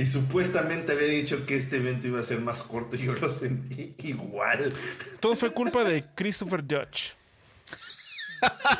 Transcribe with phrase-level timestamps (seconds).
[0.00, 3.30] Y supuestamente había dicho que este evento iba a ser más corto y yo lo
[3.30, 4.72] sentí igual.
[5.20, 7.10] Todo fue culpa de Christopher Dutch.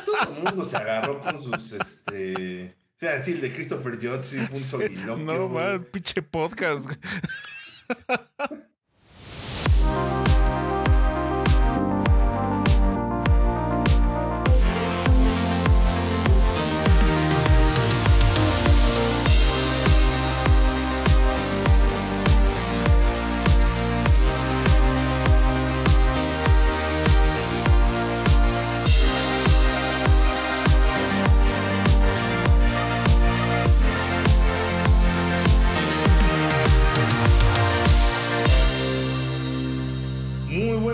[0.03, 2.75] Todo el mundo se agarró con sus, este...
[2.75, 5.17] O sea, sí, el de Christopher Judge sí fue un soliloquio.
[5.17, 6.89] No, man, pinche podcast.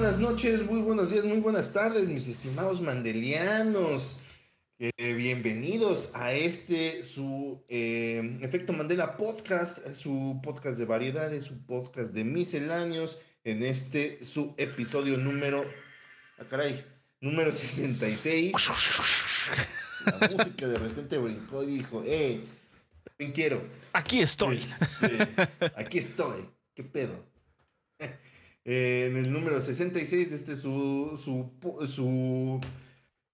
[0.07, 4.19] Buenas noches, muy buenos días, muy buenas tardes, mis estimados mandelianos.
[4.79, 12.13] Eh, bienvenidos a este su eh, Efecto Mandela Podcast, su podcast de variedades, su podcast
[12.13, 15.61] de misceláneos, en este su episodio número,
[16.39, 16.81] ah, caray,
[17.19, 18.53] número 66.
[20.05, 22.45] La música de repente brincó y dijo, eh,
[23.03, 23.61] también quiero.
[23.91, 24.55] Aquí estoy.
[24.55, 25.27] Este,
[25.75, 26.49] aquí estoy.
[26.73, 27.27] ¿Qué pedo?
[28.69, 32.59] Eh, en el número 66 de este su, su,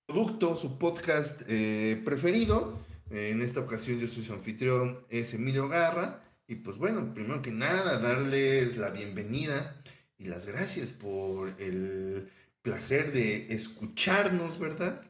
[0.05, 2.79] producto, su podcast eh, preferido.
[3.09, 6.23] Eh, en esta ocasión yo soy su anfitrión, es Emilio Garra.
[6.47, 9.81] Y pues bueno, primero que nada, darles la bienvenida
[10.19, 12.29] y las gracias por el
[12.61, 15.01] placer de escucharnos, ¿verdad?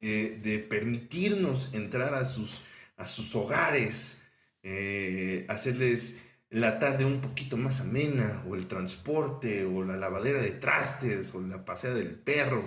[0.00, 2.62] De permitirnos entrar a sus,
[2.96, 4.26] a sus hogares,
[5.48, 11.34] hacerles la tarde un poquito más amena, o el transporte, o la lavadera de trastes,
[11.34, 12.64] o la pasea del perro,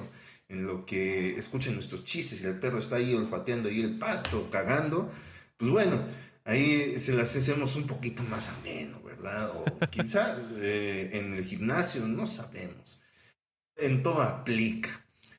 [0.50, 4.50] en lo que escuchan nuestros chistes y el perro está ahí olfateando ahí el pasto,
[4.50, 5.10] cagando,
[5.58, 6.02] pues bueno,
[6.44, 9.52] ahí se las hacemos un poquito más ameno, ¿verdad?
[9.52, 13.02] O quizá eh, en el gimnasio, no sabemos.
[13.76, 14.90] En todo aplica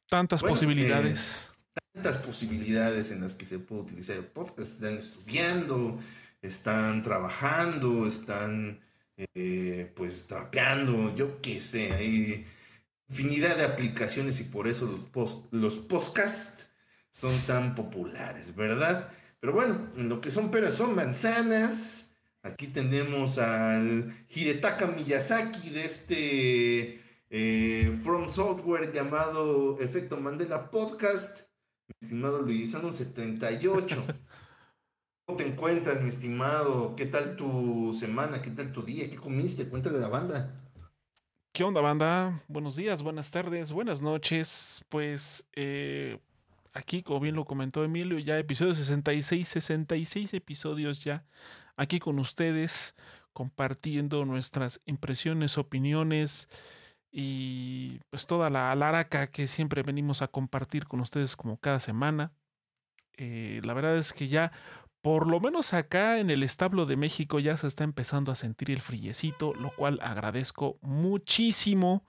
[0.08, 1.50] Tantas Bueno, posibilidades.
[1.92, 4.74] tantas posibilidades en las que se puede utilizar el podcast.
[4.74, 5.98] Están estudiando,
[6.42, 8.80] están trabajando, están
[9.34, 12.46] eh, pues trapeando, yo qué sé, hay
[13.08, 16.70] infinidad de aplicaciones y por eso los, post- los podcasts
[17.10, 19.08] son tan populares, ¿verdad?
[19.40, 22.14] Pero bueno, en lo que son peras son manzanas.
[22.42, 27.00] Aquí tenemos al Hidetaka Miyazaki de este
[27.30, 31.48] eh, From Software llamado Efecto Mandela Podcast.
[31.88, 34.04] Mi estimado Luisano 78.
[35.30, 36.96] ¿Cómo te encuentras, mi estimado?
[36.96, 38.42] ¿Qué tal tu semana?
[38.42, 39.08] ¿Qué tal tu día?
[39.08, 39.68] ¿Qué comiste?
[39.68, 40.60] Cuéntale a la banda.
[41.52, 42.42] ¿Qué onda, banda?
[42.48, 44.84] Buenos días, buenas tardes, buenas noches.
[44.88, 46.18] Pues eh,
[46.72, 51.24] aquí, como bien lo comentó Emilio, ya episodio 66, 66 episodios ya
[51.76, 52.96] aquí con ustedes,
[53.32, 56.48] compartiendo nuestras impresiones, opiniones
[57.12, 62.32] y pues toda la alaraca que siempre venimos a compartir con ustedes como cada semana.
[63.22, 64.50] Eh, la verdad es que ya,
[65.02, 68.70] por lo menos acá en el establo de México, ya se está empezando a sentir
[68.70, 72.04] el friecito, lo cual agradezco muchísimo.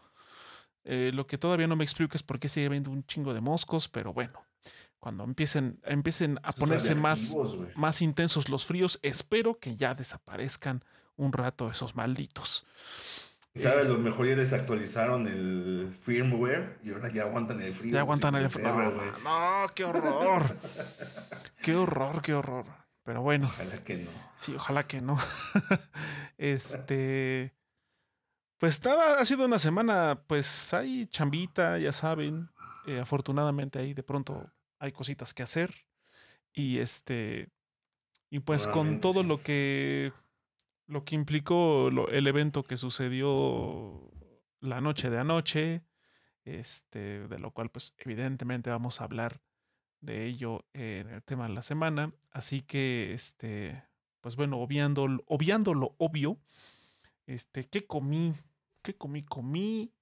[0.84, 3.42] Eh, lo que todavía no me explico es por qué sigue habiendo un chingo de
[3.42, 4.44] moscos, pero bueno,
[5.00, 7.36] cuando empiecen, empiecen a ponerse más,
[7.76, 10.84] más intensos los fríos, espero que ya desaparezcan
[11.16, 12.66] un rato esos malditos.
[13.54, 13.90] ¿Sabes?
[13.90, 17.94] Lo mejor ya desactualizaron el firmware y ahora ya aguantan el frío.
[17.94, 19.12] Ya aguantan el no, güey.
[19.24, 20.58] no, qué horror.
[21.62, 22.81] qué horror, qué horror.
[23.04, 24.12] Pero bueno, Ojalá que no.
[24.38, 25.18] sí, ojalá que no.
[26.38, 27.54] este.
[28.60, 32.50] Pues estaba, ha sido una semana, pues hay chambita, ya saben.
[32.86, 35.74] Eh, afortunadamente ahí de pronto hay cositas que hacer.
[36.54, 37.50] Y este.
[38.30, 39.28] Y pues con todo sí.
[39.28, 40.14] lo que.
[40.88, 44.12] Lo que implicó lo- el evento que sucedió
[44.60, 45.84] la noche de anoche.
[46.46, 47.28] Este.
[47.28, 49.42] De lo cual, pues, evidentemente vamos a hablar
[50.02, 52.14] de ello en el tema de la semana.
[52.32, 53.84] Así que, este,
[54.20, 56.38] pues bueno, obviando, obviando lo obvio,
[57.26, 58.34] este, ¿qué comí?
[58.82, 59.24] ¿Qué comí?
[59.24, 59.94] Comí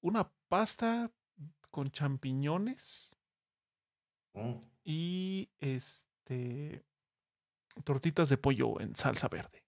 [0.00, 1.10] una pasta
[1.70, 3.18] con champiñones
[4.34, 6.84] Oh, y este
[7.84, 9.64] tortitas de pollo en salsa verde.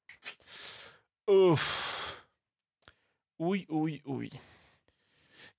[1.26, 2.16] Uf.
[3.38, 4.30] Uy, uy, uy.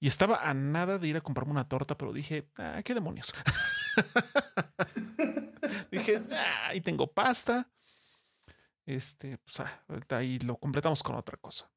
[0.04, 3.36] Y estaba a nada de ir a comprarme una torta, pero dije, ah, qué demonios.
[5.92, 7.70] dije, ah, ahí tengo pasta.
[8.84, 11.72] Este, pues ah, ahí lo completamos con otra cosa.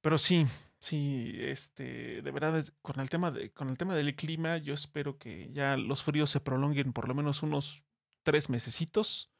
[0.00, 0.46] Pero sí,
[0.78, 5.18] sí, este, de verdad, con el tema de, con el tema del clima, yo espero
[5.18, 7.84] que ya los fríos se prolonguen por lo menos unos
[8.22, 9.30] tres mesecitos.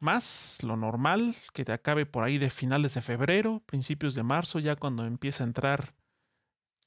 [0.00, 4.58] más lo normal, que te acabe por ahí de finales de febrero, principios de marzo,
[4.58, 5.99] ya cuando empieza a entrar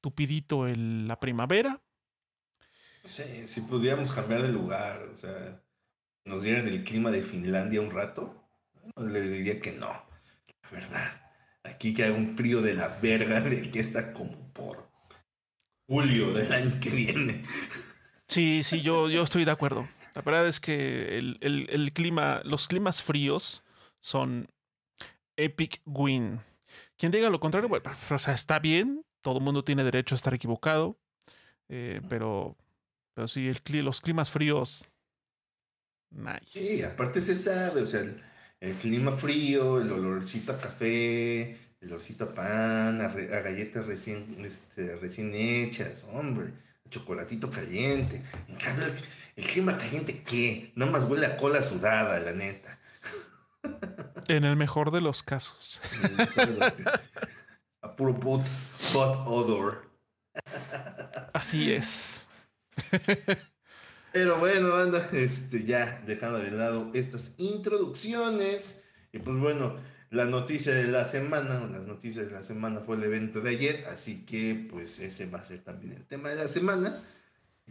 [0.03, 1.81] tupidito el, la primavera.
[3.05, 5.61] Sé, si pudiéramos cambiar de lugar, o sea,
[6.25, 8.45] nos dieran el clima de Finlandia un rato,
[8.97, 11.21] le diría que no, la verdad.
[11.63, 14.89] Aquí que haga un frío de la verga de que está como por
[15.87, 17.41] julio del año que viene.
[18.27, 19.87] Sí, sí, yo, yo estoy de acuerdo.
[20.15, 23.63] La verdad es que el, clima, los climas fríos
[24.01, 24.49] son
[25.37, 26.41] epic win.
[26.97, 30.17] Quien diga lo contrario, bueno, o sea, está bien, todo el mundo tiene derecho a
[30.17, 30.99] estar equivocado,
[31.69, 32.55] eh, pero,
[33.15, 34.91] pero sí, el, los climas fríos,
[36.11, 36.59] nice.
[36.59, 38.01] Sí, aparte se sabe, o sea,
[38.59, 44.95] el, clima frío, el olorcito a café, el olorcito a pan, a, galletas recién, este,
[44.97, 46.53] recién hechas, hombre,
[46.89, 48.21] chocolatito caliente.
[48.49, 48.85] En cambio,
[49.35, 50.73] el clima caliente, ¿qué?
[50.75, 52.77] Nada más huele a cola sudada, la neta.
[54.27, 55.81] En el mejor de los casos.
[57.93, 58.43] A puro bot,
[59.27, 59.87] odor.
[61.31, 62.25] Así es.
[64.11, 68.85] Pero bueno, anda, este, ya dejando de lado estas introducciones.
[69.11, 69.75] Y pues bueno,
[70.09, 73.85] la noticia de la semana, las noticias de la semana fue el evento de ayer,
[73.91, 76.99] así que pues ese va a ser también el tema de la semana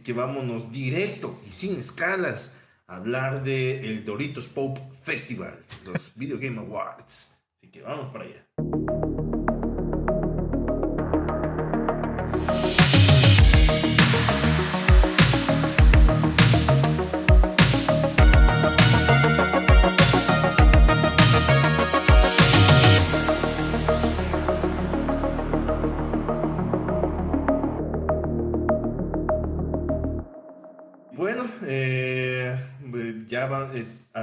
[0.05, 2.53] que vámonos directo y sin escalas
[2.87, 7.39] a hablar de el Doritos Pop Festival, los Video Game Awards.
[7.57, 8.72] Así que vamos para allá.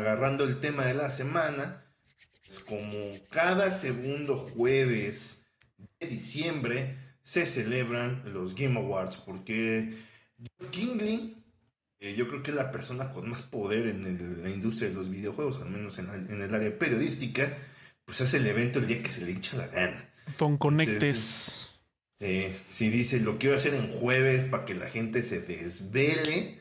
[0.00, 1.84] Agarrando el tema de la semana,
[2.48, 2.90] es como
[3.30, 5.44] cada segundo jueves
[6.00, 9.94] de diciembre se celebran los Game Awards, porque
[10.38, 11.36] Jeff Kingley,
[12.00, 15.10] eh, yo creo que es la persona con más poder en la industria de los
[15.10, 17.56] videojuegos, al menos en, el área periodística,
[18.04, 20.10] pues hace el evento el día que se le hincha la gana.
[20.38, 21.70] Con conectes.
[22.18, 26.59] Eh, si dice lo quiero hacer en jueves para que la gente se desvele,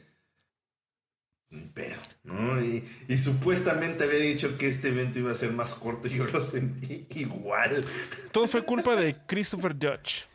[1.74, 2.62] pedo, ¿no?
[2.62, 2.84] Y,
[3.18, 7.08] supuestamente había dicho que este evento iba a ser más corto y yo lo sentí
[7.16, 7.86] igual.
[8.32, 10.28] Todo fue culpa de Christopher Judge.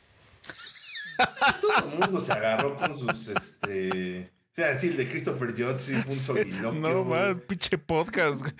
[1.60, 4.32] Todo el mundo se agarró con sus, este...
[4.50, 6.80] O sea, sí, el de Christopher Judge sí fue un soliloquio.
[6.80, 8.44] No, más, pinche podcast.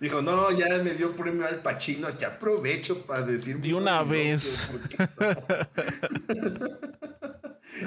[0.00, 3.58] Dijo, no, ya me dio premio al Pachino, que aprovecho para decir...
[3.58, 4.68] De una vez.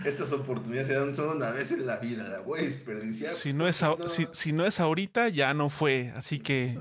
[0.05, 3.33] Estas oportunidades se dan solo una vez en la vida, la voy a desperdiciar.
[3.33, 3.83] Si no, es
[4.31, 6.11] Si, no es ahorita, ya no fue.
[6.15, 6.79] Así que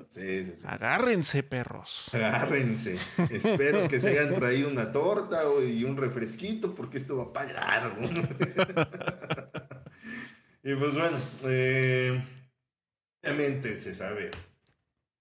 [0.66, 2.10] agárrense, perros.
[2.12, 2.98] Agárrense.
[3.30, 8.02] Espero que se hayan traído una torta y un refresquito, porque esto va para largo.
[10.62, 12.20] y pues bueno, eh,
[13.22, 14.30] obviamente se sabe.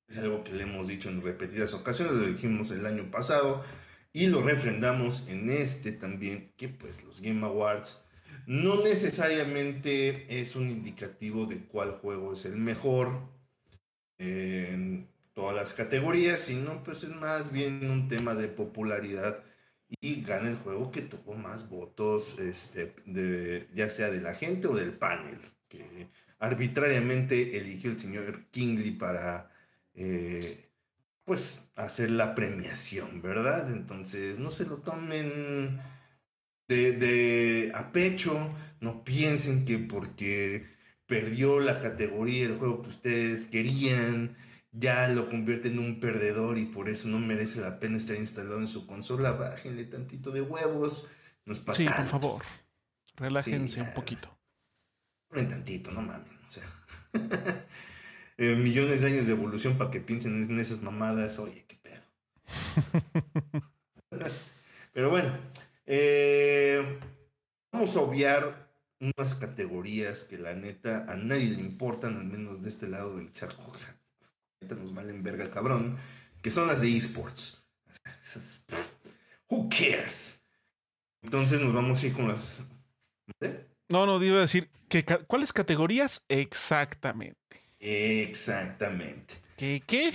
[0.08, 3.64] Es algo que le hemos dicho en repetidas ocasiones, lo dijimos el año pasado
[4.20, 8.04] y lo refrendamos en este también, que pues los Game Awards
[8.48, 13.30] no necesariamente es un indicativo de cuál juego es el mejor
[14.18, 19.42] en todas las categorías, sino pues es más bien un tema de popularidad
[20.02, 24.68] y gana el juego que tuvo más votos, este, de, ya sea de la gente
[24.68, 26.10] o del panel, que
[26.40, 29.50] arbitrariamente eligió el señor Kingley para
[29.94, 30.69] eh,
[31.30, 33.72] pues hacer la premiación, ¿verdad?
[33.72, 35.80] Entonces no se lo tomen
[36.68, 40.66] de, a pecho, no piensen que porque
[41.06, 44.36] perdió la categoría el juego que ustedes querían,
[44.72, 48.60] ya lo convierte en un perdedor y por eso no merece la pena estar instalado
[48.60, 49.34] en su consola.
[49.34, 51.10] Bájenle tantito de huevos.
[51.46, 52.42] No es para sí, por favor.
[53.18, 54.36] Relájense un poquito.
[55.30, 56.32] Un tantito, no mames.
[56.48, 56.64] O sea.
[58.42, 61.40] Eh, millones de años de evolución para que piensen en esas mamadas.
[61.40, 62.02] Oye, qué pedo.
[64.94, 65.38] Pero bueno,
[65.86, 67.00] eh,
[67.70, 72.70] vamos a obviar unas categorías que la neta a nadie le importan, al menos de
[72.70, 73.74] este lado del charco.
[74.62, 75.98] Neta nos valen verga cabrón,
[76.42, 77.62] que son las de esports.
[79.50, 80.40] who cares?
[81.24, 82.70] Entonces nos vamos a ir con las.
[83.90, 87.59] No, no, iba a decir que cuáles categorías exactamente.
[87.80, 89.36] Exactamente.
[89.58, 89.82] ¿Qué?
[89.86, 90.14] ¿Qué?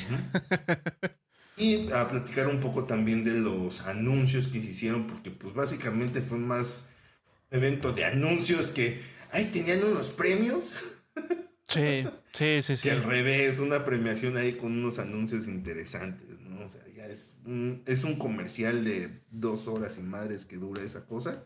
[1.56, 6.20] y a platicar un poco también de los anuncios que se hicieron, porque pues básicamente
[6.20, 6.88] fue más
[7.50, 9.00] evento de anuncios que,
[9.32, 10.84] ay, tenían unos premios.
[11.68, 12.04] Sí.
[12.34, 12.82] Sí, sí, sí.
[12.82, 16.64] Que al revés, una premiación ahí con unos anuncios interesantes, ¿no?
[16.64, 20.82] O sea, ya es un, es un comercial de dos horas y madres que dura
[20.82, 21.44] esa cosa.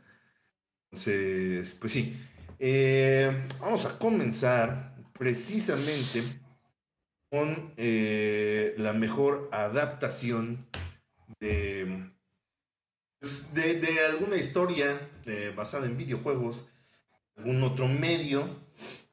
[0.91, 2.17] Entonces, pues sí.
[2.59, 6.23] Eh, vamos a comenzar precisamente
[7.31, 10.67] con eh, la mejor adaptación
[11.41, 12.11] de,
[13.19, 16.69] pues, de, de alguna historia eh, basada en videojuegos,
[17.37, 18.49] algún otro medio.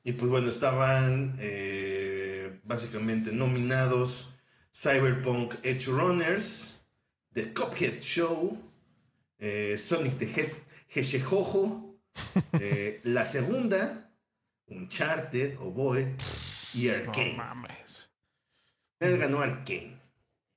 [0.04, 4.36] Y pues bueno, estaban eh, básicamente nominados
[4.72, 6.86] Cyberpunk Edge Runners,
[7.34, 8.62] The Cuphead Show,
[9.78, 10.54] Sonic the
[10.90, 11.96] Hedgehog,
[12.60, 14.05] eh, la segunda,
[14.68, 16.16] Uncharted o Boy
[16.74, 17.32] y Arkane.
[17.32, 18.10] No mames.
[19.00, 20.00] Él ganó Arkane.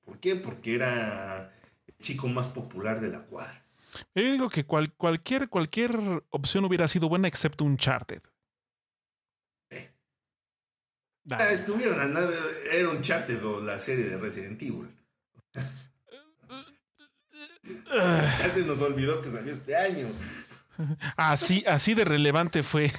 [0.05, 0.35] ¿Por qué?
[0.35, 1.53] Porque era
[1.87, 3.63] el chico más popular de la cuadra.
[4.15, 5.91] Yo digo que cual- cualquier, cualquier
[6.29, 8.21] opción hubiera sido buena excepto Uncharted.
[11.31, 12.31] Ah, Ah, estuvieron a nada,
[12.71, 14.89] era Uncharted o la serie de Resident Evil.
[17.91, 20.07] ah, Ya se nos olvidó que salió este año.
[21.17, 22.91] así, así de relevante fue.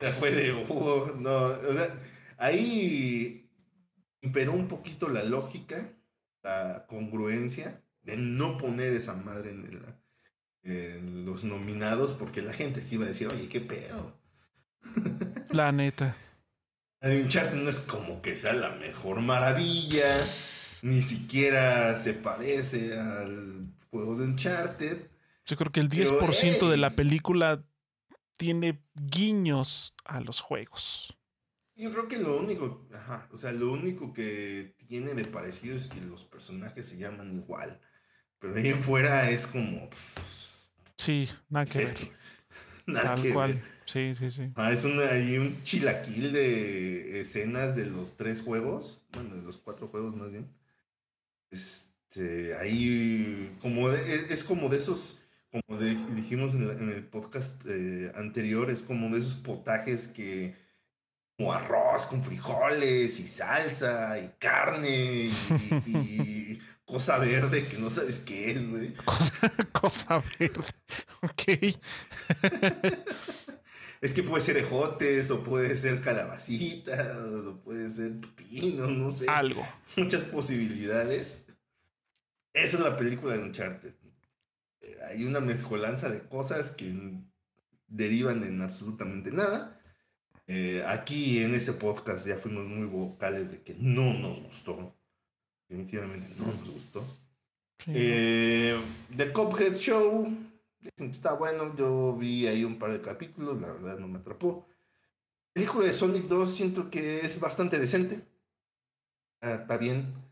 [0.00, 1.94] Ya fue de, no, o sea,
[2.38, 3.50] ahí
[4.22, 5.90] imperó un poquito la lógica,
[6.42, 13.04] la congruencia de no poner esa madre en, los nominados porque la gente se iba
[13.04, 14.18] a decir, oye, qué pedo.
[15.50, 16.16] La neta.
[17.02, 20.16] Uncharted no es como que sea la mejor maravilla,
[20.80, 24.96] ni siquiera se parece al juego de Uncharted.
[25.46, 27.64] Yo creo que el Pero, 10% de la película
[28.38, 31.16] tiene guiños a los juegos.
[31.76, 35.88] Yo creo que lo único, ajá, o sea, lo único que tiene de parecido es
[35.88, 37.80] que los personajes se llaman igual.
[38.40, 39.90] Pero de ahí en fuera es como.
[39.90, 41.94] pff, Sí, nada ¿qué que es ver.
[41.94, 42.12] esto?
[42.86, 43.50] Nada Tal que cual.
[43.56, 43.64] ver.
[43.84, 44.54] Sí, sí, sí.
[44.56, 49.06] Ah, es una, hay un chilaquil de escenas de los tres juegos.
[49.12, 50.48] Bueno, de los cuatro juegos más bien.
[51.50, 55.22] Este, ahí como de- es, es como de esos,
[55.66, 60.08] como de- dijimos en el, en el podcast eh, anterior, es como de esos potajes
[60.08, 60.56] que
[61.36, 65.32] como arroz con frijoles y salsa y carne y,
[65.86, 68.92] y- y cosa verde que no sabes qué es, güey.
[68.94, 70.64] Cosa, cosa verde.
[71.22, 71.42] Ok.
[74.00, 79.26] Es que puede ser ejotes o puede ser calabacitas o puede ser pepino, no sé.
[79.28, 79.66] Algo.
[79.96, 81.46] muchas posibilidades.
[82.52, 83.94] Esa es la película de Uncharted.
[85.08, 86.92] Hay una mezcolanza de cosas que
[87.86, 89.80] derivan en absolutamente nada.
[90.46, 94.94] Eh, aquí en este podcast ya fuimos muy vocales de que no nos gustó.
[95.68, 97.02] Definitivamente no nos gustó.
[97.84, 97.92] Sí.
[97.94, 98.80] Eh,
[99.16, 100.24] The Cuphead Show.
[100.80, 101.74] Dicen que está bueno.
[101.76, 103.60] Yo vi ahí un par de capítulos.
[103.60, 104.66] La verdad no me atrapó.
[105.52, 108.20] Película de Sonic 2 siento que es bastante decente.
[109.40, 110.23] Ah, está bien.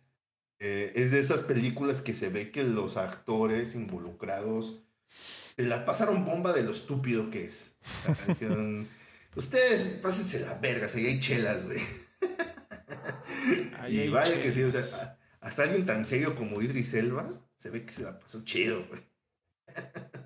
[0.64, 4.85] Eh, es de esas películas que se ve que los actores involucrados
[5.57, 7.75] la pasaron bomba de lo estúpido que es.
[9.35, 11.81] Ustedes pásense la verga, si ahí hay chelas, güey.
[13.88, 17.85] Y vaya que sí, o sea, hasta alguien tan serio como Idris Elba se ve
[17.85, 19.00] que se la pasó chido, güey.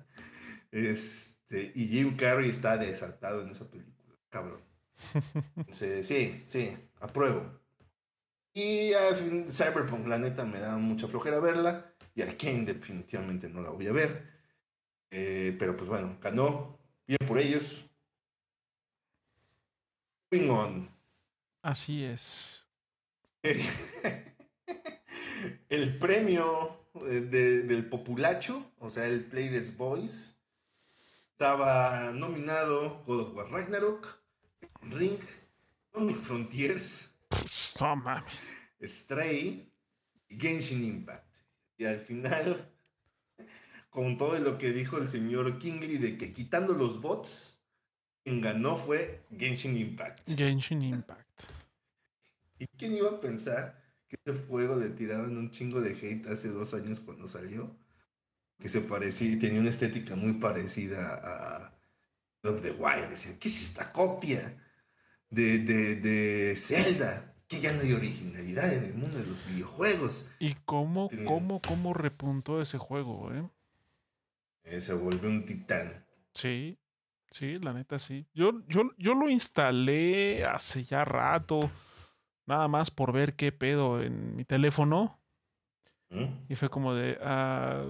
[0.69, 4.61] Este, y Jim Carrey está desatado en esa película, cabrón.
[5.55, 7.59] Entonces, sí, sí, apruebo.
[8.57, 11.93] Y fin, Cyberpunk, la neta, me da mucha flojera verla.
[12.15, 14.27] Y Arkane definitivamente no la voy a ver.
[15.11, 16.79] Eh, pero pues bueno, ganó.
[17.05, 17.85] Bien por ellos.
[20.31, 20.89] Moving on.
[21.61, 22.63] Así es.
[25.69, 30.33] El premio eh, de- del populacho, o sea, el Player's Voice,
[31.31, 34.19] estaba nominado God of War Ragnarok,
[34.81, 35.19] Ring,
[35.93, 37.16] Sonic Frontiers,
[37.79, 38.53] No mames.
[38.81, 39.71] Stray
[40.27, 41.35] y Genshin Impact.
[41.77, 42.71] Y al final,
[43.89, 47.59] con todo lo que dijo el señor Kingley de que quitando los bots,
[48.23, 50.29] quien ganó fue Genshin Impact.
[50.35, 51.43] Genshin Impact.
[52.59, 56.49] ¿Y quién iba a pensar que ese juego le tiraban un chingo de hate hace
[56.49, 57.75] dos años cuando salió?
[58.57, 61.77] Que se parecía, tenía una estética muy parecida a
[62.43, 63.09] of the Wild.
[63.09, 64.55] Decían, ¿qué es esta copia
[65.29, 67.33] de, de, de Zelda?
[67.47, 70.31] Que ya no hay originalidad en el mundo de los videojuegos.
[70.39, 73.47] ¿Y cómo, cómo, cómo repuntó ese juego, eh?
[74.63, 76.05] Eh, se volvió un titán.
[76.33, 76.77] Sí,
[77.29, 78.27] sí, la neta sí.
[78.33, 81.71] Yo, yo, yo lo instalé hace ya rato,
[82.45, 85.21] nada más por ver qué pedo en mi teléfono.
[86.09, 86.25] ¿Mm?
[86.49, 87.89] Y fue como de, ah,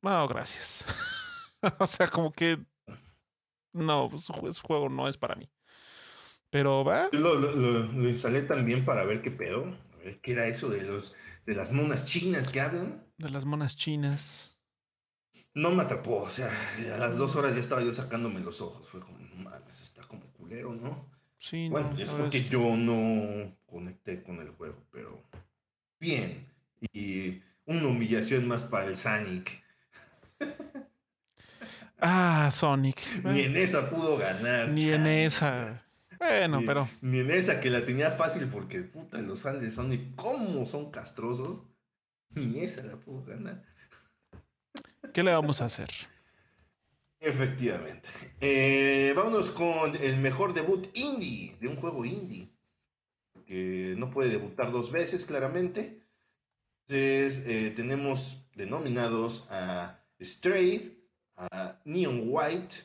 [0.00, 0.86] no, gracias.
[1.78, 2.58] o sea, como que,
[3.74, 5.50] no, pues, ese juego no es para mí.
[6.50, 7.08] Pero va.
[7.12, 9.64] Lo, lo, lo, instalé también para ver qué pedo.
[9.94, 11.14] A ver qué era eso de los
[11.46, 13.04] de las monas chinas que hablan.
[13.18, 14.56] De las monas chinas.
[15.54, 16.48] No me atrapó, o sea,
[16.94, 18.86] a las dos horas ya estaba yo sacándome los ojos.
[18.86, 21.10] Fue como, mames, está como culero, ¿no?
[21.38, 25.24] Sí, bueno, es porque yo no conecté con el juego, pero
[25.98, 26.46] bien.
[26.92, 29.64] Y una humillación más para el Sonic.
[32.02, 32.98] Ah, Sonic.
[33.24, 34.70] Ni en esa pudo ganar.
[34.70, 35.84] Ni en esa.
[36.20, 36.86] Bueno, pero.
[37.00, 40.90] Ni en esa que la tenía fácil porque, puta, los fans de Sonic, ¿cómo son
[40.90, 41.62] castrosos?
[42.34, 43.64] Ni esa la pudo ganar.
[45.14, 45.88] ¿Qué le vamos a hacer?
[47.20, 48.08] Efectivamente.
[48.40, 52.50] Eh, vámonos con el mejor debut indie de un juego indie.
[53.46, 56.02] Que no puede debutar dos veces, claramente.
[56.86, 61.02] Entonces, eh, tenemos denominados a Stray,
[61.36, 62.76] a Neon White,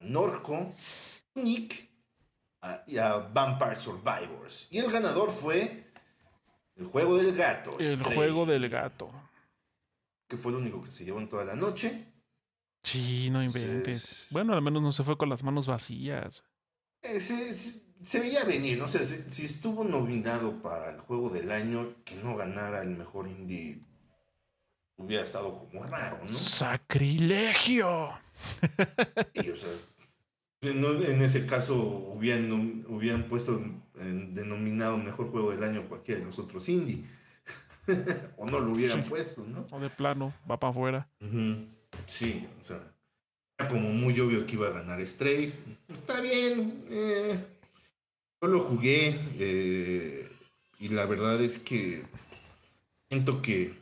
[0.00, 0.74] Norco,
[1.34, 1.85] Nick
[2.86, 4.68] y a Vampire Survivors.
[4.70, 5.92] Y el ganador fue
[6.76, 7.76] el juego del gato.
[7.78, 9.10] El juego del gato.
[10.28, 12.12] Que fue el único que se llevó en toda la noche.
[12.82, 14.28] Sí, no inventes.
[14.30, 16.44] Bueno, al menos no se fue con las manos vacías.
[17.02, 22.16] Eh, se, veía venir, no sé, si, estuvo nominado para el juego del año, que
[22.16, 23.80] no ganara el mejor indie
[24.96, 26.28] hubiera estado como raro, ¿no?
[26.28, 28.10] ¡Sacrilegio!
[29.34, 29.70] Y, o sea,
[30.62, 33.60] en ese caso hubieran, hubieran puesto
[33.94, 37.04] denominado mejor juego del año cualquiera de los otros indie.
[38.36, 39.66] o no lo hubieran puesto, ¿no?
[39.70, 41.08] O de plano, va para afuera.
[42.06, 42.80] Sí, o sea,
[43.58, 45.54] era como muy obvio que iba a ganar Stray.
[45.88, 46.84] Está bien.
[46.90, 47.38] Eh,
[48.42, 50.28] yo lo jugué eh,
[50.78, 52.04] y la verdad es que
[53.08, 53.74] siento que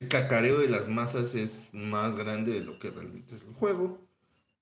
[0.00, 4.07] el cacareo de las masas es más grande de lo que realmente es el juego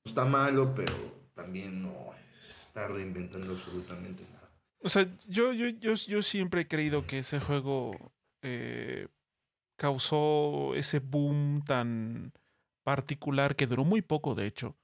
[0.07, 0.95] está malo, pero
[1.35, 1.93] también no
[2.33, 4.51] está reinventando absolutamente nada.
[4.83, 9.09] O sea, yo, yo, yo, yo siempre he creído que ese juego eh,
[9.77, 12.33] causó ese boom tan
[12.83, 14.77] particular que duró muy poco, de hecho.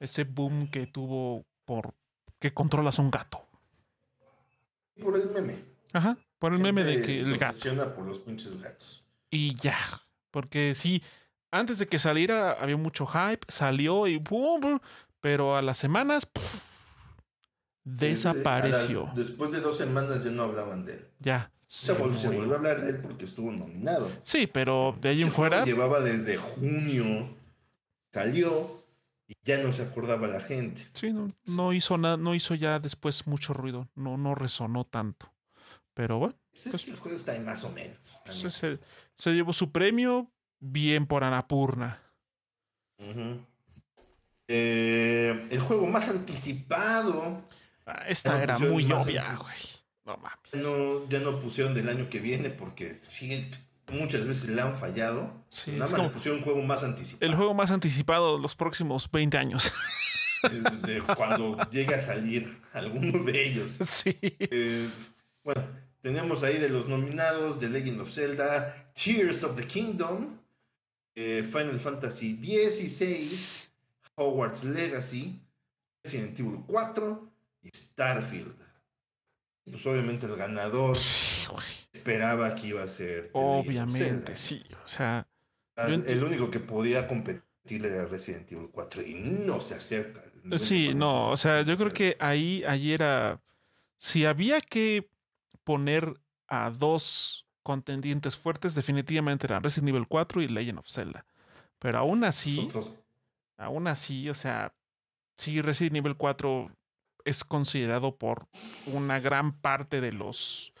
[0.00, 1.94] Ese boom que tuvo por
[2.38, 3.46] que controlas un gato.
[5.00, 5.58] Por el meme.
[5.92, 7.94] Ajá, por el meme de que el gato.
[7.94, 9.04] por los pinches gatos.
[9.30, 9.78] Y ya,
[10.30, 11.02] porque sí,
[11.52, 14.80] antes de que saliera había mucho hype, salió y boom,
[15.20, 16.28] pero a las semanas
[17.84, 19.10] desapareció.
[19.14, 21.08] después de dos semanas ya no hablaban de él.
[21.20, 21.52] Ya.
[21.66, 24.10] Se, volvió a hablar de él porque estuvo nominado.
[24.24, 25.64] Sí, pero de ahí en fuera.
[25.64, 27.34] Llevaba desde junio,
[28.12, 28.82] salió
[29.26, 30.82] y ya no se acordaba la gente.
[30.92, 31.14] Sí,
[31.46, 35.32] no, hizo nada, no hizo ya después mucho ruido, no, no resonó tanto.
[35.94, 36.34] Pero bueno.
[36.50, 38.20] Pues pues, el juego está ahí más o menos.
[38.26, 38.78] Se,
[39.16, 40.30] se, llevó su premio,
[40.62, 42.00] bien por Anapurna.
[44.48, 47.42] Eh, el juego más anticipado.
[47.84, 49.56] Ah, esta era muy obvia, güey.
[50.04, 50.64] No mames.
[50.64, 52.96] No, ya no pusieron del año que viene porque
[53.88, 55.44] muchas veces le han fallado.
[55.66, 57.30] Nada más le pusieron un juego más anticipado.
[57.30, 59.72] El juego más anticipado de los próximos 20 años.
[60.82, 63.78] De, cuando llegue a salir alguno de ellos.
[63.86, 64.18] Sí.
[64.20, 64.90] Eh,
[65.44, 65.64] bueno,
[66.00, 70.41] tenemos ahí de los nominados The Legend of Zelda, Tears of the Kingdom,
[71.14, 73.68] eh, Final Fantasy XVI,
[74.16, 75.40] Hogwarts Legacy,
[76.02, 78.56] Resident Evil 4 y Starfield.
[79.64, 80.98] Pues obviamente el ganador
[81.92, 83.30] esperaba que iba a ser.
[83.32, 84.62] Obviamente, sí.
[84.84, 85.26] O sea.
[85.76, 90.22] El único que podía competir era Resident Evil 4 y no se acerca.
[90.58, 93.40] Sí, no, o sea, yo creo que ahí, ahí era.
[93.96, 95.08] Si había que
[95.62, 101.24] poner a dos contendientes fuertes definitivamente eran Resident Evil 4 y Legend of Zelda.
[101.78, 102.68] Pero aún así,
[103.56, 104.74] aún así, o sea,
[105.36, 106.70] sí Resident Evil 4
[107.24, 108.46] es considerado por
[108.86, 110.72] una gran parte de los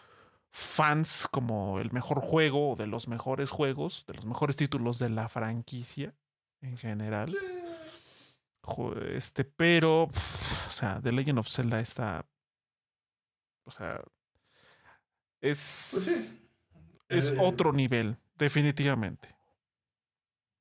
[0.50, 5.28] fans como el mejor juego, de los mejores juegos, de los mejores títulos de la
[5.28, 6.14] franquicia
[6.60, 7.34] en general.
[9.10, 12.24] Este, pero, o sea, The Legend of Zelda está,
[13.64, 14.00] o sea,
[15.40, 16.41] es, pues
[17.12, 19.28] es eh, otro nivel, definitivamente.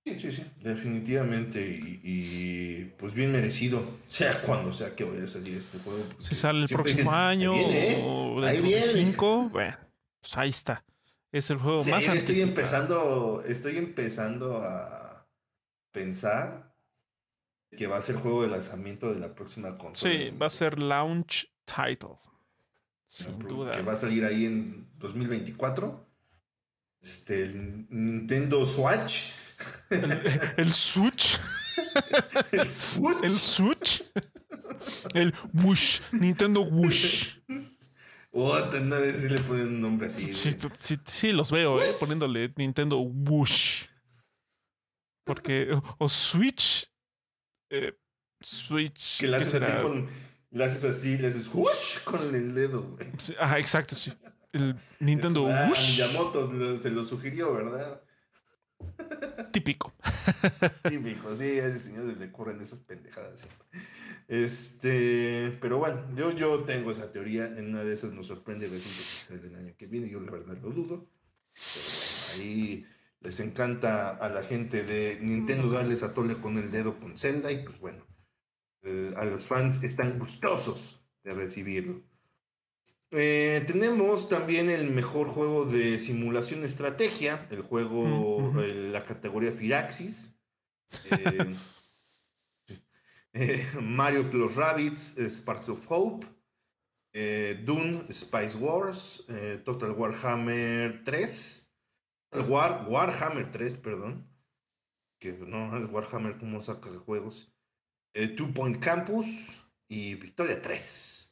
[0.05, 1.61] Sí, sí, sí, definitivamente.
[1.61, 6.03] Y, pues bien merecido, sea cuando sea que vaya a salir este juego.
[6.19, 8.01] Si sale el próximo año ¿eh?
[8.03, 9.13] o ahí viene.
[9.51, 9.77] bueno,
[10.19, 10.83] pues ahí está.
[11.31, 15.27] Es el juego más estoy empezando, estoy empezando a
[15.91, 16.75] pensar
[17.77, 20.13] que va a ser juego de lanzamiento de la próxima consola.
[20.13, 22.17] Sí, va a ser launch title.
[23.07, 23.71] Sin duda.
[23.71, 26.10] Que va a salir ahí en 2024
[27.01, 29.33] este, el Nintendo Switch.
[30.57, 31.39] El, Switch.
[32.51, 33.23] el Switch.
[33.23, 34.03] El Switch.
[35.13, 37.35] El Whoosh, Nintendo Whoosh.
[38.31, 40.33] Otra, no si le ponen un nombre así.
[40.33, 43.83] Sí, sí, sí, los veo, eh, poniéndole Nintendo Whoosh.
[45.25, 46.89] Porque, o Switch.
[47.69, 47.93] Eh,
[48.39, 49.19] Switch.
[49.19, 50.07] Que la haces así con.
[50.51, 53.07] La haces así, le haces whoosh con el dedo, güey.
[53.39, 54.11] ajá, exacto, sí.
[54.53, 55.91] El Nintendo ah, Whoosh.
[55.91, 58.01] Miyamoto se lo sugirió, ¿verdad?
[59.51, 59.93] Típico.
[60.87, 63.67] Típico, sí, a ese señor se le corren esas pendejadas siempre.
[64.27, 67.45] Este, pero bueno, yo, yo tengo esa teoría.
[67.45, 70.09] En una de esas nos sorprende resulta que sea del año que viene.
[70.09, 71.09] Yo la verdad lo dudo.
[71.53, 72.85] Pero bueno, ahí
[73.19, 77.51] les encanta a la gente de Nintendo darles a tole con el dedo con Zelda.
[77.51, 78.05] Y pues bueno,
[78.83, 82.01] eh, a los fans están gustosos de recibirlo.
[83.13, 90.39] Eh, tenemos también el mejor juego de simulación estrategia, el juego, la categoría Firaxis.
[93.33, 96.27] Eh, Mario Plus Rabbits, Sparks of Hope.
[97.63, 99.25] Dune, Spice Wars,
[99.63, 101.73] Total Warhammer 3.
[102.49, 104.29] War, Warhammer 3, perdón.
[105.17, 107.53] Que no es Warhammer como saca juegos.
[108.35, 111.30] Two Point Campus y Victoria 3.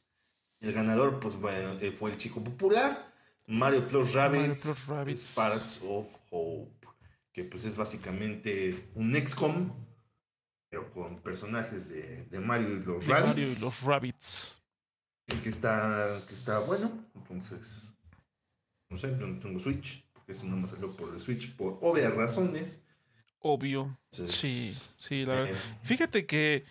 [0.60, 3.10] El ganador, pues bueno, eh, fue el chico popular.
[3.46, 6.86] Mario Plus Rabbits, Sparks of Hope.
[7.32, 9.72] Que pues es básicamente un XCOM,
[10.68, 11.88] pero con personajes
[12.30, 13.26] de, Mario y los Rabbits.
[13.26, 14.56] Mario y los Rabbits.
[15.42, 16.90] Que está, que está bueno.
[17.14, 17.94] Entonces,
[18.88, 21.78] no sé, yo no tengo Switch, porque ese no me salió por el Switch por
[21.80, 22.84] obvias razones.
[23.38, 23.98] Obvio.
[24.10, 25.54] sí, sí, la verdad.
[25.54, 26.64] Eh, Fíjate que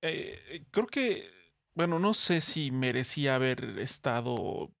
[0.00, 1.30] eh, creo que
[1.76, 4.72] bueno, no sé si merecía haber estado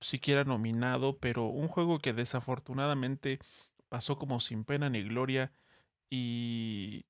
[0.00, 3.40] siquiera nominado, pero un juego que desafortunadamente
[3.88, 5.52] pasó como sin pena ni gloria
[6.08, 7.06] y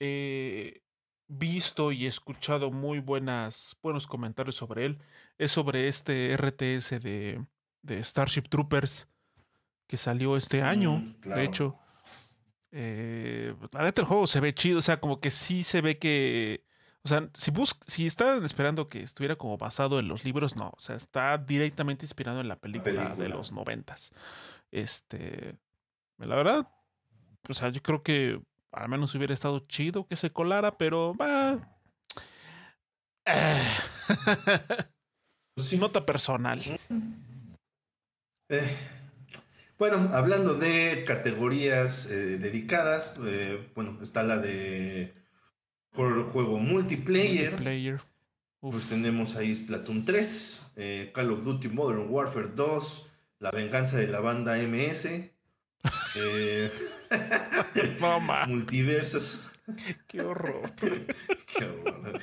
[0.00, 0.82] he
[1.28, 4.98] visto y escuchado muy buenas, buenos comentarios sobre él.
[5.38, 7.42] Es sobre este RTS de,
[7.80, 9.08] de Starship Troopers
[9.86, 11.78] que salió este año, mm, de hecho.
[12.70, 15.98] Eh, la neta el juego se ve chido, o sea, como que sí se ve
[15.98, 16.66] que
[17.04, 20.72] o sea, si, bus si estaban esperando que estuviera como basado en los libros, no.
[20.76, 24.12] O sea, está directamente inspirado en la película, de los noventas.
[24.70, 25.56] Este.
[26.18, 26.68] La verdad,
[27.48, 31.58] o sea, yo creo que al menos hubiera estado chido que se colara, pero va.
[33.26, 33.62] Eh.
[35.78, 36.62] Nota personal.
[38.48, 38.76] Eh,
[39.78, 43.18] bueno, hablando de categorías eh, dedicadas,
[43.74, 45.12] bueno, está la de
[45.92, 48.02] por juego multiplayer.
[48.60, 54.06] Pues tenemos ahí Splatoon 3, eh, Call of Duty Modern Warfare 2, La venganza de
[54.06, 55.08] la banda MS.
[56.14, 56.70] Eh,
[58.46, 59.50] multiversos.
[60.06, 60.72] Qué horror.
[60.78, 62.20] Qué horror.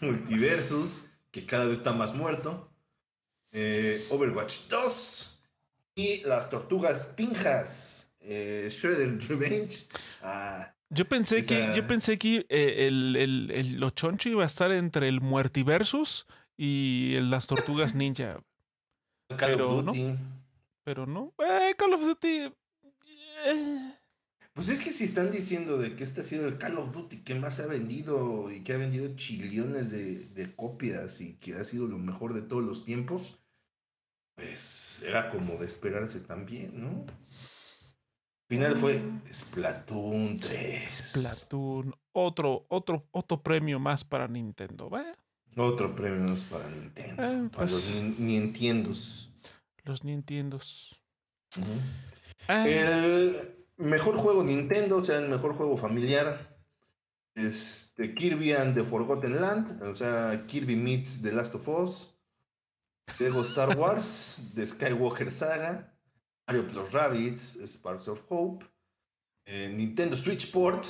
[0.00, 2.70] Multiversus, que cada vez está más muerto.
[3.50, 5.40] Eh, Overwatch 2
[5.96, 8.12] y las tortugas pinjas.
[8.20, 9.88] Shredder Revenge.
[10.22, 14.72] Ah, yo pensé que, yo pensé que eh, el, el, el, Ochoncho iba a estar
[14.72, 16.26] entre el Muertiversus
[16.56, 18.42] y las Tortugas Ninja.
[19.38, 19.92] pero no.
[20.84, 21.32] Pero no.
[21.38, 22.52] Eh, Call of Duty.
[23.46, 23.94] Eh.
[24.52, 27.18] Pues es que si están diciendo de que este ha sido el Call of Duty
[27.18, 31.64] que más ha vendido y que ha vendido chillones de, de copias y que ha
[31.64, 33.40] sido lo mejor de todos los tiempos,
[34.36, 37.04] pues era como de esperarse también, ¿no?
[38.48, 40.90] Final fue Splatoon 3.
[40.90, 44.90] Splatoon, otro, otro, otro premio más para Nintendo,
[45.56, 47.22] Otro premio más para Nintendo.
[47.22, 49.30] Eh, para los pues Nintendos.
[49.84, 51.00] Los Nintendos.
[52.48, 52.68] Ah.
[52.68, 56.54] El mejor juego Nintendo, o sea, el mejor juego familiar.
[57.34, 62.16] Es de Kirby and the Forgotten Land, o sea, Kirby meets The Last of Us,
[63.18, 65.93] Lego Star Wars, The Skywalker Saga,
[66.46, 68.64] Mario Plus Rabbits, Sparks of Hope,
[69.46, 70.84] eh, Nintendo Switch Port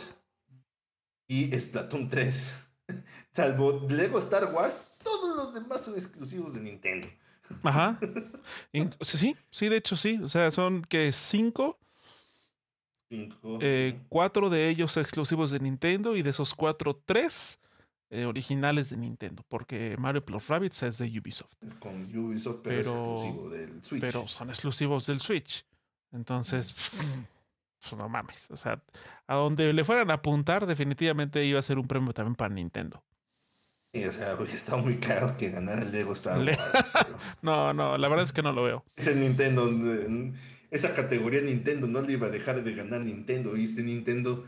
[1.28, 2.66] y Splatoon 3.
[3.32, 7.08] Salvo Lego Star Wars, todos los demás son exclusivos de Nintendo.
[7.62, 7.98] Ajá.
[9.00, 10.20] sí, sí, de hecho sí.
[10.22, 11.78] O sea, son que cinco.
[13.10, 13.58] Cinco.
[13.60, 17.60] Eh, cuatro de ellos exclusivos de Nintendo y de esos cuatro, tres
[18.14, 21.52] eh, originales de Nintendo, porque Mario Plus Rabbits es de Ubisoft.
[21.60, 24.00] Es con Ubisoft, pero, es exclusivo del Switch.
[24.00, 25.66] Pero son exclusivos del Switch.
[26.12, 26.72] Entonces,
[27.80, 28.48] pues no mames.
[28.52, 28.80] O sea,
[29.26, 33.02] a donde le fueran a apuntar, definitivamente iba a ser un premio también para Nintendo.
[33.92, 36.58] Sí, o sea, está muy caro que ganar el Lego Star Wars.
[37.42, 38.84] no, no, la verdad es que no lo veo.
[38.94, 39.68] Ese Nintendo,
[40.70, 44.44] esa categoría Nintendo no le iba a dejar de ganar Nintendo, ¿viste Nintendo?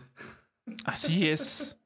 [0.85, 1.77] Así es.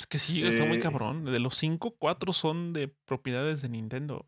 [0.00, 1.24] Es que sí, está muy Eh, cabrón.
[1.24, 4.26] De los cinco, cuatro son de propiedades de Nintendo.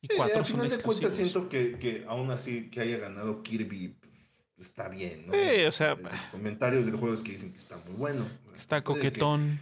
[0.00, 2.98] Y Eh, cuatro al son final de cuentas siento que, que aún así que haya
[2.98, 5.32] ganado Kirby pues, está bien, ¿no?
[5.32, 8.28] Sí, o sea, Eh, Los comentarios del juego es que dicen que está muy bueno.
[8.56, 9.60] Está coquetón.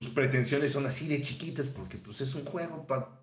[0.00, 3.22] Sus pretensiones son así de chiquitas porque pues es un juego para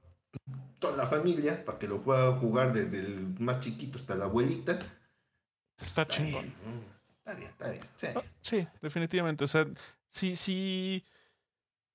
[0.77, 4.79] toda la familia, para que lo pueda jugar desde el más chiquito hasta la abuelita.
[5.77, 6.43] Está chingón.
[6.43, 6.93] bien, ¿no?
[7.17, 7.83] Está bien, está bien.
[7.95, 8.07] Sí.
[8.15, 9.43] Ah, Sí, definitivamente.
[9.43, 9.65] O sea,
[10.09, 11.03] si, si,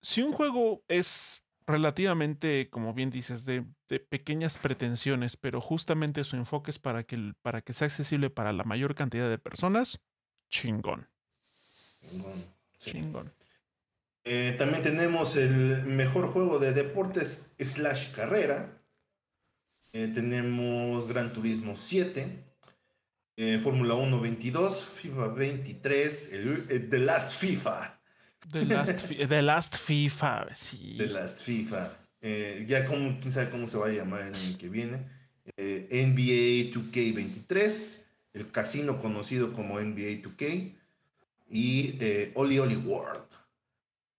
[0.01, 6.37] si un juego es relativamente, como bien dices, de, de pequeñas pretensiones, pero justamente su
[6.37, 10.01] enfoque es para que, para que sea accesible para la mayor cantidad de personas,
[10.51, 11.09] chingón,
[12.11, 12.45] Chingón,
[12.79, 12.93] sí.
[12.93, 13.33] chingón.
[14.25, 18.83] Eh, también tenemos el mejor juego de deportes slash carrera.
[19.93, 22.45] Eh, tenemos Gran Turismo 7,
[23.37, 28.01] eh, Fórmula 1 22, FIFA 23, el, el The Last FIFA.
[28.51, 30.97] The Last, The Last FIFA, sí.
[30.99, 31.91] The Last FIFA.
[32.21, 35.07] Eh, ya como, quién sabe cómo se va a llamar el año que viene.
[35.57, 40.75] Eh, NBA 2K23, el casino conocido como NBA 2K
[41.51, 43.27] y eh, Oli Oli World.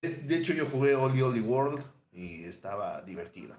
[0.01, 3.55] De, de hecho, yo jugué Oli Oli World y estaba divertido.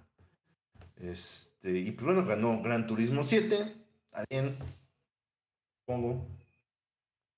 [0.96, 3.74] Este, y pues bueno, ganó Gran Turismo 7.
[4.10, 4.56] También,
[5.84, 6.26] pongo.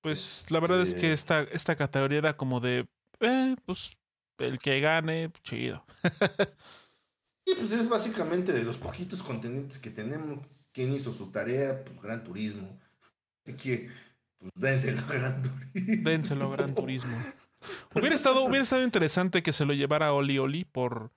[0.00, 2.88] Pues la verdad es que esta, esta categoría era como de,
[3.22, 3.96] eh, pues
[4.38, 5.84] el que gane, chido.
[7.44, 10.38] Y pues es básicamente de los poquitos contendientes que tenemos.
[10.72, 11.84] ¿Quién hizo su tarea?
[11.84, 12.78] Pues Gran Turismo.
[13.44, 13.90] Así que,
[14.38, 16.08] pues dénselo a Gran Turismo.
[16.08, 17.16] Dénselo, Gran Turismo.
[17.94, 21.10] Hubiera estado, hubiera estado interesante que se lo llevara Oli Oli por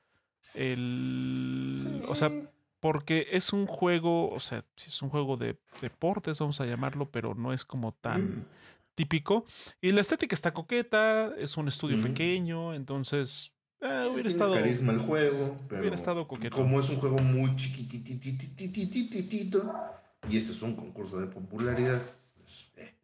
[0.55, 2.03] el.
[2.07, 2.31] O sea,
[2.79, 7.09] porque es un juego, o sea, sí es un juego de deportes, vamos a llamarlo,
[7.09, 8.47] pero no es como tan
[8.95, 9.45] típico.
[9.81, 14.53] Y la estética está coqueta, es un estudio pequeño, entonces eh, hubiera estado.
[14.53, 16.55] carisma el juego, pero hubiera estado coqueto.
[16.55, 19.71] como es un juego muy chiquititititititito
[20.29, 22.01] y este es un concurso de popularidad,
[22.37, 22.95] pues, eh,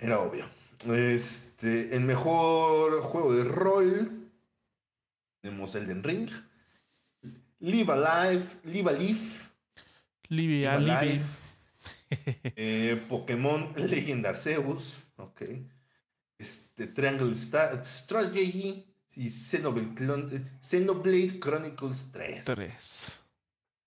[0.00, 0.44] era obvio.
[0.92, 4.30] Este, el mejor juego de rol
[5.40, 6.28] tenemos Elden Ring,
[7.60, 9.18] Live Alive, Live Alive,
[10.28, 10.68] Live.
[10.68, 11.24] Alive,
[12.56, 15.42] eh, Pokémon Legend Arceus, ok.
[16.38, 18.84] Este, Triangle Sta- Strategy
[19.16, 22.44] y Xenoblade, Clon- Xenoblade Chronicles 3.
[22.44, 23.20] Tres.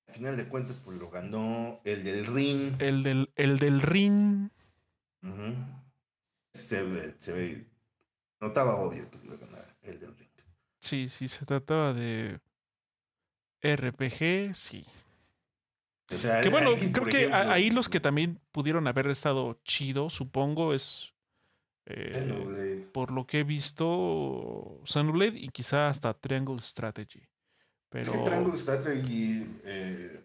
[0.08, 2.82] Al final de cuentas, pues lo ganó el del Ring.
[2.82, 4.50] El del, el del ring.
[6.54, 7.66] Se ve, se ve.
[8.42, 10.30] Notaba obvio que iba a ganar el del Ring.
[10.82, 12.40] Sí, sí, se trataba de
[13.62, 14.86] RPG, sí.
[16.14, 20.10] O sea, Que bueno, creo que ejemplo, ahí los que también pudieron haber estado chido,
[20.10, 21.14] supongo, es
[21.86, 27.20] eh, por lo que he visto Xenoblade y quizá hasta Triangle Strategy.
[27.20, 27.28] Es
[27.90, 30.24] Pero que Triangle Strategy, eh,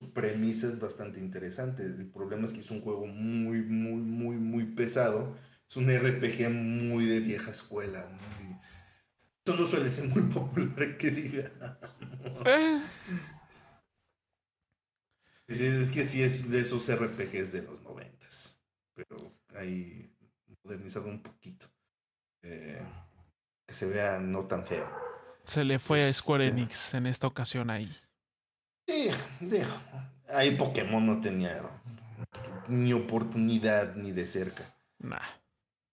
[0.00, 1.82] su premisa es bastante interesante.
[1.84, 5.36] El problema es que es un juego muy, muy, muy, muy pesado.
[5.68, 8.08] Es un RPG muy de vieja escuela.
[8.38, 8.56] muy-
[9.44, 11.50] Eso no suele ser muy popular que diga.
[12.46, 12.78] eh,
[15.48, 18.60] Es, es que sí es de esos RPGs de los noventas.
[18.94, 20.14] Pero ahí
[20.62, 21.66] modernizado un poquito.
[22.42, 22.80] Eh,
[23.66, 24.88] que se vea no tan feo.
[25.44, 27.90] se le fue a Square Este- Enix en esta ocasión ahí.
[28.86, 29.08] Sí,
[29.40, 29.66] digo,
[30.28, 31.62] ahí Pokémon no tenía
[32.68, 34.74] ni oportunidad ni de cerca.
[34.98, 35.18] Nah.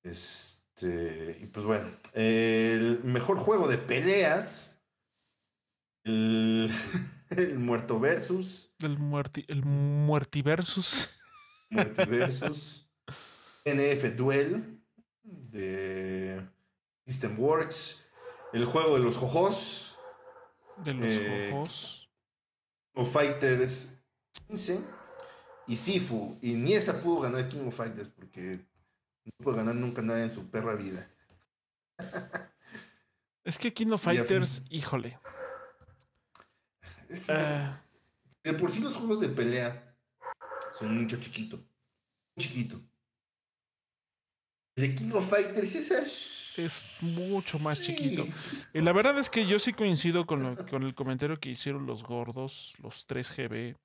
[0.03, 4.81] Este, y pues bueno, el mejor juego de peleas,
[6.03, 6.69] el,
[7.29, 11.09] el Muerto Versus, El, muerti, el Muertiversus.
[11.69, 12.89] Multiversus,
[13.65, 14.81] NF Duel
[15.23, 16.47] de
[17.05, 18.05] System Works,
[18.53, 19.97] el juego de los jojos,
[20.83, 22.09] De los Eh, ojos.
[22.93, 24.03] King of Fighters
[24.47, 24.79] 15
[25.67, 26.37] y Sifu.
[26.41, 28.59] Y ni esa pudo ganar King of Fighters porque
[29.23, 31.09] no pudo ganar nunca nada en su perra vida.
[33.43, 35.19] Es que King of Fighters, híjole.
[37.15, 37.81] Es- ah,
[38.43, 39.97] de por sí los juegos de pelea
[40.77, 41.57] son nicho chiquito.
[41.57, 42.81] Muy chiquito.
[44.75, 47.95] De King of Fighters esa es, Es mucho más Sí.
[47.95, 48.25] chiquito.
[48.73, 51.85] Y la verdad es que yo sí coincido con, lo- con el comentario que hicieron
[51.85, 53.77] los gordos, los 3GB,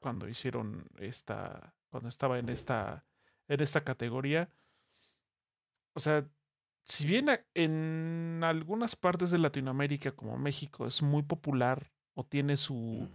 [0.00, 3.04] cuando hicieron esta, cuando estaba en esta,
[3.48, 4.50] en esta categoría.
[5.94, 6.28] O sea,
[6.84, 13.08] si bien en algunas partes de Latinoamérica, como México, es muy popular o tiene su,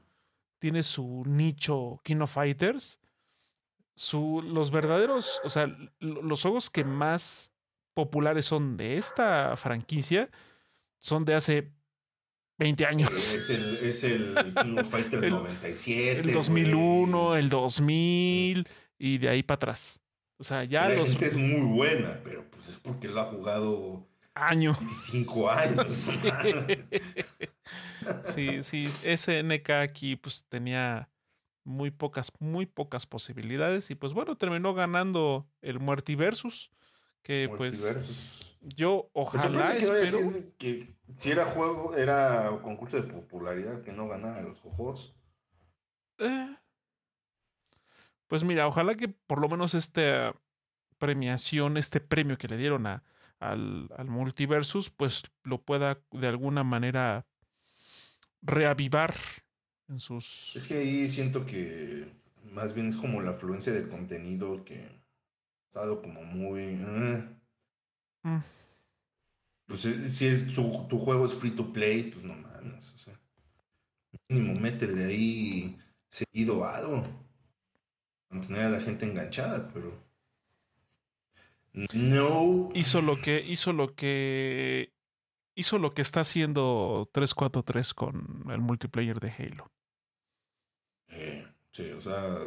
[0.60, 3.00] tiene su nicho King of Fighters,
[3.96, 5.68] su, los verdaderos, o sea,
[6.00, 7.52] los juegos que más
[7.94, 10.30] populares son de esta franquicia,
[11.00, 11.72] son de hace
[12.60, 13.12] 20 años.
[13.12, 16.20] Es el, es el King of Fighters El- 97.
[16.22, 17.40] El 2001, güey.
[17.40, 18.68] el 2000
[19.00, 20.00] y de ahí para atrás.
[20.38, 23.26] O sea, ya La los gente es muy buena, pero pues es porque lo ha
[23.26, 24.78] jugado años.
[24.80, 25.88] 25 años.
[25.88, 26.20] Sí,
[28.64, 31.10] sí, SNK aquí pues tenía
[31.64, 36.72] muy pocas, muy pocas posibilidades y pues bueno, terminó ganando el Muertiversus,
[37.24, 38.58] que pues Multiversus.
[38.62, 40.20] yo Me ojalá que espero...
[41.16, 45.16] si era juego, era concurso de popularidad que no ganara los jojos.
[46.20, 46.56] Eh,
[48.28, 50.34] Pues mira, ojalá que por lo menos esta
[50.98, 53.04] premiación, este premio que le dieron a,
[53.40, 57.28] al, al Multiversus, pues lo pueda de alguna manera
[58.42, 59.16] reavivar
[59.88, 60.52] en sus...
[60.56, 62.08] Es que ahí siento que
[62.52, 64.90] más bien es como la afluencia de contenido que ha
[65.70, 66.62] estado como muy.
[66.62, 67.24] eh.
[68.24, 68.38] Mm.
[69.68, 72.94] Pues eh, si es, su- tu juego es free to play, pues no mames.
[72.94, 73.20] O sea,
[74.28, 77.06] mínimo métele ahí seguido algo.
[78.30, 79.92] Mantener a la gente enganchada, pero.
[81.94, 82.70] No.
[82.74, 84.92] hizo lo que hizo lo que
[85.56, 89.72] hizo lo que está haciendo 343 con el multiplayer de Halo.
[91.10, 92.38] Eh, sí, o sea,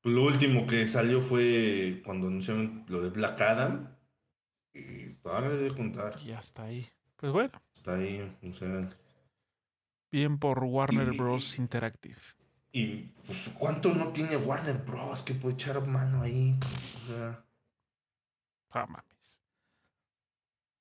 [0.00, 3.90] pues lo último que salió fue cuando anunciaron lo de Black Adam.
[4.72, 6.88] Y para de contar, Y hasta ahí.
[7.16, 8.80] Pues bueno, está ahí, o sea,
[10.10, 11.58] bien por Warner Y- Bros.
[11.58, 12.18] Interactive.
[12.72, 15.22] y pues, ¿cuánto no tiene Warner Bros.
[15.22, 16.58] que puede echar mano ahí?
[17.04, 17.44] O sea,
[18.70, 19.04] Ah.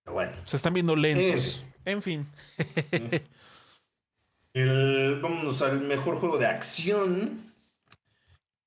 [0.04, 0.34] Pero bueno.
[0.46, 1.63] Se están viendo lentos.
[1.86, 2.28] En fin.
[4.54, 7.54] El, vámonos al mejor juego de acción.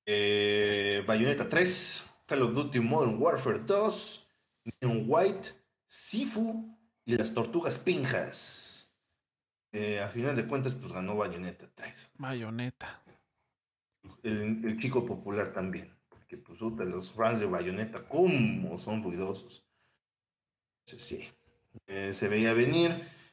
[0.05, 4.27] Eh, Bayonetta 3, Call of Duty Modern Warfare 2,
[4.81, 5.49] Neon White,
[5.85, 8.93] Sifu y las Tortugas Pinjas.
[9.71, 12.11] Eh, a final de cuentas, pues ganó Bayonetta 3.
[12.17, 13.01] Mayoneta.
[14.23, 15.93] El, el chico popular también.
[16.09, 19.66] Porque pues los fans de Bayonetta, ¿cómo son ruidosos?
[20.95, 21.27] Sí.
[21.87, 22.91] Eh, se veía venir.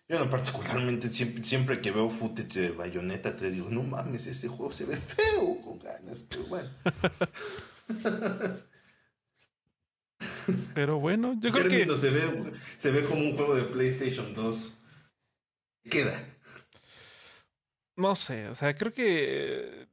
[0.08, 4.48] Yo no particularmente siempre, siempre que veo footage de Bayonetta 3 digo, no mames, ese
[4.48, 6.70] juego se ve feo con ganas, pero bueno.
[10.74, 14.74] Pero bueno, yo creo que se, ve, se ve como un juego de PlayStation 2.
[15.90, 16.22] Queda.
[17.96, 19.86] no sé, o sea, creo que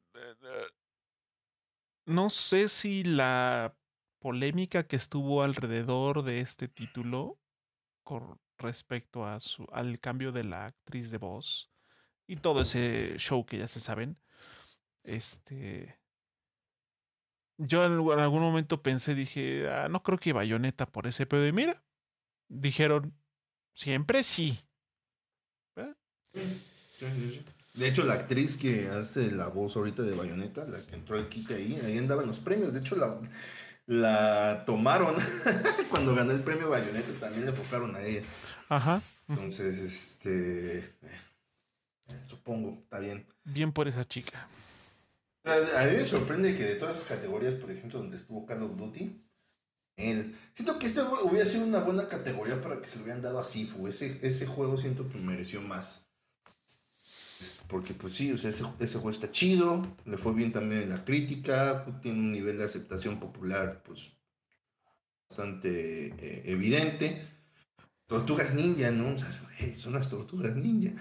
[2.06, 3.78] no sé si la
[4.19, 7.40] polémica que estuvo alrededor de este título
[8.12, 11.71] con respecto a su al cambio de la actriz de voz
[12.28, 14.17] y todo ese show que ya se saben,
[15.06, 15.97] este
[17.58, 21.47] yo en en algún momento pensé, dije, "Ah, no creo que Bayonetta por ese pedo.
[21.47, 21.86] Y mira,
[22.50, 23.17] dijeron,
[23.74, 24.60] siempre sí.
[26.34, 27.45] Sí, sí, sí.
[27.76, 31.30] De hecho, la actriz que hace la voz ahorita de Bayonetta, la que entró al
[31.30, 32.74] quite ahí, ahí andaba en los premios.
[32.74, 33.17] De hecho, la,
[33.88, 35.15] la tomaron
[35.89, 38.22] cuando ganó el premio Bayonetta, también le enfocaron a ella.
[38.70, 40.80] Ajá, Entonces, este.
[40.80, 43.26] eh, supongo, está bien.
[43.46, 44.48] bien por esa chica.
[45.44, 48.78] A, mí me sorprende que de todas esas categorías, por ejemplo, donde estuvo Call of
[48.78, 49.26] Duty,
[49.98, 50.36] él.
[50.54, 53.39] Siento que este hue- hubiera sido una buena categoría para que se lo hubieran dado
[53.39, 53.88] a Sifu.
[53.88, 56.11] Ese, ese juego siento que mereció más.
[57.67, 60.89] Porque, pues sí, o sea, ese, ese juego está chido, le fue bien también en
[60.89, 64.17] la crítica, tiene un nivel de aceptación popular, pues,
[65.30, 67.25] bastante eh, evidente.
[68.06, 69.13] Tortugas ninja, ¿no?
[69.13, 69.30] O sea,
[69.75, 70.91] son las tortugas ninja.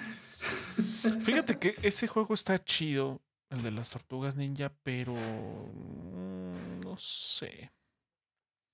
[1.25, 7.71] Fíjate que ese juego está chido, el de las tortugas ninja, pero mm, no sé.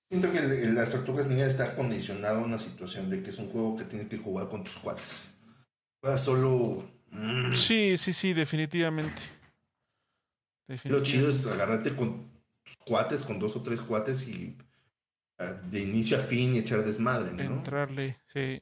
[0.09, 3.39] Siento que el- el- las tortugas ninja está condicionado a una situación de que es
[3.39, 5.33] un juego que tienes que jugar con tus cuates.
[6.17, 6.96] Solo.
[7.11, 9.21] Mm, Sí, sí, sí, definitivamente.
[10.67, 11.29] Lo chido Definitivamente.
[11.29, 12.29] es agarrarte con
[12.85, 14.57] cuates, con dos o tres cuates y
[15.39, 17.41] ah, de inicio a fin y echar desmadre, ¿no?
[17.43, 18.61] Entrarle, sí.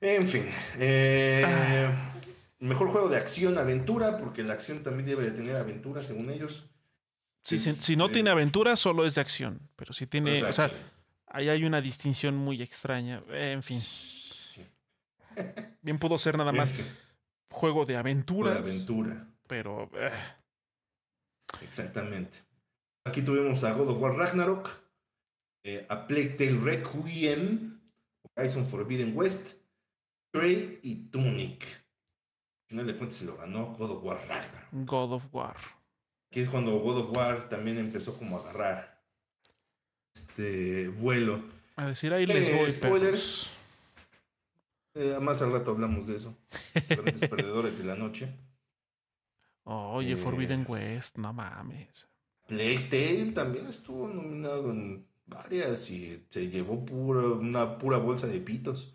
[0.00, 0.44] En fin.
[0.78, 2.10] eh, Ah.
[2.60, 6.70] Mejor juego de acción, aventura, porque la acción también debe de tener aventura, según ellos.
[7.42, 9.60] Sí, si, Es, si no eh, tiene aventura, solo es de acción.
[9.76, 10.70] Pero si tiene, O sea,
[11.26, 13.22] ahí hay una distinción muy extraña.
[13.30, 13.78] En fin.
[15.82, 16.74] Bien pudo ser nada más
[17.50, 19.28] juego de juego aventuras, de aventura.
[19.46, 20.10] pero eh,
[21.62, 22.38] Exactamente.
[23.06, 24.68] Aquí tuvimos a God of War Ragnarok,
[25.64, 27.80] eh, a Plague Tale Requiem,
[28.36, 29.58] Horizon Forbidden West,
[30.32, 31.62] Prey y Tunic.
[31.64, 34.68] Al final de cuentas se lo ganó God of War Ragnarok.
[34.72, 35.56] God of War.
[36.30, 38.94] Que es cuando God of War también empezó como a agarrar.
[40.16, 41.42] este vuelo.
[41.76, 43.50] A decir, ahí les Eh, voy, spoilers.
[44.94, 46.36] Eh, más al rato hablamos de eso.
[46.88, 48.32] Grandes perdedores de la noche.
[49.64, 50.16] Oye, Eh.
[50.16, 52.08] Forbidden West, no mames.
[52.46, 58.40] Plague Tale también estuvo nominado en varias y se llevó pura, una pura bolsa de
[58.40, 58.94] pitos.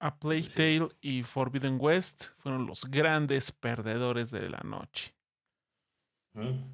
[0.00, 0.56] A Plague sí.
[0.56, 5.14] Tale y Forbidden West fueron los grandes perdedores de la noche.
[6.34, 6.72] ¿Mm?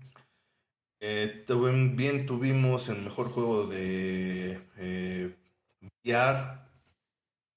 [1.01, 5.37] Eh, también tuvimos el mejor juego de eh,
[6.05, 6.64] VR.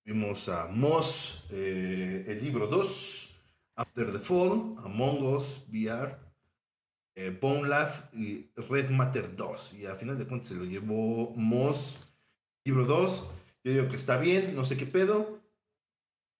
[0.07, 3.43] Vimos a Moss, eh, el libro 2,
[3.75, 6.17] After the Fall, Among Us VR,
[7.13, 9.73] eh, Bone Lab y Red Matter 2.
[9.73, 12.07] Y a final de cuentas se lo llevó Moss,
[12.63, 13.29] libro 2.
[13.65, 15.41] Yo digo que está bien, no sé qué pedo.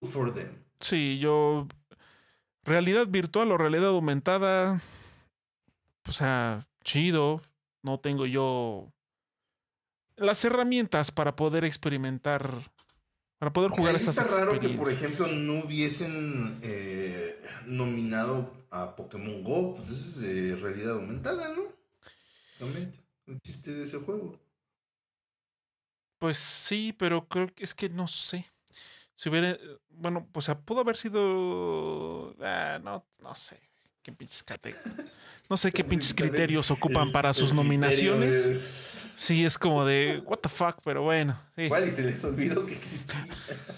[0.02, 0.64] For them.
[0.80, 1.68] Sí, yo.
[2.64, 4.82] Realidad virtual o realidad aumentada.
[6.08, 7.42] O sea, chido.
[7.84, 8.94] No tengo yo
[10.16, 12.72] las herramientas para poder experimentar.
[13.40, 17.36] Para poder jugar Ahí esas está raro que, por ejemplo, no hubiesen eh,
[17.68, 19.76] nominado a Pokémon Go.
[19.76, 21.62] Pues eso es de realidad aumentada, ¿no?
[22.60, 23.00] Realmente.
[23.28, 24.40] El chiste de ese juego.
[26.18, 28.46] Pues sí, pero creo que es que no sé.
[29.16, 29.58] Si hubiera.
[29.90, 32.36] Bueno, pues pudo haber sido.
[32.42, 33.60] ah, no, no sé.
[34.08, 34.46] ¿Qué pinches
[35.50, 38.38] No sé qué pinches criterios ocupan para sus nominaciones.
[38.38, 40.24] es- Sí, es como de.
[40.26, 41.38] What the fuck, pero bueno.
[41.58, 41.64] sí.
[41.64, 43.28] Igual y se les olvidó que existía.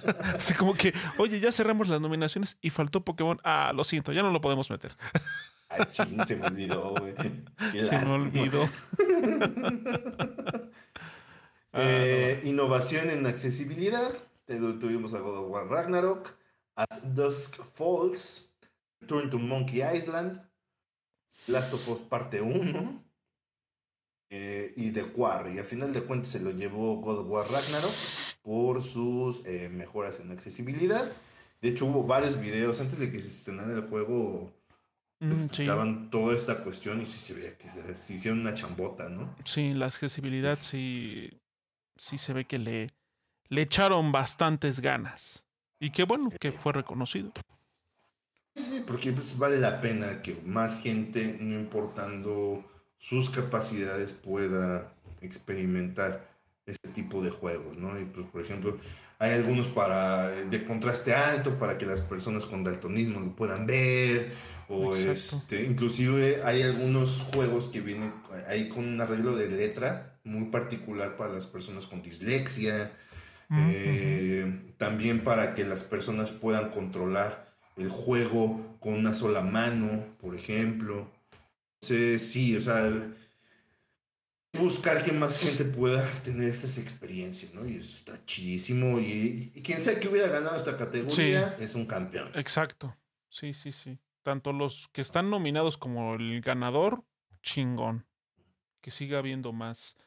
[0.38, 3.40] Así como que, oye, ya cerramos las nominaciones y faltó Pokémon.
[3.44, 4.92] Ah, lo siento, ya no lo podemos meter.
[5.70, 7.16] Ay, ching, se me olvidó, güey.
[7.84, 8.70] Se me olvidó.
[11.74, 14.12] Eh, innovación en accesibilidad.
[14.46, 16.36] Tu- Tuvimos a God of War Ragnarok,
[16.76, 18.49] As Dusk Falls,
[19.02, 20.38] Return to Monkey Island,
[21.48, 23.04] Last of Us Parte 1
[24.30, 25.60] eh, y The Quarry.
[25.60, 27.94] A final de cuentas se lo llevó God of War Ragnarok
[28.42, 31.12] por sus eh, mejoras en accesibilidad.
[31.62, 34.54] De hecho, hubo varios videos antes de que se estrenara el juego.
[35.20, 38.54] mm, sí, explicaban toda esta cuestión y sí se veía que se, se hicieron una
[38.54, 39.36] chambota, ¿no?
[39.46, 41.30] sí, la accesibilidad Es- sí,
[41.98, 42.94] sí se ve que le,
[43.50, 45.46] le echaron bastantes ganas.
[45.82, 47.32] Y qué bueno que fue reconocido.
[48.60, 52.64] Sí, porque pues, vale la pena que más gente, no importando
[52.98, 56.28] sus capacidades, pueda experimentar
[56.66, 58.00] este tipo de juegos, ¿no?
[58.00, 58.78] Y pues, por ejemplo,
[59.18, 64.32] hay algunos para de contraste alto para que las personas con daltonismo lo puedan ver,
[64.68, 65.12] o Exacto.
[65.56, 68.14] este, inclusive hay algunos juegos que vienen
[68.48, 72.92] ahí con un arreglo de letra muy particular para las personas con dislexia.
[73.50, 77.49] Mm, Eh, también para que las personas puedan controlar
[77.80, 81.10] el juego con una sola mano, por ejemplo.
[81.82, 82.92] Entonces, sí, o sea,
[84.54, 87.66] buscar que más gente pueda tener estas experiencias, ¿no?
[87.66, 89.00] Y eso está chidísimo.
[89.00, 92.30] Y, y quien sea que hubiera ganado esta categoría es un campeón.
[92.36, 92.96] Exacto.
[93.30, 94.00] Sí, sí, sí.
[94.24, 97.04] Tanto los que están nominados como el ganador,
[97.42, 98.06] chingón.
[98.82, 99.98] Que siga habiendo más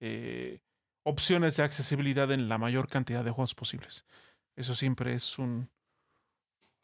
[0.00, 0.60] eh,
[1.02, 4.04] opciones de accesibilidad en la mayor cantidad de juegos posibles.
[4.56, 5.70] Eso siempre es un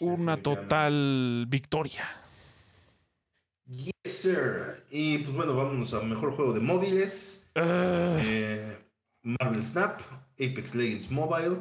[0.01, 2.05] una total victoria.
[3.69, 4.85] Yes, sir.
[4.91, 7.51] Y pues bueno, vámonos a mejor juego de móviles.
[7.57, 8.79] Ah, Eh,
[9.23, 10.01] Marvel Snap,
[10.35, 11.59] Apex Legends Mobile,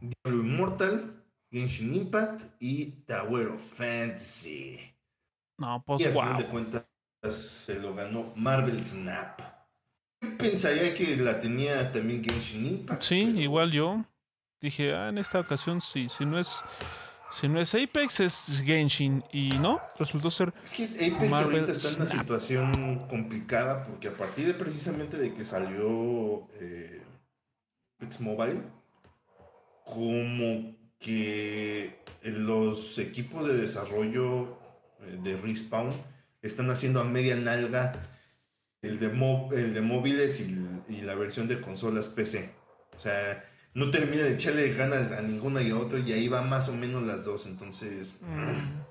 [0.00, 4.94] Diablo Immortal, Genshin Impact y Tower of Fantasy.
[5.58, 6.50] no, Y pues al final de wow.
[6.52, 6.84] cuentas
[7.30, 9.40] se lo ganó Marvel Snap.
[10.20, 13.02] Yo pensaría que la tenía también Genshin Impact.
[13.02, 14.04] Sí, pero igual yo.
[14.60, 16.62] Dije, ah, en esta ocasión sí, si no es
[17.30, 21.72] si no es Apex es Genshin y no, resultó ser Es que Apex Marvel ahorita
[21.72, 22.20] está en una Snap.
[22.20, 27.02] situación complicada porque a partir de precisamente de que salió eh,
[27.98, 28.62] Apex Mobile,
[29.84, 34.58] como que los equipos de desarrollo
[35.00, 35.94] eh, de Respawn
[36.42, 37.94] están haciendo a media nalga
[38.82, 39.06] el de,
[39.56, 42.54] el de móviles y, y la versión de consolas PC.
[42.94, 43.44] O sea,
[43.74, 46.74] no termina de echarle ganas a ninguna y a otra y ahí va más o
[46.74, 47.46] menos las dos.
[47.46, 48.82] Entonces, mm,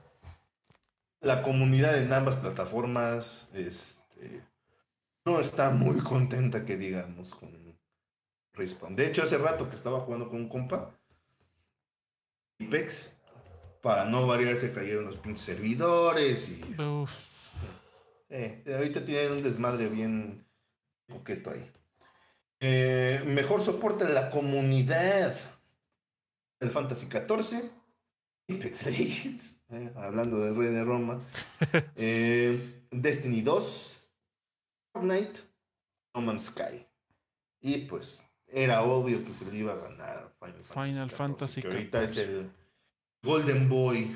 [1.22, 4.44] la comunidad en ambas plataformas este,
[5.26, 7.50] no está muy contenta, que digamos, con
[8.54, 8.96] Respawn.
[8.96, 10.98] De hecho, hace rato que estaba jugando con un compa,
[12.60, 13.18] Apex,
[13.82, 17.12] para no variar, se cayeron los pinches servidores y uf,
[18.30, 20.46] eh, ahorita tienen un desmadre bien
[21.08, 21.72] coqueto ahí.
[22.60, 25.36] Eh, mejor soporte de la comunidad.
[26.60, 27.70] El Fantasy XIV.
[28.49, 29.62] Apex Legends.
[29.70, 31.20] eh, hablando del Rey de Roma.
[31.95, 34.10] Eh, Destiny 2.
[34.93, 35.41] Fortnite.
[36.16, 36.86] No Man's Sky.
[37.62, 41.62] Y pues era obvio que se le iba a ganar Final, Final Fantasy.
[41.62, 42.49] que ahorita es el
[43.24, 44.16] Golden Boy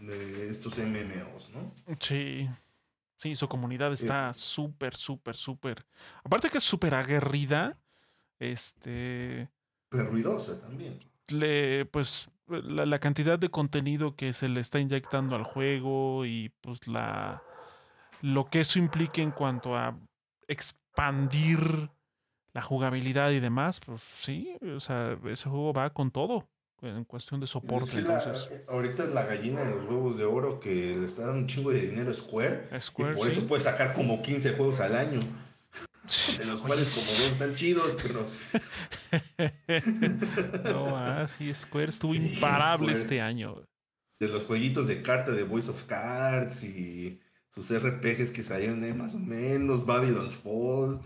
[0.00, 1.72] de, estos MMOs, ¿no?
[1.98, 2.48] Sí.
[3.20, 5.84] Sí, su comunidad está súper, súper, súper.
[6.24, 7.74] Aparte que es súper aguerrida.
[8.38, 9.50] Este.
[9.90, 10.98] Pero ruidosa también.
[11.28, 16.48] Le, pues, la, la, cantidad de contenido que se le está inyectando al juego y
[16.62, 17.42] pues la.
[18.22, 19.98] lo que eso implica en cuanto a
[20.48, 21.90] expandir
[22.54, 26.48] la jugabilidad y demás, pues sí, o sea, ese juego va con todo
[26.82, 28.04] en cuestión de soporte.
[28.68, 31.70] Ahorita es la gallina de los huevos de oro que le está dando un chingo
[31.70, 32.68] de dinero a Square.
[32.72, 35.20] y por eso puede sacar como 15 juegos al año.
[36.38, 38.26] De los cuales como dos están chidos, pero...
[40.72, 43.62] no, ah, sí, Square estuvo imparable este año.
[44.18, 48.92] De los jueguitos de carta de Voice of Cards y sus RPGs que salieron ahí
[48.92, 51.00] más o menos, Babylon's Fall.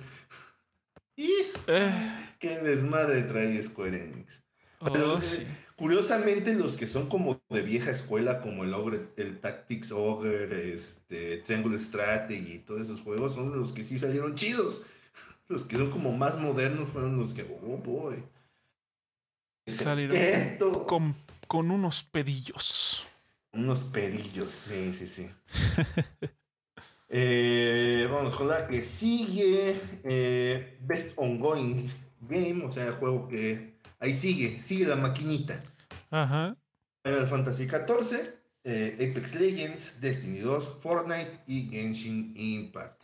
[1.16, 1.30] Y
[1.66, 2.16] eh.
[2.38, 4.44] qué desmadre trae Square Enix.
[4.80, 5.46] Oh, eh,
[5.76, 11.38] curiosamente, los que son como de vieja escuela, como el Ogre, el Tactics Ogre, este,
[11.38, 14.84] Triangle Strategy y todos esos juegos, son los que sí salieron chidos.
[15.46, 18.24] Los que son como más modernos fueron los que, oh boy.
[19.66, 20.56] Salieron
[20.86, 21.14] con,
[21.46, 23.06] con unos pedillos.
[23.52, 25.30] Unos pedillos, sí, sí, sí.
[27.16, 29.80] Eh, vamos con la que sigue.
[30.02, 31.88] Eh, Best Ongoing
[32.20, 33.73] Game, o sea, el juego que.
[34.04, 35.62] Ahí sigue, sigue la maquinita.
[36.10, 36.58] Ajá.
[37.02, 38.34] Final Fantasy XIV,
[38.64, 43.02] eh, Apex Legends, Destiny 2, Fortnite y Genshin Impact.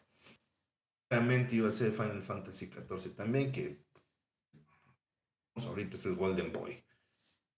[1.08, 3.82] Realmente iba a ser Final Fantasy XIV también, que
[5.56, 6.84] ahorita es el Golden Boy.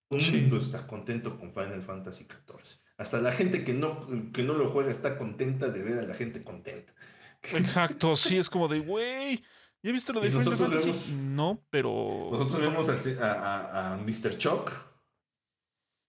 [0.09, 2.81] Todo el mundo está contento con Final Fantasy XIV.
[2.97, 3.99] Hasta la gente que no,
[4.33, 6.95] que no lo juega está contenta de ver a la gente contenta.
[7.43, 9.43] Exacto, sí, es como de, güey,
[9.83, 11.15] ¿ya viste lo de Final Fantasy?
[11.17, 12.29] no, pero...
[12.31, 14.37] Nosotros vemos a, a, Mr.
[14.39, 14.71] Chuck.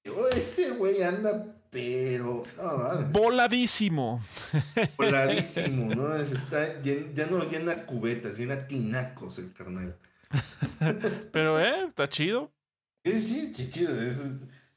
[0.09, 2.43] Oh, ese güey anda, pero...
[3.11, 4.21] Voladísimo.
[4.97, 6.15] Voladísimo, ¿no?
[6.15, 9.97] está, ya, no llena cubetas, llena tinacos el carnal.
[11.31, 12.51] pero, eh, está chido.
[13.05, 14.01] Sí, sí, chido.
[14.01, 14.17] Es,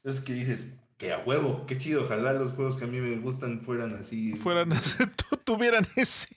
[0.03, 3.17] es que dices, que a huevo, qué chido, ojalá los juegos que a mí me
[3.17, 4.33] gustan fueran así.
[4.33, 4.95] Fueran así,
[5.43, 6.35] tuvieran ese.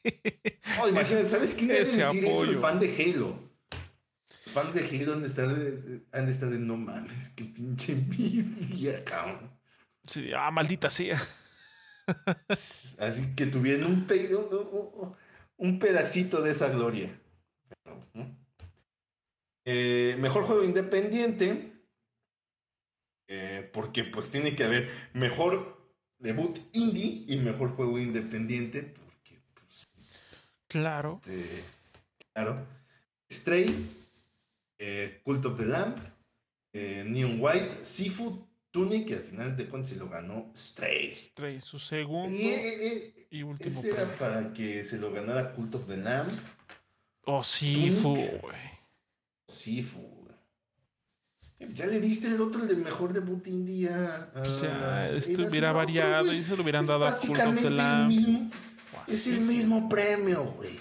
[0.80, 2.44] Oh, imagínate, ¿sabes quién debe decir eso?
[2.44, 3.50] El fan de Halo.
[4.44, 7.44] Los fans de Halo han de estar de, han de, estar de no mames, qué
[7.44, 9.50] pinche envidia, cabrón.
[10.04, 11.20] Sí, ah, maldita sea.
[12.48, 15.16] Así que tuvieran un,
[15.56, 17.16] un, pedacito de esa gloria.
[19.64, 21.69] Eh, mejor juego independiente.
[23.33, 25.81] Eh, porque pues tiene que haber mejor
[26.18, 28.83] debut indie y mejor juego independiente.
[28.83, 29.85] Porque, pues,
[30.66, 31.20] claro.
[31.22, 31.62] Este,
[32.33, 32.66] claro.
[33.31, 33.89] Stray,
[34.81, 35.97] eh, Cult of the Lamp,
[36.72, 38.37] eh, Neon White, Seafood,
[38.72, 41.14] Tunic, que al final de cuentas se lo ganó Stray.
[41.14, 43.70] Stray, su segundo y, último.
[43.70, 46.33] Ese era para que se lo ganara Cult of the Lamp.
[47.26, 48.70] Oh, Seafood, güey.
[49.47, 50.19] Seafood.
[51.61, 53.90] Ya le diste el otro, el de mejor debut indie
[54.34, 58.50] o sea, esto hubiera variado y se lo hubieran dado a Cult el mismo,
[59.06, 60.80] Es el mismo premio, güey.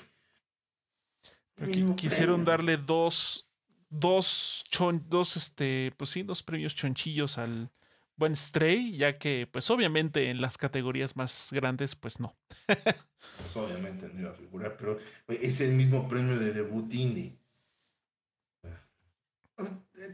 [1.98, 3.50] Quisieron darle dos,
[3.90, 7.70] dos, chon, dos, este, pues sí, dos premios chonchillos al
[8.16, 12.38] buen Stray, ya que, pues obviamente en las categorías más grandes, pues no.
[12.68, 17.38] pues obviamente no iba a figurar, pero es el mismo premio de debut indie.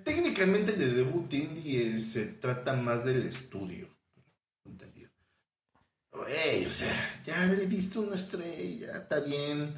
[0.04, 3.88] Técnicamente de debut indie se trata más del estudio.
[4.66, 5.12] Entendido.
[6.12, 6.26] o
[6.72, 9.74] sea, ya le diste una estrella, está bien.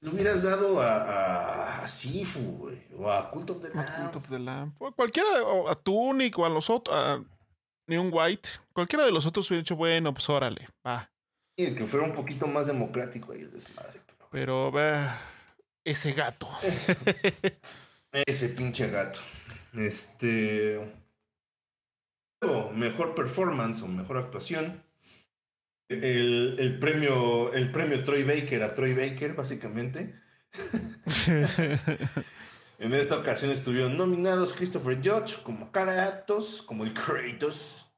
[0.00, 3.88] Le hubieras dado a, a, Sifu, o a Cult of the Lamp.
[3.96, 4.82] Cult of the Lamp.
[4.82, 7.24] O a cualquiera, o a Tunic, o a los otros, a
[7.86, 8.48] Neon White.
[8.74, 11.10] Cualquiera de los otros hubiera dicho, bueno, pues órale, va.
[11.56, 14.02] Y que fuera un poquito más democrático ahí el desmadre.
[14.30, 15.10] Pero, pero
[15.82, 16.50] ese gato.
[18.24, 19.20] Ese pinche gato.
[19.74, 20.80] Este.
[22.74, 24.82] Mejor performance o mejor actuación.
[25.88, 30.14] El, premio, el premio Troy Baker a Troy Baker, básicamente.
[32.78, 37.92] en esta ocasión estuvieron nominados Christopher Judge como Caratos, como el Kratos,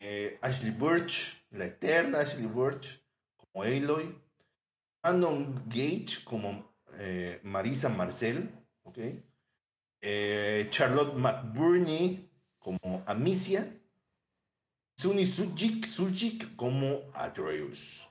[0.00, 3.00] eh, Ashley Burch, la eterna Ashley Burch,
[3.36, 4.18] como Aloy,
[5.02, 8.50] Andon Gage como eh, Marisa Marcel,
[8.84, 8.98] ¿ok?
[10.06, 12.28] Eh, Charlotte McBurney
[12.58, 13.66] como Amicia,
[14.98, 18.06] Sunny Sujik, como Atreus.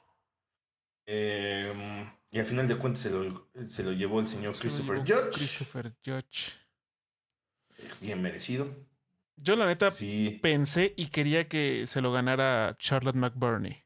[1.06, 5.30] Em, Y al final de cuentas se lo, se lo llevó el señor Christopher Judge.
[5.36, 6.54] Christopher Judge.
[8.02, 8.68] Bien merecido.
[9.36, 10.40] Yo la neta Sí.
[10.42, 13.84] pensé y quería que se lo ganara Charlotte McBurney.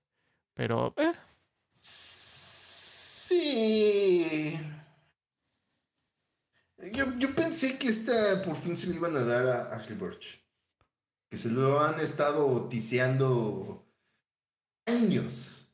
[0.53, 1.11] Pero, eh,
[3.27, 4.57] Sí.
[6.77, 10.39] Yo, yo pensé que esta por fin se le iban a dar a Ashley Burch.
[11.29, 13.85] Que se lo han estado tiseando
[14.85, 15.71] años.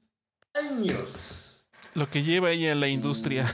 [0.53, 1.65] Años.
[1.95, 3.53] lo que lleva ella en la industria.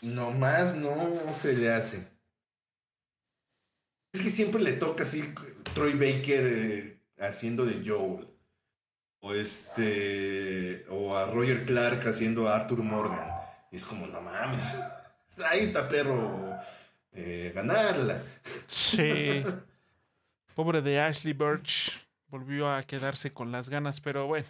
[0.00, 2.08] Nomás no se le hace.
[4.12, 5.34] Es que siempre le toca así
[5.74, 8.26] Troy Baker eh, haciendo de Joel.
[9.20, 10.86] O este.
[10.88, 13.28] O a Roger Clark haciendo a Arthur Morgan.
[13.70, 14.76] Y es como, no mames.
[15.50, 16.56] Ahí está perro.
[17.12, 18.20] eh, ganarla.
[18.66, 19.42] Sí.
[20.54, 22.06] Pobre de Ashley Birch.
[22.28, 24.46] Volvió a quedarse con las ganas, pero bueno.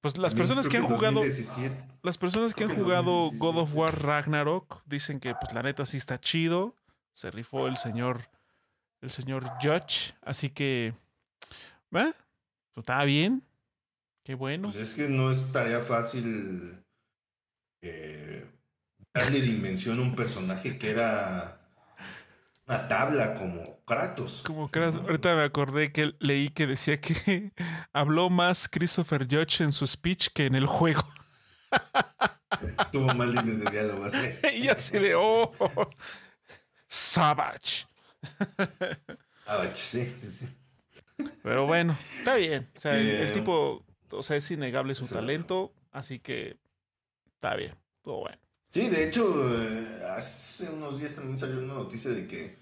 [0.00, 1.16] Pues las personas que han jugado.
[1.16, 1.86] 2017.
[2.02, 3.38] Las personas que han jugado 2017.
[3.38, 6.74] God of War Ragnarok dicen que pues la neta sí está chido.
[7.12, 8.28] Se rifó el señor
[9.02, 10.94] el señor Judge, así que ¿eh?
[11.90, 12.14] pues
[12.76, 13.42] está bien.
[14.24, 14.64] Qué bueno.
[14.64, 16.82] Pues es que no es tarea fácil
[17.82, 18.46] eh,
[19.14, 21.60] darle dimensión a un personaje que era
[22.66, 24.42] una tabla como Kratos.
[24.46, 27.52] Como que ahorita me acordé que leí que decía que
[27.92, 31.02] habló más Christopher Judge en su speech que en el juego.
[32.92, 34.28] Tuvo más líneas de diálogo así.
[34.56, 35.50] y así de oh
[36.88, 37.86] Savage.
[39.46, 40.56] Ah, sí, sí, sí.
[41.42, 42.68] Pero bueno, está bien.
[42.76, 45.14] O sea, el, el Eh, tipo, o sea, es innegable su sí.
[45.14, 46.58] talento, así que
[47.34, 47.74] está bien.
[48.02, 48.38] Todo bueno.
[48.70, 52.56] Sí, de hecho, eh, hace unos días también salió una noticia de que.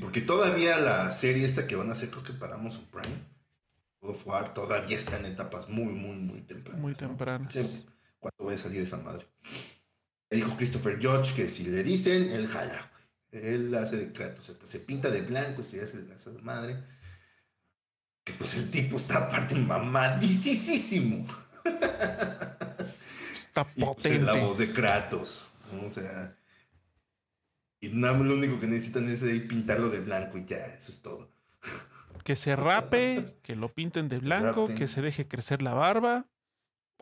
[0.00, 3.24] porque todavía la serie esta que van a hacer, creo que para Amazon Prime,
[4.00, 6.80] God of War, todavía está en etapas muy, muy, muy tempranas.
[6.80, 6.98] Muy ¿no?
[6.98, 7.52] tempranas.
[7.52, 7.86] Sí,
[8.18, 9.26] ¿Cuándo va a salir esa madre?
[10.30, 12.90] Dijo Christopher Judge que si le dicen, él jala.
[13.32, 16.82] Él hace de Kratos, hasta se pinta de blanco, se hace de esa madre.
[18.24, 21.26] Que pues el tipo está aparte mamadísimo.
[23.54, 25.50] Está es la voz de Kratos.
[25.72, 25.86] ¿no?
[25.86, 26.36] O sea.
[27.80, 30.92] Y nada más lo único que necesitan es ahí pintarlo de blanco y ya, eso
[30.92, 31.30] es todo.
[32.24, 34.76] Que se rape, que lo pinten de blanco, rapen.
[34.76, 36.26] que se deje crecer la barba.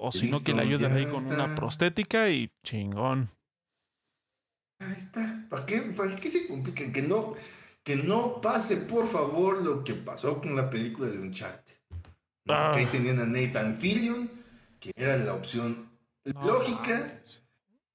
[0.00, 3.28] O si no, que le ayuden ahí con una prostética y chingón.
[4.78, 5.46] Ahí está.
[5.50, 6.92] ¿Para qué, para qué se complican?
[6.92, 7.34] Que no,
[7.82, 11.74] que no pase, por favor, lo que pasó con la película de Uncharted.
[12.48, 12.70] Ah.
[12.72, 14.30] Ahí tenían a Nathan Fillion,
[14.78, 15.87] que era la opción
[16.24, 17.20] No lógica.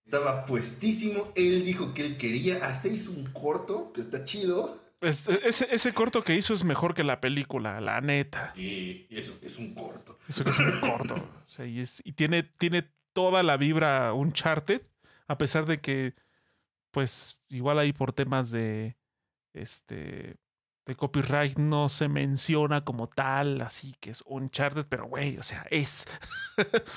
[0.05, 1.31] Estaba puestísimo.
[1.35, 2.65] Él dijo que él quería.
[2.65, 4.81] Hasta hizo un corto que está chido.
[5.01, 8.53] Es- ese, ese corto que hizo es mejor que la película, la neta.
[8.55, 10.17] Y eso es un corto.
[10.29, 11.15] Eso es un corto.
[11.47, 14.81] O sea, y, es- y tiene, tiene toda la vibra Uncharted,
[15.27, 16.15] a pesar de que,
[16.89, 18.97] pues, igual ahí por temas de
[19.53, 20.37] este
[20.85, 25.65] de copyright no se menciona como tal, así que es Uncharted, pero güey, o sea,
[25.69, 26.07] es.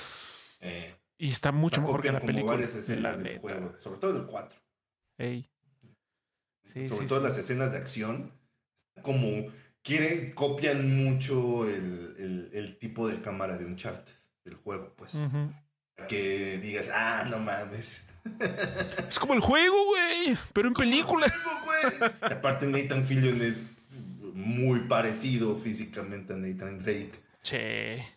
[0.59, 2.53] Eh, y está mucho mejor que la como película.
[2.53, 3.39] varias la del neta.
[3.39, 3.77] juego.
[3.77, 4.59] Sobre todo el 4.
[5.19, 5.49] Ey.
[6.73, 7.25] Sí, sobre sí, todo sí.
[7.25, 8.31] las escenas de acción,
[9.01, 9.47] como
[9.83, 14.13] quieren, copian mucho el, el- el tipo de cámara de Uncharted,
[14.43, 15.15] del juego, pues.
[15.15, 15.51] Ujú.
[16.07, 18.09] Que digas, ah, no mames.
[19.09, 21.31] Es como el juego, güey, pero en película.
[22.21, 23.67] Aparte Nathan Fillion es
[24.33, 27.13] muy parecido físicamente a Nathan Drake.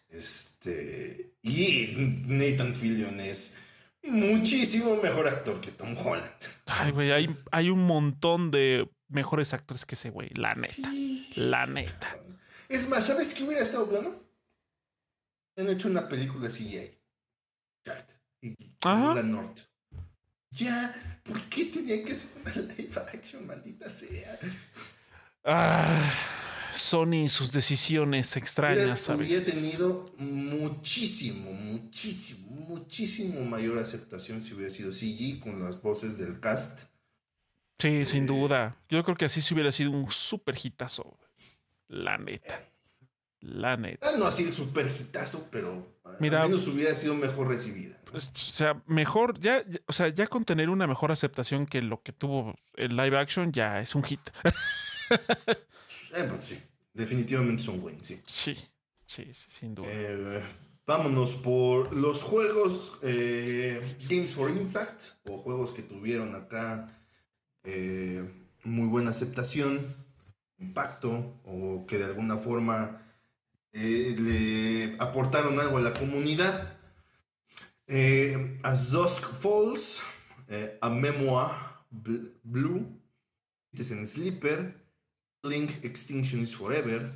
[0.08, 1.94] Este, y
[2.26, 3.58] Nathan Fillion es
[4.02, 6.32] muchísimo mejor actor que Tom Holland.
[6.66, 10.90] Ay, güey, hay, hay un montón de mejores actores que ese güey, la neta.
[10.90, 11.28] Sí.
[11.36, 12.18] La neta.
[12.68, 14.14] Es más, ¿sabes qué hubiera estado bueno?
[15.56, 16.98] Han hecho una película CGI.
[18.82, 19.14] Ajá.
[19.14, 19.62] la norte.
[20.50, 24.38] Ya, ¿por qué tenía que ser una live action, maldita sea?
[25.44, 26.12] Ah,
[26.74, 29.44] Sony y sus decisiones Hubiera, extrañas, hubiera ¿sabes?
[29.44, 36.90] tenido muchísimo, muchísimo, muchísimo mayor aceptación si hubiera sido CG con las voces del cast.
[37.78, 38.76] Sí, sin duda.
[38.88, 41.16] Yo creo que así se hubiera sido un super hitazo.
[41.88, 42.62] La neta.
[43.40, 44.16] La neta.
[44.18, 46.42] No así el super hitazo, pero Mira.
[46.42, 47.96] al menos hubiera sido mejor recibida.
[48.04, 48.12] ¿no?
[48.12, 51.80] Pues, O sea, mejor, ya, ya- o sea, ya con tener una mejor aceptación que
[51.80, 54.20] lo que tuvo el live action, ya es un hit.
[55.10, 56.58] Eh, pues sí,
[56.94, 58.20] definitivamente son buenos, sí.
[59.06, 59.88] Sí, sin duda.
[59.90, 60.42] Eh,
[60.86, 66.88] vámonos por los juegos eh, Games for Impact o juegos que tuvieron acá
[67.64, 68.24] eh,
[68.64, 69.94] muy buena aceptación,
[70.58, 73.00] impacto o que de alguna forma
[73.72, 76.76] le aportaron algo a la comunidad.
[78.62, 80.02] As Dusk Falls,
[80.80, 81.50] A Memoir
[81.90, 82.86] Bl- Blue,
[83.72, 84.79] Citizen Sleeper,
[85.42, 87.12] Link Extinction is Forever,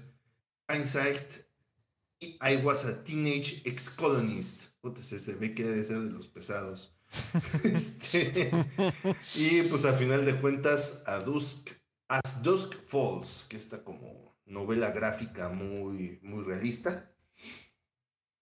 [0.69, 1.45] Hindsight
[2.21, 4.71] y I Was a Teenage Ex-Colonist.
[5.01, 6.91] Se, ve que debe ser de los pesados.
[7.65, 8.51] Este,
[9.37, 11.71] y pues a final de cuentas, a Dusk,
[12.09, 17.11] As Dusk Falls, que está como novela gráfica muy, muy realista.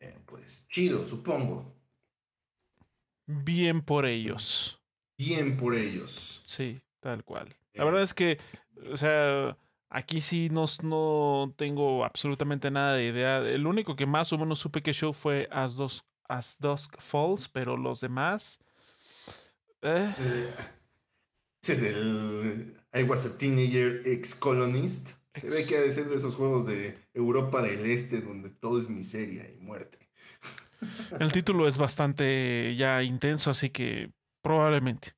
[0.01, 1.77] Eh, pues chido, supongo.
[3.27, 4.81] Bien por ellos.
[5.19, 6.43] Bien por ellos.
[6.47, 7.55] Sí, tal cual.
[7.75, 7.87] La Eh.
[7.87, 8.39] verdad es que,
[8.91, 9.57] o sea,
[9.93, 13.39] aquí sí no, no tengo absolutamente nada de idea.
[13.39, 17.49] El único que más o menos supe que show fue As Dusk, As Dusk Falls,
[17.49, 18.59] pero los demás.
[19.83, 20.55] eh, Eh,
[21.63, 25.11] ese del I was a teenager ex-colonist.
[25.35, 28.79] Se ve que ha de ser de esos juegos de Europa del Este donde todo
[28.79, 29.99] es miseria y muerte.
[31.21, 34.11] el título es bastante ya intenso, así que
[34.43, 35.15] probablemente.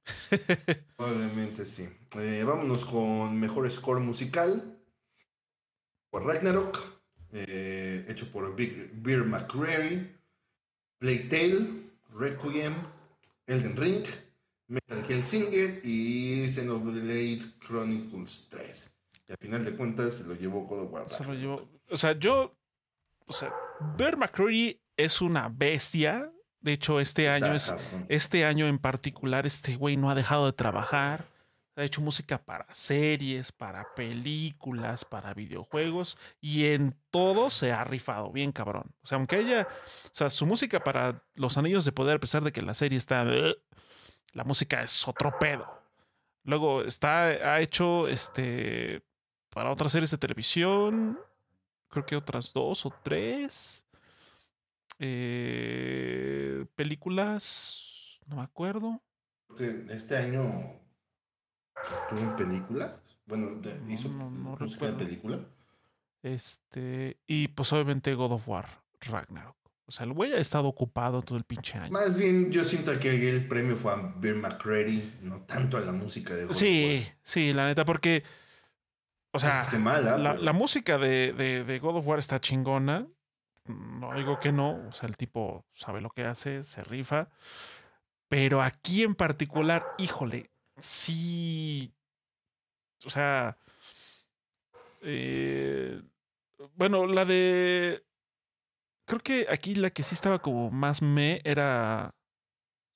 [0.96, 1.88] Probablemente sí.
[2.18, 4.78] Eh, vámonos con mejor score musical.
[6.10, 6.78] Por Ragnarok,
[7.32, 10.16] eh, hecho por Big Beer McCreary,
[10.98, 11.66] Plague Tale,
[12.10, 12.72] Requiem,
[13.46, 14.04] Elden Ring,
[14.68, 18.98] Metal Hellsinger y Xenoblade Chronicles 3.
[19.28, 21.08] Y al final de cuentas se lo llevó God of War.
[21.08, 21.68] Se lo llevó.
[21.90, 22.56] O sea, yo.
[23.26, 23.52] O sea,
[23.96, 26.30] Bear McCreary es una bestia.
[26.64, 27.70] De hecho, este Está año es.
[27.70, 28.06] cabrón.
[28.08, 31.26] Este año en particular, este güey no ha dejado de trabajar.
[31.76, 38.32] Ha hecho música para series, para películas, para videojuegos y en todo se ha rifado
[38.32, 38.94] bien cabrón.
[39.02, 39.68] O sea, aunque ella,
[40.04, 42.96] o sea, su música para Los Anillos de Poder, a pesar de que la serie
[42.96, 45.66] está, la música es otro pedo.
[46.44, 49.02] Luego está, ha hecho este
[49.50, 51.18] para otras series de televisión,
[51.88, 53.83] creo que otras dos o tres.
[55.06, 59.02] Eh, películas, no me acuerdo.
[59.90, 60.42] Este año
[62.02, 62.92] estuvo en películas.
[63.26, 65.38] Bueno, de- No, hizo no, no música de película.
[66.22, 68.66] Este, y pues obviamente God of War,
[69.00, 69.56] Ragnarok.
[69.86, 71.92] O sea, el güey ha estado ocupado todo el pinche año.
[71.92, 75.92] Más bien, yo siento que el premio fue a Bear McCreary, no tanto a la
[75.92, 78.24] música de God of Sí, sí, la neta, porque,
[79.32, 79.64] o War.
[79.64, 83.06] sea, mala, la, pero- la música de, de- de God of War está chingona.
[83.68, 84.86] No digo que no.
[84.88, 87.28] O sea, el tipo sabe lo que hace, se rifa.
[88.28, 91.92] Pero aquí en particular, híjole, sí.
[93.04, 93.56] O sea.
[95.02, 96.02] eh,
[96.74, 98.04] bueno, la de.
[99.06, 102.14] Creo que aquí la que sí estaba como más me era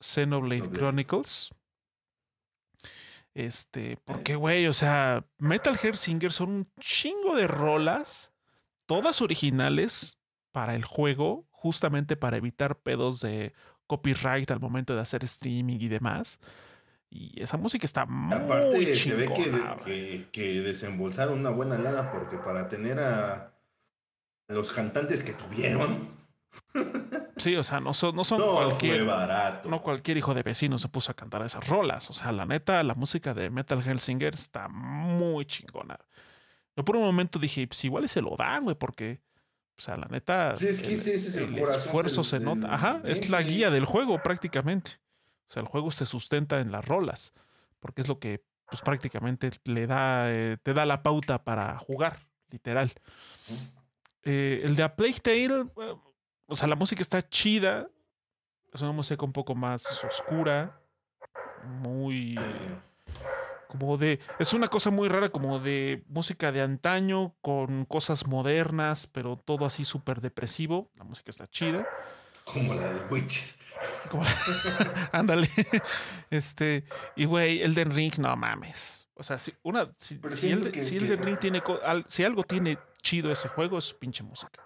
[0.01, 0.71] Xenoblade.
[0.71, 1.51] Chronicles.
[3.35, 8.33] Este, porque, güey, o sea, Metal Gear Singer son un chingo de rolas,
[8.87, 10.18] todas originales
[10.59, 13.53] para el juego, justamente para evitar pedos de
[13.87, 16.41] copyright al momento de hacer streaming y demás.
[17.09, 20.25] Y esa música está muy Aparte, se ve que, chingona, güey.
[20.25, 23.55] que, que desembolsaron una buena lana porque para tener a
[24.49, 26.09] los cantantes que tuvieron,
[27.37, 29.69] Sí, o sea, no son, no son no cualquier, barato.
[29.69, 32.11] no cualquier hijo de vecino se puso a cantar esas rolas.
[32.11, 36.01] O sea, la neta, la música de Metal Hellsinger está muy chingona.
[36.77, 39.23] Yo por un momento dije, pues igual y se lo dan, güey, porque,
[39.79, 42.75] o sea, la neta, Sí, es que ese es el esfuerzo del- se del nota.
[42.75, 44.93] Ajá, es la guía del juego prácticamente.
[45.49, 47.33] O sea, el juego se sustenta en las rolas,
[47.81, 52.27] porque es lo que, pues prácticamente le da, eh, te da la pauta para jugar,
[52.51, 52.93] literal.
[54.25, 55.45] Eh, el de A Plague Tale,
[55.81, 55.95] eh,
[56.47, 57.89] o sea, la música está chida.
[58.73, 60.79] Es una música un poco más oscura.
[61.65, 62.35] Muy.
[63.69, 64.19] Como de.
[64.39, 69.67] Es una cosa muy rara, como de música de antaño con cosas modernas, pero todo
[69.67, 70.89] así súper depresivo.
[70.97, 71.87] La música está chida.
[72.45, 73.45] como la del Witcher.
[75.13, 75.49] Ándale.
[76.31, 76.85] Este.
[77.17, 79.07] Y güey, Elden Ring, no mames.
[79.15, 81.63] O sea, si, una, si, Elden- que- si que- Elden Ring tiene.
[81.85, 84.63] al- si algo tiene chido ese juego, es pinche música.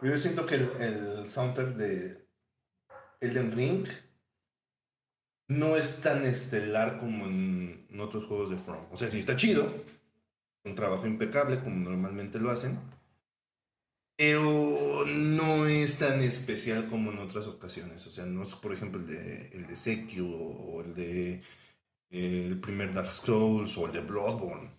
[0.00, 2.28] Pero yo siento que el, el soundtrack de
[3.20, 3.86] Elden Ring
[5.48, 8.84] no es tan estelar como en, en otros juegos de From.
[8.90, 9.72] O sea, sí está chido.
[10.64, 12.78] Un trabajo impecable como normalmente lo hacen.
[14.18, 18.06] Pero no es tan especial como en otras ocasiones.
[18.06, 21.42] O sea, no es, por ejemplo, el de, el de Sekiro o el de
[22.10, 24.70] eh, el primer Dark Souls o el de Bloodborne.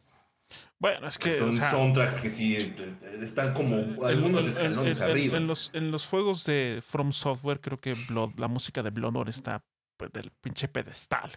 [0.80, 1.26] Bueno, es que.
[1.30, 5.00] Que son o sea, soundtracks que sí eh, eh, están como el- algunos el- escalones
[5.00, 5.38] el- arriba.
[5.38, 9.30] En los, en los juegos de From Software, creo que Blood- la música de Bloodborne
[9.30, 9.64] está
[10.12, 11.32] del pinche pedestal.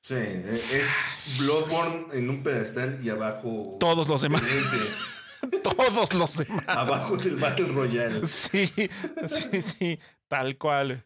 [0.00, 3.78] Sí, eh, es Bloodborne en un pedestal y abajo.
[3.80, 4.42] Todos los demás.
[5.62, 6.64] Todos los demás.
[6.68, 8.26] abajo es el Battle Royale.
[8.26, 9.98] Sí, sí, sí,
[10.28, 11.04] tal cual.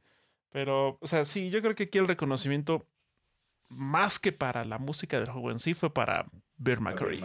[0.50, 2.88] Pero, o sea, sí, yo creo que aquí el reconocimiento,
[3.68, 6.26] más que para la música del juego en sí, fue para
[6.56, 7.22] Bear McCreary.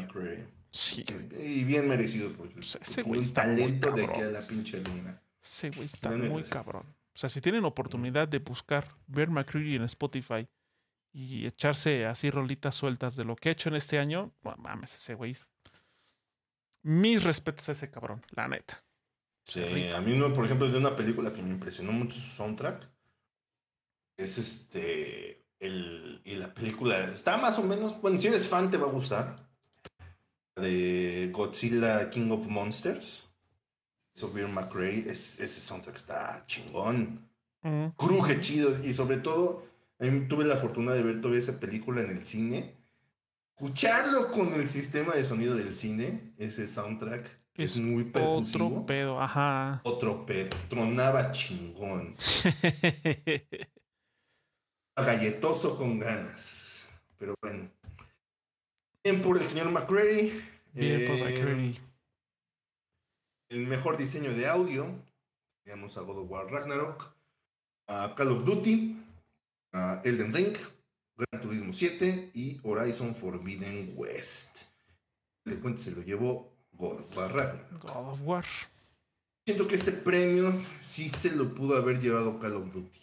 [0.69, 1.05] Sí.
[1.39, 4.41] Y bien merecido, porque, Pues ese güey un está muy talento de que a la
[4.41, 5.21] pinche luna.
[5.41, 6.85] Ese güey está muy cabrón.
[7.15, 10.47] O sea, si tienen oportunidad de buscar Bear McCreary en Spotify
[11.11, 14.95] y echarse así rolitas sueltas de lo que ha hecho en este año, no mames,
[14.95, 15.35] ese güey.
[16.81, 18.83] Mis respetos a ese cabrón, la neta.
[19.45, 22.89] Sí, a mí, no, por ejemplo, de una película que me impresionó mucho su soundtrack.
[24.17, 25.45] Es este.
[25.59, 28.01] El, y la película está más o menos.
[28.01, 29.35] Bueno, si eres fan, te va a gustar.
[30.55, 33.32] De Godzilla King of Monsters.
[34.13, 34.99] Sobre McRae.
[35.09, 37.27] Es, ese soundtrack está chingón.
[37.61, 38.77] Mm, Cruje chido.
[38.85, 39.63] Y sobre todo,
[39.99, 42.75] a mí tuve la fortuna de ver toda esa película en el cine.
[43.55, 46.33] Escucharlo con el sistema de sonido del cine.
[46.37, 47.23] Ese soundtrack.
[47.53, 48.67] que es, Es muy percusivo.
[48.67, 49.81] Otro pedo, ajá.
[49.83, 50.49] Otro pedo.
[50.69, 52.15] Tronaba chingón.
[54.95, 56.89] Galletoso con ganas.
[57.17, 57.69] Pero bueno.
[59.03, 60.31] Bien por el señor McCreary.
[60.73, 61.79] Bien por Eh, McCreary.
[63.53, 64.87] El mejor diseño de audio.
[65.63, 67.15] Tenemos a God of War Ragnarok.
[67.87, 68.99] A Call of Duty.
[69.73, 70.57] A Elden Ring.
[71.15, 74.69] Gran Turismo 7 y Horizon Forbidden West.
[75.45, 77.83] De cuenta se lo llevó God of War Ragnarok.
[77.83, 78.45] God of War.
[79.45, 80.51] Siento que este premio
[80.81, 82.99] sí se lo pudo haber llevado Call of Duty.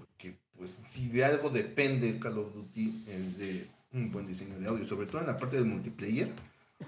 [0.00, 4.68] Porque, pues, si de algo depende Call of Duty, es de un buen diseño de
[4.68, 6.30] audio, sobre todo en la parte del multiplayer.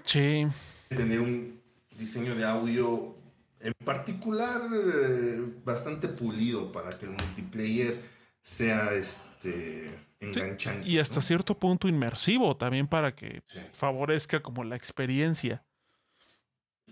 [0.03, 0.45] Sí.
[0.89, 1.56] Tener un
[1.91, 3.15] diseño de audio
[3.59, 7.99] en particular eh, bastante pulido para que el multiplayer
[8.41, 10.87] sea este enganchante.
[10.87, 11.21] Y hasta ¿no?
[11.21, 13.59] cierto punto inmersivo también para que Sí.
[13.73, 15.63] favorezca como la experiencia.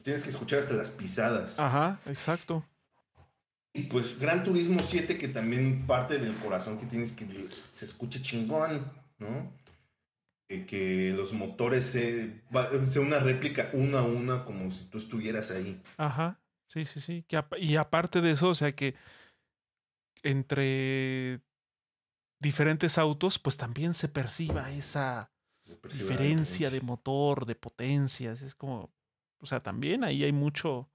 [0.04, 1.60] Tienes que escuchar hasta las pisadas.
[1.60, 2.66] Ajá, exacto.
[3.74, 7.28] Y pues Gran Turismo 7, que también parte del corazón que tienes que
[7.72, 8.90] se escuche chingón,
[9.20, 9.52] ¿no?
[10.48, 12.42] Que, los motores se,
[12.84, 15.82] sea una réplica una a una como si tú estuvieras ahí.
[15.98, 16.40] Ajá.
[16.68, 17.24] Sí, sí, sí.
[17.28, 18.96] Que y aparte de eso, o sea que
[20.24, 21.42] entre
[22.40, 25.32] diferentes autos, pues también se perciba esa
[25.64, 28.42] Se diferencia de motor, de potencias.
[28.42, 28.94] Es como,
[29.40, 30.90] o sea, también ahí hay mucho,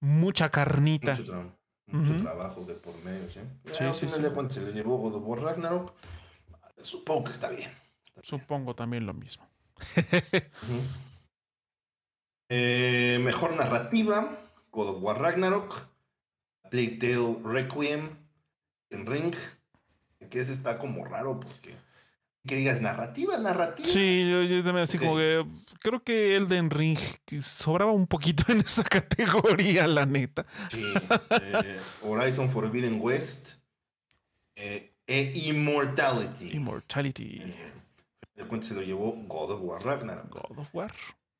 [0.00, 1.12] mucha carnita.
[1.14, 2.22] Mucho, tra- mucho Ujú.
[2.22, 3.40] trabajo de por medio, ¿sí?
[3.66, 4.42] Sí, al sí, final sí.
[4.44, 5.92] de se le llevó God of War Ragnarok.
[6.78, 7.70] Supongo que está bien.
[8.22, 9.46] Supongo también lo mismo.
[12.50, 14.28] Eh, mejor narrativa,
[14.70, 15.82] God of War Ragnarok,
[16.70, 18.10] Plague Tale Requiem,
[18.90, 19.34] en Ring,
[20.30, 21.74] que ese está como raro porque
[22.46, 23.88] que digas narrativa, narrativa.
[23.88, 25.44] Sí, yo, yo también así como que
[25.80, 26.98] creo que Elden Ring
[27.42, 30.44] sobraba un poquito en esa categoría, la neta.
[30.68, 30.84] Sí,
[31.40, 33.60] eh, Horizon Forbidden West
[34.56, 36.54] eh, e Immortality.
[36.56, 37.72] Immortality, Eh,
[38.34, 40.30] de cuenta se lo llevó God of War Ragnarok.
[40.30, 40.92] God of War.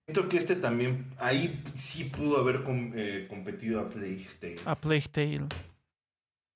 [0.06, 4.56] Siento que este también, ahí sí pudo haber com- eh, competido a Plague Tale.
[4.66, 5.46] A Plague Tale.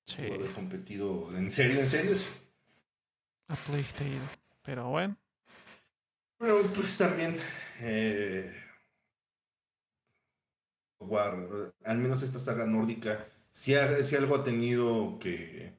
[0.05, 2.14] Sí, Pudo haber competido, en serio, en serio.
[2.14, 2.28] sí.
[3.49, 4.20] a Plague Tale.
[4.62, 5.16] Pero bueno,
[6.39, 7.34] Pero pues también,
[7.80, 8.53] eh,
[11.01, 15.78] War, eh, al menos esta saga nórdica, si, algo ha tenido que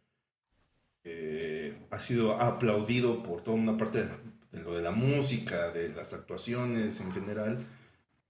[1.03, 4.19] eh, ha sido aplaudido por toda una parte de, la-
[4.51, 7.65] de lo de la música, de las actuaciones en general,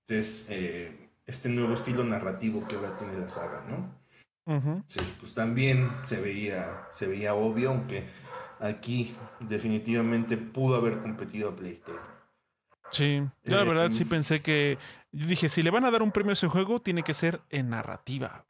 [0.07, 3.97] es eh, este nuevo estilo narrativo que ahora tiene la saga, ¿no?
[4.87, 8.03] Entonces, pues también se veía, se veía obvio, aunque
[8.59, 11.99] aquí definitivamente pudo haber competido a Playtale.
[12.91, 13.21] sí.
[13.45, 14.09] Yo la Eh, verdad sí mm.
[14.09, 14.77] pensé que.
[15.11, 17.41] Yo dije, si le van a dar un premio a ese juego, tiene que ser
[17.49, 18.45] en narrativa.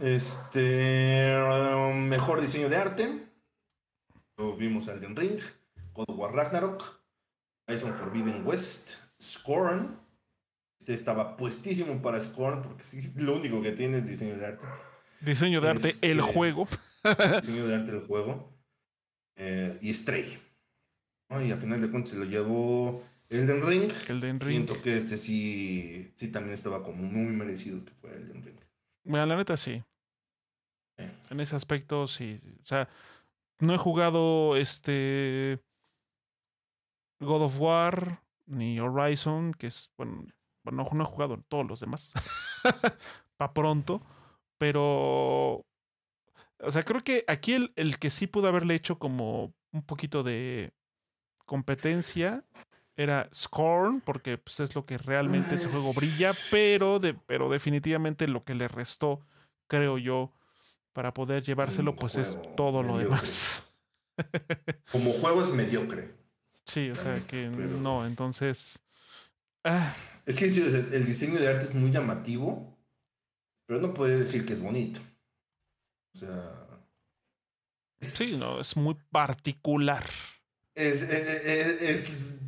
[0.00, 3.26] Este um, mejor diseño de arte.
[4.36, 5.38] Lo vimos Elden Ring,
[5.92, 6.82] God of War Ragnarok,
[7.68, 9.96] Horizon Forbidden West, Scorn.
[10.80, 14.66] Este estaba puestísimo para Scorn porque sí, lo único que tiene es diseño de arte.
[15.20, 16.68] Diseño de arte, el Este- juego.
[17.40, 18.52] diseño de arte del juego.
[19.36, 20.38] eh, y Stray.
[21.44, 23.90] Y a final de cuentas se lo llevó Elden Ring.
[24.08, 24.48] Elden Ring.
[24.66, 28.56] Siento que este sí, sí también estaba como muy merecido que fuera Elden Ring.
[29.04, 29.56] Bueno, la neta.
[29.56, 29.82] Sí.
[31.30, 32.40] En ese aspecto sí.
[32.62, 32.88] O sea,
[33.58, 35.60] no he jugado este
[37.20, 40.26] God of War ni Horizon, que es, bueno,
[40.64, 42.12] bueno, no he jugado todos los demás.
[43.36, 44.02] Pa' pronto.
[44.58, 45.66] Pero,
[46.60, 50.22] o sea, creo que aquí el, el que sí pudo haberle hecho como un poquito
[50.22, 50.72] de
[51.44, 52.44] competencia
[52.96, 58.28] era Scorn, porque pues, es lo que realmente ese juego brilla, pero, de, pero definitivamente
[58.28, 59.20] lo que le restó
[59.66, 60.32] creo yo,
[60.92, 63.64] para poder llevárselo, pues es todo lo demás.
[64.92, 66.14] Como juego es mediocre.
[66.64, 68.82] Sí, o sea que no, entonces.
[69.64, 69.94] Ah.
[70.24, 72.78] Es que el diseño de arte es muy llamativo,
[73.66, 75.00] pero no puede decir que es bonito.
[76.14, 76.66] O sea.
[78.00, 80.08] Sí, no, es muy particular.
[80.74, 82.40] Es, es, es,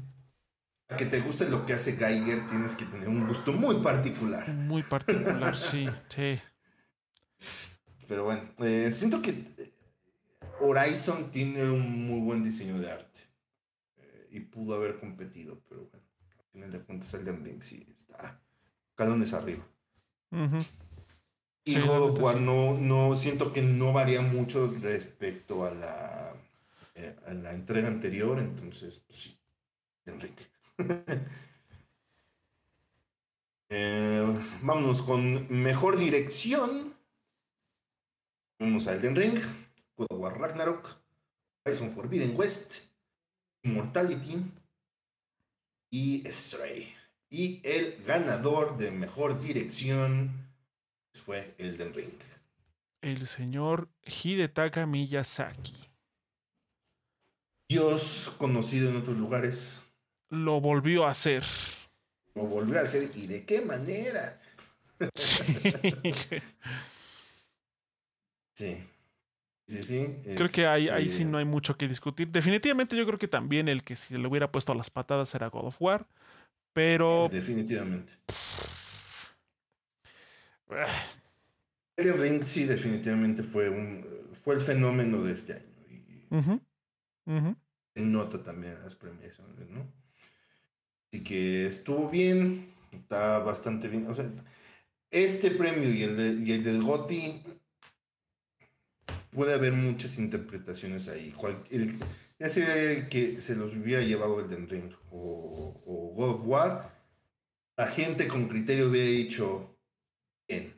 [0.95, 4.49] que te guste lo que hace Geiger, tienes que tener un gusto muy particular.
[4.49, 6.41] Muy particular, sí, sí.
[8.07, 9.73] Pero bueno, eh, siento que eh,
[10.61, 13.21] Horizon tiene un muy buen diseño de arte.
[13.99, 16.07] Eh, y pudo haber competido, pero bueno,
[16.39, 18.41] al final de cuentas Elden Ring sí está
[18.95, 19.67] calones arriba.
[21.65, 26.35] Y God of War no, no, siento que no varía mucho respecto a la,
[27.27, 29.39] a la entrega anterior, entonces, pues sí,
[30.05, 30.21] Elden
[30.79, 31.27] Ring.
[34.63, 36.95] vámonos con mejor dirección.
[38.59, 39.39] Vamos a Elden Ring,
[39.97, 40.99] God of War Ragnarok,
[41.65, 42.89] Horizon Forbidden West,
[43.63, 44.43] Immortality
[45.91, 46.89] y Stray.
[47.29, 50.31] Y el ganador de mejor dirección
[51.13, 52.19] fue Elden Ring.
[53.03, 55.77] El señor Hidetaka Miyazaki.
[57.69, 59.86] Dios conocido en otros lugares.
[60.31, 61.45] Lo volvió a hacer.
[62.35, 63.11] Lo volvió a hacer.
[63.15, 64.41] ¿Y de qué manera?
[68.59, 68.83] Sí.
[69.69, 70.17] Sí, sí.
[70.35, 72.31] Creo que ahí, ahí sí este no hay mucho que discutir.
[72.31, 75.67] Definitivamente yo creo que también el que si le hubiera puesto las patadas era God
[75.67, 76.07] of War.
[76.73, 77.29] Pero.
[77.31, 78.15] Definitivamente.
[81.97, 84.05] El Ring sí, definitivamente fue un
[84.43, 86.61] fue el fenómeno de este año.
[87.95, 89.91] Y nota también las premiaciones, ¿no?
[91.13, 94.07] Así que estuvo bien, está bastante bien.
[94.09, 94.31] O sea,
[95.11, 97.43] este premio y el, y el del GOTI
[99.37, 101.33] puede haber muchas interpretaciones ahí.
[102.39, 106.97] ya sea que se los hubiera llevado el Ring o, o, God of War,
[107.77, 109.79] la gente con criterio hubiera dicho,
[110.49, 110.75] bien,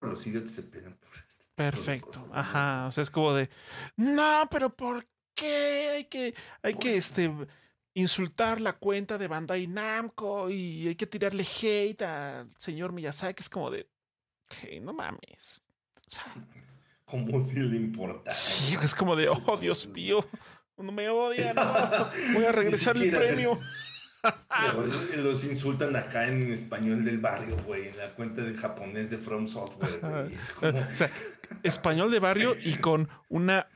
[0.00, 3.48] los idiotas se pegan por este Perfecto, ajá, o sea, es como de,
[3.96, 7.30] no, pero ¿por qué hay que, hay que, este
[7.94, 13.40] insultar la cuenta de Bandai Namco y hay que tirarle hate al señor Miyazaki.
[13.40, 13.88] Es como de,
[14.60, 15.60] hey, no mames.
[16.06, 16.24] O sea,
[17.04, 18.34] como si le importara.
[18.34, 20.26] Sí, es como de, oh Dios mío,
[20.76, 21.56] no me odian,
[22.34, 23.58] voy a regresar el premio.
[25.16, 29.46] Los insultan acá en español del barrio, güey, en la cuenta de japonés de From
[29.46, 31.10] Software, O sea,
[31.62, 33.68] español de barrio y con una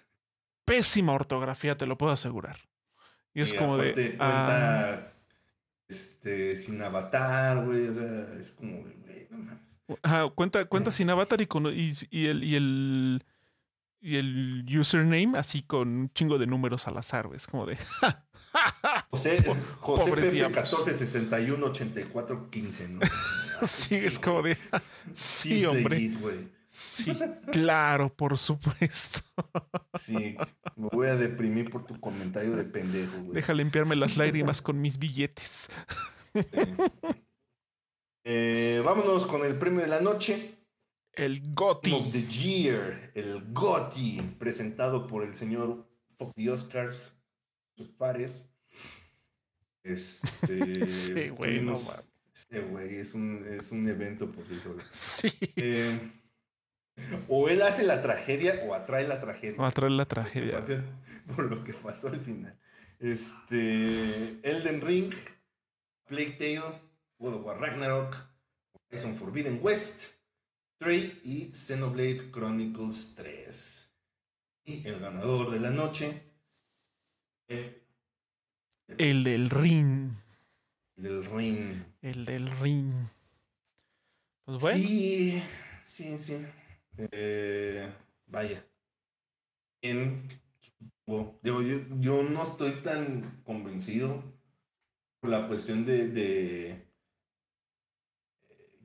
[0.65, 2.68] pésima ortografía, te lo puedo asegurar.
[3.35, 3.93] Y es como de.
[3.93, 5.13] Cuenta, ah.
[5.89, 9.69] este, sin avatar, güey, o sea, es como de, güey, no mames
[10.35, 13.25] cuenta, cuenta sin avatar y, con, y, el, y, el,
[14.01, 17.79] y el username así con un chingo de números al azar, Es como de.
[19.11, 19.45] José,
[19.79, 23.01] José Pepe 1461 84 15, ¿no?
[23.67, 24.57] sí, es como de.
[25.15, 26.11] sí, hombre.
[26.69, 27.19] Sí,
[27.51, 29.21] claro, por supuesto.
[29.99, 30.37] sí,
[30.77, 33.35] me voy a deprimir por tu comentario de pendejo, güey.
[33.35, 35.71] Deja limpiarme las lágrimas con mis billetes.
[38.31, 40.59] Eh, vámonos con el premio de la noche.
[41.15, 41.93] El GOTY.
[41.95, 43.11] Of the Year.
[43.15, 44.37] El GOTY.
[44.39, 47.17] Presentado por el señor Fox the Oscars.
[47.97, 48.51] Fares.
[49.83, 50.89] Este.
[50.91, 51.75] sí, güey, no
[52.71, 54.83] güey, es un, es un evento por sí solo.
[54.93, 55.29] Sí.
[55.57, 55.99] Eh,
[57.29, 59.61] o él hace la tragedia o atrae la tragedia.
[59.61, 60.61] O atrae la tragedia.
[61.37, 62.59] Por lo que pasó, al final.
[63.01, 64.39] Este.
[64.43, 65.15] Elden Ring.
[66.07, 66.89] Plague Tale.
[67.19, 68.15] God of War Ragnarok,
[68.89, 70.21] Horizon Forbidden West,
[70.79, 73.95] 3 y Xenoblade Chronicles 3.
[74.67, 76.23] Y el ganador de la noche.
[77.49, 80.13] el, del ring.
[80.97, 81.85] El del ring.
[82.03, 82.93] El del ring.
[84.45, 84.79] Pues bueno.
[84.79, 85.43] Sí,
[85.83, 86.47] sí, sí.
[86.99, 87.93] Eh,
[88.27, 88.65] vaya.
[89.83, 90.29] En,
[91.07, 91.63] yo,
[92.01, 94.23] yo, no estoy tan convencido
[95.21, 96.89] por la cuestión de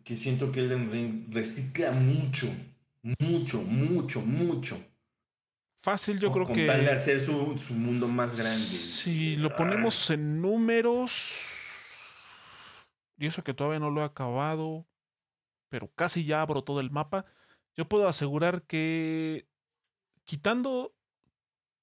[0.04, 2.48] que siento que Elden Ring recicla mucho,
[3.20, 4.78] mucho, mucho, mucho.
[5.82, 6.66] Fácil, yo creo que.
[6.66, 8.56] Para hacer su, mundo más grande.
[8.56, 11.50] Si lo ponemos en números.
[13.18, 14.86] Y eso que todavía no lo he acabado.
[15.70, 17.26] Pero casi ya abro todo el mapa.
[17.76, 19.48] Yo puedo asegurar que.
[20.26, 20.96] Quitando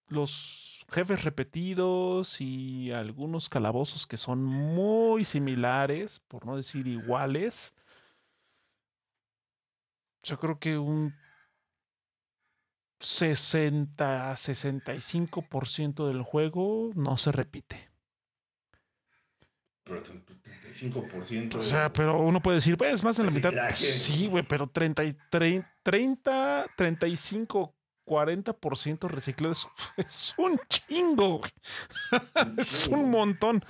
[0.06, 7.74] los jefes repetidos y algunos calabozos que son muy similares, por no decir iguales,
[10.22, 11.14] yo creo que un
[13.00, 17.89] 60, 65% del juego no se repite.
[19.90, 21.56] Pero 35%.
[21.56, 23.52] O sea, pero uno puede decir, pues más en la mitad.
[23.74, 25.02] Sí, güey, pero 30,
[25.82, 27.74] 30, 35,
[28.06, 29.66] 40% reciclado es,
[29.96, 31.50] es, un chingo, güey.
[32.56, 33.64] es un montón.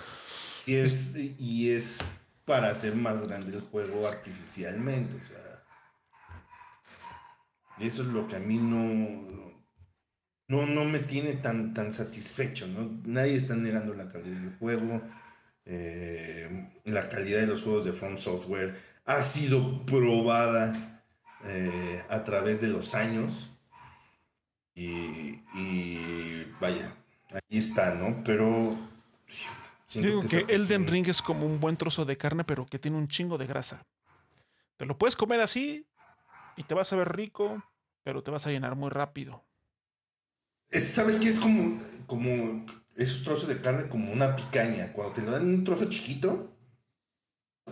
[0.67, 2.01] Y es, y es
[2.45, 5.37] para hacer más grande el juego artificialmente, o sea.
[7.79, 9.55] Eso es lo que a mí no,
[10.49, 13.01] no, no me tiene tan, tan satisfecho, ¿no?
[13.07, 15.01] Nadie está negando la calidad del juego,
[15.73, 21.05] eh, la calidad de los juegos de From Software ha sido probada
[21.45, 23.53] eh, a través de los años.
[24.75, 25.37] Y,
[26.61, 26.93] vaya,
[27.31, 28.23] ahí está, ¿no?
[28.25, 28.77] Pero...
[29.95, 32.97] Digo que, que Elden Ring es como un buen trozo de carne, pero que tiene
[32.97, 33.87] un chingo de grasa.
[34.77, 35.87] Te lo puedes comer así
[36.57, 37.63] y te vas a ver rico,
[38.03, 39.45] pero te vas a llenar muy rápido.
[40.71, 41.29] ¿Sabes qué?
[41.29, 42.65] Es como, como
[43.01, 44.93] esos trozos de carne como una picaña.
[44.93, 46.55] Cuando te lo dan un trozo chiquito,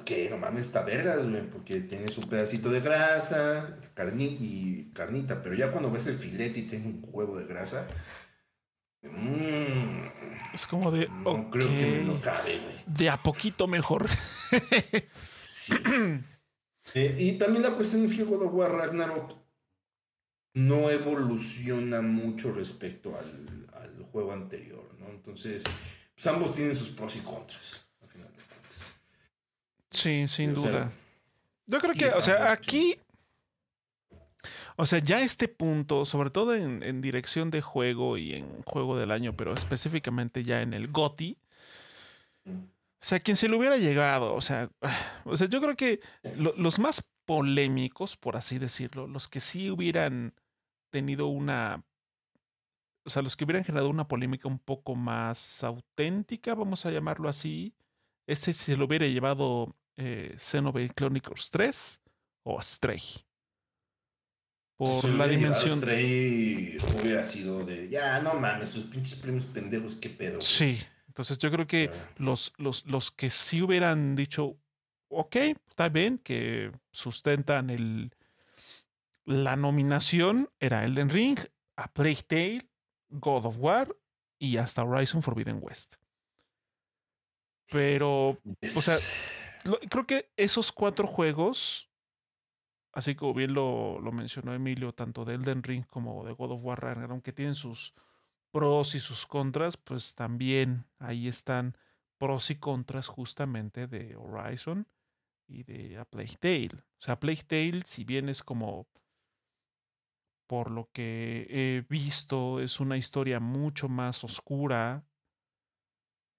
[0.07, 1.17] que no mames, está verga,
[1.53, 3.79] porque tiene su pedacito de grasa
[4.19, 5.43] y carnita.
[5.43, 7.87] Pero ya cuando ves el filete y tiene un huevo de grasa,
[9.03, 10.07] mmm,
[10.55, 11.09] es como de.
[11.09, 12.75] No creo que me lo cabe, güey.
[12.87, 14.09] De a poquito mejor.
[15.15, 15.75] sí.
[16.95, 19.37] Eh, y también la cuestión es que God of War Ragnarok
[20.55, 24.88] no evoluciona mucho respecto al, al juego anterior.
[25.19, 25.65] Entonces,
[26.15, 29.01] pues ambos tienen sus pros y contras, al final de cuentas.
[29.91, 30.93] Sí, sin duda.
[31.67, 32.97] Yo creo que, o sea, aquí.
[34.77, 38.97] O sea, ya este punto, sobre todo en, en, dirección de juego y en juego
[38.97, 41.37] del año, pero específicamente ya en el GOTI.
[42.47, 42.53] O
[43.01, 44.71] sea, quien se le hubiera llegado, o sea,
[45.25, 46.01] o sea yo creo que
[46.37, 50.33] lo, los más polémicos, por así decirlo, los que sí hubieran
[50.91, 51.85] tenido una,
[53.09, 57.31] o sea, los que hubieran generado una polémica un poco más auténtica, vamos a llamarlo
[57.31, 57.75] así,
[58.27, 62.03] ese se lo hubiera llevado eh, Xenoblade Chronicles 3
[62.43, 63.01] o Stray.
[64.77, 65.79] Por la dimensión.
[65.79, 70.43] Stray hubiera sido de, ya, no mames, sus pinches premios pendejos, qué pedo.
[70.43, 74.59] Sí, entonces yo creo que los, los, los que sí hubieran dicho,
[75.09, 75.37] ok,
[75.71, 78.13] está bien, que sustentan el,
[79.25, 81.39] la nominación era Elden Ring,
[81.77, 82.68] A Plague Tale,
[83.09, 83.97] God of War
[84.39, 85.97] y hasta Horizon Forbidden West.
[87.71, 88.97] Pero, o sea,
[89.91, 91.91] creo que esos cuatro juegos,
[92.93, 96.61] así como bien lo, lo, mencionó Emilio, tanto de Elden Ring como de God of
[96.63, 97.95] War, aunque tienen sus
[98.51, 101.77] pros y sus contras, pues también ahí están
[102.17, 104.87] pros y contras justamente de Horizon
[105.47, 106.75] y de A Plague Tale.
[106.75, 108.89] O sea, Plague Tale, si bien es como
[110.49, 115.05] por lo que he visto, es una historia mucho más oscura,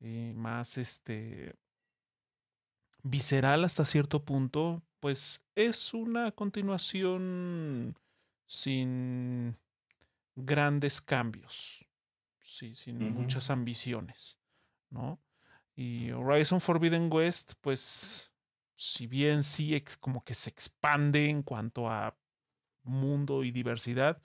[0.02, 1.56] y más este
[3.04, 7.98] visceral hasta cierto punto, pues es una continuación
[8.46, 9.58] sin
[10.36, 11.86] grandes cambios,
[12.40, 14.40] sí, sin muchas ambiciones,
[14.90, 15.22] ¿no?
[15.76, 18.34] Y Horizon Forbidden West, pues,
[18.76, 22.18] si bien sí como que se expande en cuanto a
[22.90, 24.22] mundo y diversidad,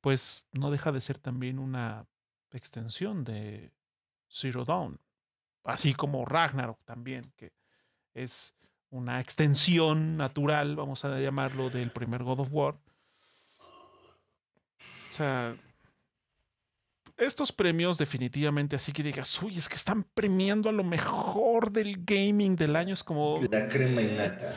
[0.00, 2.06] pues no deja de ser también una
[2.52, 3.72] extensión de
[4.28, 5.00] Zero Dawn,
[5.64, 7.52] así como Ragnarok también, que
[8.14, 8.54] es
[8.90, 12.74] una extensión natural, vamos a llamarlo, del primer God of War.
[14.78, 15.56] O sea,
[17.16, 22.04] estos premios definitivamente así que digas, uy, es que están premiando a lo mejor del
[22.04, 23.40] gaming del año, es como...
[23.50, 24.54] La crema y nata.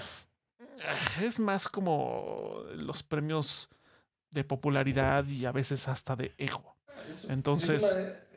[1.21, 3.69] Es más como los premios
[4.31, 6.77] de popularidad y a veces hasta de ego.
[7.29, 7.83] Entonces.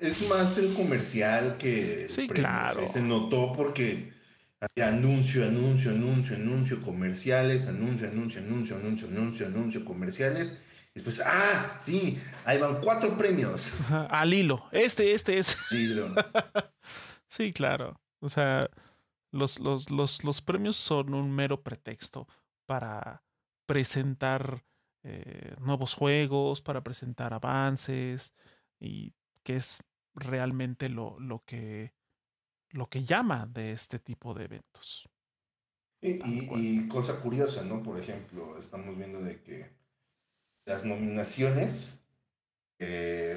[0.01, 2.07] Es más, el comercial que.
[2.09, 2.87] Sí, claro.
[2.87, 4.13] se notó porque
[4.61, 10.63] había anuncio, anuncio, anuncio, anuncio, comerciales, anuncio, anuncio, anuncio, anuncio, anuncio, anuncio, comerciales.
[10.95, 13.75] Y después, ah, sí, ahí van cuatro premios.
[14.11, 14.65] al hilo.
[14.73, 15.57] Este, este es.
[17.29, 18.01] sí, claro.
[18.21, 18.69] O sea,
[19.31, 22.27] los, los, los, los premios son un mero pretexto
[22.71, 23.25] para
[23.67, 24.65] presentar
[25.03, 28.33] eh, nuevos juegos, para presentar avances
[28.79, 29.83] y que es
[30.15, 31.93] realmente lo, lo, que,
[32.69, 35.11] lo que llama de este tipo de eventos.
[36.01, 37.83] Y, cosa curiosa, ¿no?
[37.83, 39.69] Por ejemplo, estamos viendo de que
[40.65, 42.05] las nominaciones,
[42.79, 43.37] eh,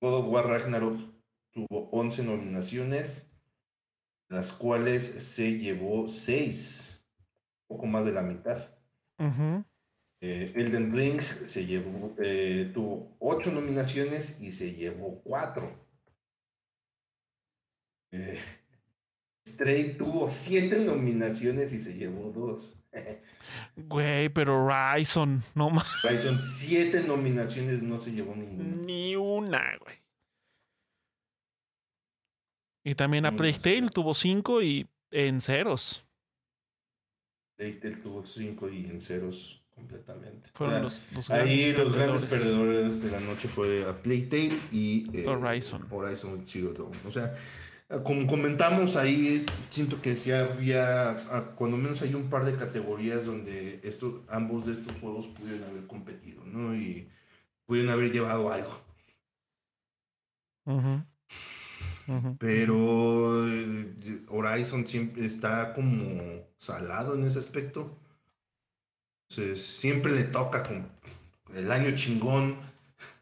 [0.00, 0.98] God of War Ragnarok
[1.52, 3.30] tuvo 11 nominaciones,
[4.28, 6.95] las cuales se llevó 6
[7.66, 8.58] poco más de la mitad.
[10.20, 15.86] Eh, Elden Ring se llevó, eh, tuvo ocho nominaciones y se llevó cuatro.
[18.12, 18.38] Eh,
[19.46, 22.78] Stray tuvo siete nominaciones y se llevó dos.
[23.76, 25.86] Güey, pero Ryzen, no más.
[26.02, 28.76] Ryzen, siete nominaciones, no se llevó ninguna.
[28.76, 29.96] Ni una, güey.
[32.84, 36.05] Y también a Plague tuvo cinco y en ceros.
[37.56, 40.50] Plague tuvo cinco y en ceros completamente.
[40.54, 45.86] Fueron los, ahí los grandes perdedores de la noche fue a Plague y eh, Horizon.
[45.90, 46.92] Horizon Zero Dawn.
[47.06, 47.34] O sea,
[48.02, 51.16] como comentamos ahí, siento que sí había,
[51.54, 55.86] cuando menos hay un par de categorías donde estos, ambos de estos juegos pudieron haber
[55.86, 56.74] competido, ¿no?
[56.74, 57.08] Y
[57.64, 58.80] pudieron haber llevado algo.
[62.38, 63.94] Pero eh,
[64.28, 67.96] Horizon siempre está como salado en ese aspecto.
[69.28, 70.88] Entonces, siempre le toca con
[71.54, 72.56] el año chingón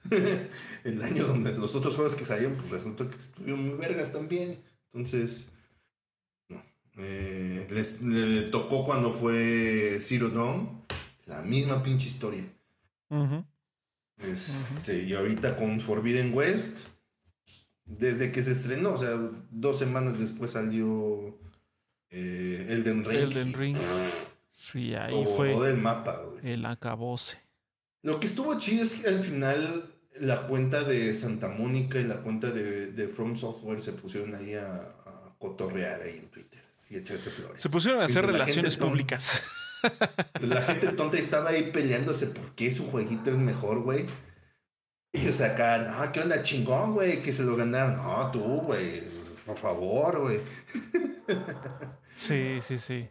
[0.85, 4.62] el año donde los otros juegos que salieron, pues resultó que estuvieron muy vergas también.
[4.93, 5.51] Entonces,
[6.48, 6.62] no.
[6.98, 10.85] Eh, les, le tocó cuando fue Zero Dawn,
[11.27, 12.44] la misma pinche historia.
[14.19, 16.89] este, Y ahorita con Forbidden West,
[17.85, 19.19] desde que se estrenó, o sea,
[19.51, 21.39] dos semanas después salió
[22.16, 23.20] eh, Elden Ring.
[23.20, 23.77] Elden Ring.
[24.57, 27.39] Sí, ahí fue el mapa, El acabose.
[28.03, 32.23] Lo que estuvo chido es que al final la cuenta de Santa Mónica y la
[32.23, 34.89] cuenta de, de From Software se pusieron ahí a,
[35.39, 37.61] cotorrear ahí en Twitter y echarse flores.
[37.61, 39.43] Se pusieron a hacer relaciones públicas.
[40.41, 44.07] La gente tonta estaba ahí peleándose por qué su jueguito es mejor, güey.
[45.12, 47.23] Y ellos acá, no, ¿qué onda chingón, güey?
[47.23, 47.97] Que se lo ganaron.
[47.97, 49.03] No, tú, güey,
[49.45, 50.41] por favor, güey.
[52.16, 53.09] Sí, sí, sí.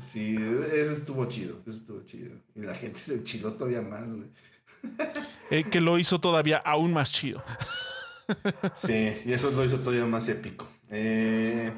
[0.00, 2.36] Sí, eso estuvo chido, eso estuvo chido.
[2.54, 4.30] Y la gente se chiló todavía más, güey.
[5.50, 7.42] Eh, que lo hizo todavía aún más chido.
[8.74, 10.66] Sí, y eso lo hizo todavía más épico.
[10.90, 11.72] Eh,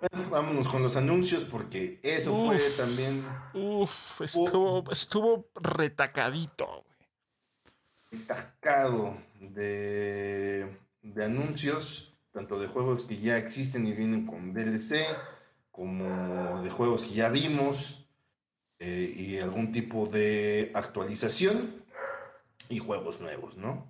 [0.00, 3.24] bueno, vámonos con los anuncios porque eso fue también.
[3.54, 6.84] Uf, estuvo, estuvo retacadito.
[8.10, 10.68] Retacado de,
[11.02, 15.04] de anuncios, tanto de juegos que ya existen y vienen con DLC,
[15.70, 18.08] como de juegos que ya vimos
[18.78, 21.84] eh, y algún tipo de actualización
[22.68, 23.86] y juegos nuevos, ¿no?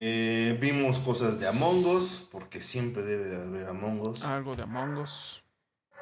[0.00, 4.24] Eh, vimos cosas de Among Us, porque siempre debe de haber Among Us.
[4.24, 5.42] Algo de Among Us.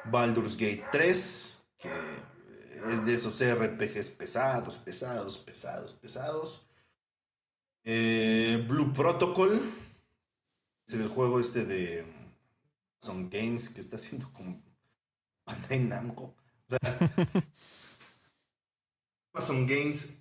[0.05, 1.89] Baldur's Gate 3, que
[2.91, 6.67] es de esos RPGs pesados, pesados, pesados, pesados.
[7.85, 9.61] Eh, Blue Protocol,
[10.87, 12.05] es el juego este de
[13.01, 14.61] Son Games que está haciendo como
[15.45, 16.35] Bandai Namco.
[16.67, 16.79] O sea,
[19.33, 20.19] Amazon Games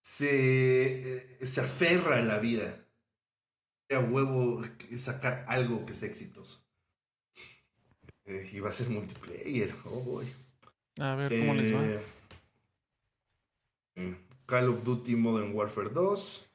[0.00, 2.82] se, eh, se aferra a la vida.
[3.90, 4.62] A huevo
[4.96, 6.66] sacar algo que sea exitoso.
[8.24, 9.72] Eh, y va a ser multiplayer.
[9.84, 10.26] Oh boy.
[10.98, 11.84] A ver cómo les va.
[13.94, 14.16] Eh,
[14.46, 16.50] Call of Duty Modern Warfare 2.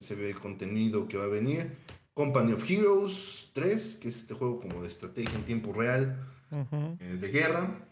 [0.00, 1.74] Se ve el contenido que va a venir.
[2.18, 6.18] Company of Heroes 3, que es este juego como de estrategia en tiempo real
[6.50, 7.88] de guerra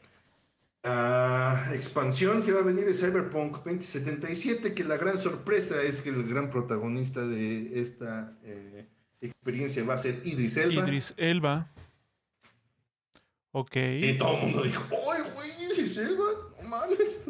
[1.72, 6.26] expansión que va a venir de Cyberpunk 2077, que la gran sorpresa es que el
[6.28, 8.86] gran protagonista de esta eh,
[9.20, 10.82] experiencia va a ser Idris Elba.
[10.82, 11.68] Idris Elba.
[13.52, 13.76] Ok.
[13.76, 16.24] Y todo el mundo dijo, ¡ay, güey, Idris Elba!
[16.62, 17.26] ¡No mames!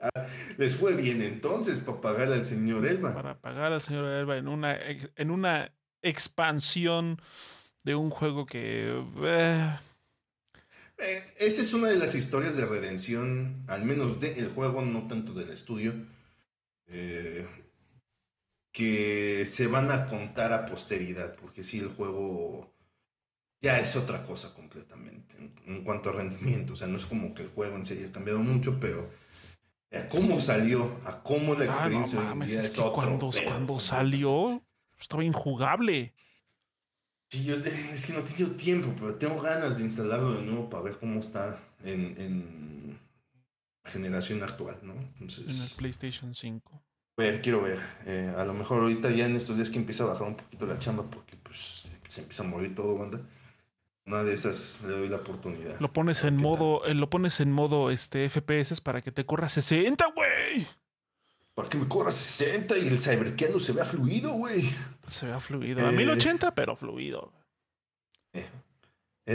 [0.00, 0.26] Ah,
[0.58, 3.14] les fue bien entonces para pagar al señor Elba.
[3.14, 5.72] Para pagar al señor Elba en una, en una
[6.02, 7.20] expansión
[7.84, 9.04] de un juego que...
[9.22, 9.78] Eh,
[10.98, 15.32] eh, esa es una de las historias de redención, al menos del juego, no tanto
[15.32, 15.94] del estudio,
[16.86, 17.46] eh,
[18.72, 22.72] que se van a contar a posteridad, porque si el juego
[23.60, 26.72] ya es otra cosa completamente en, cuanto a rendimiento.
[26.74, 29.08] O sea, no es como que el juego en sí haya cambiado mucho, pero
[29.92, 32.20] a cómo salió, a cómo la ah, experiencia
[32.60, 34.62] es, Cuando, cuando salió,
[34.98, 36.14] estaba injugable.
[37.30, 40.84] Sí, es que no he tenido tiempo, pero tengo ganas de instalarlo de nuevo para
[40.84, 43.00] ver cómo está en, en
[43.84, 44.94] generación actual, ¿no?
[45.20, 46.82] Entonces, en el PlayStation 5.
[47.18, 47.80] Ver, quiero ver.
[48.06, 50.66] Eh, a lo mejor ahorita ya en estos días que empieza a bajar un poquito
[50.66, 53.20] la chamba porque pues se empieza a morir todo, banda.
[54.06, 55.78] Una de esas le doy la oportunidad.
[55.80, 59.48] Lo pones en modo, eh, lo pones en modo este FPS para que te corra
[59.48, 60.66] 60, güey.
[61.58, 64.72] Para que me corra 60 y el cyberkeando se vea fluido, güey.
[65.08, 65.84] Se vea fluido.
[65.84, 67.32] A 1080, eh, pero fluido.
[68.32, 68.46] Eh,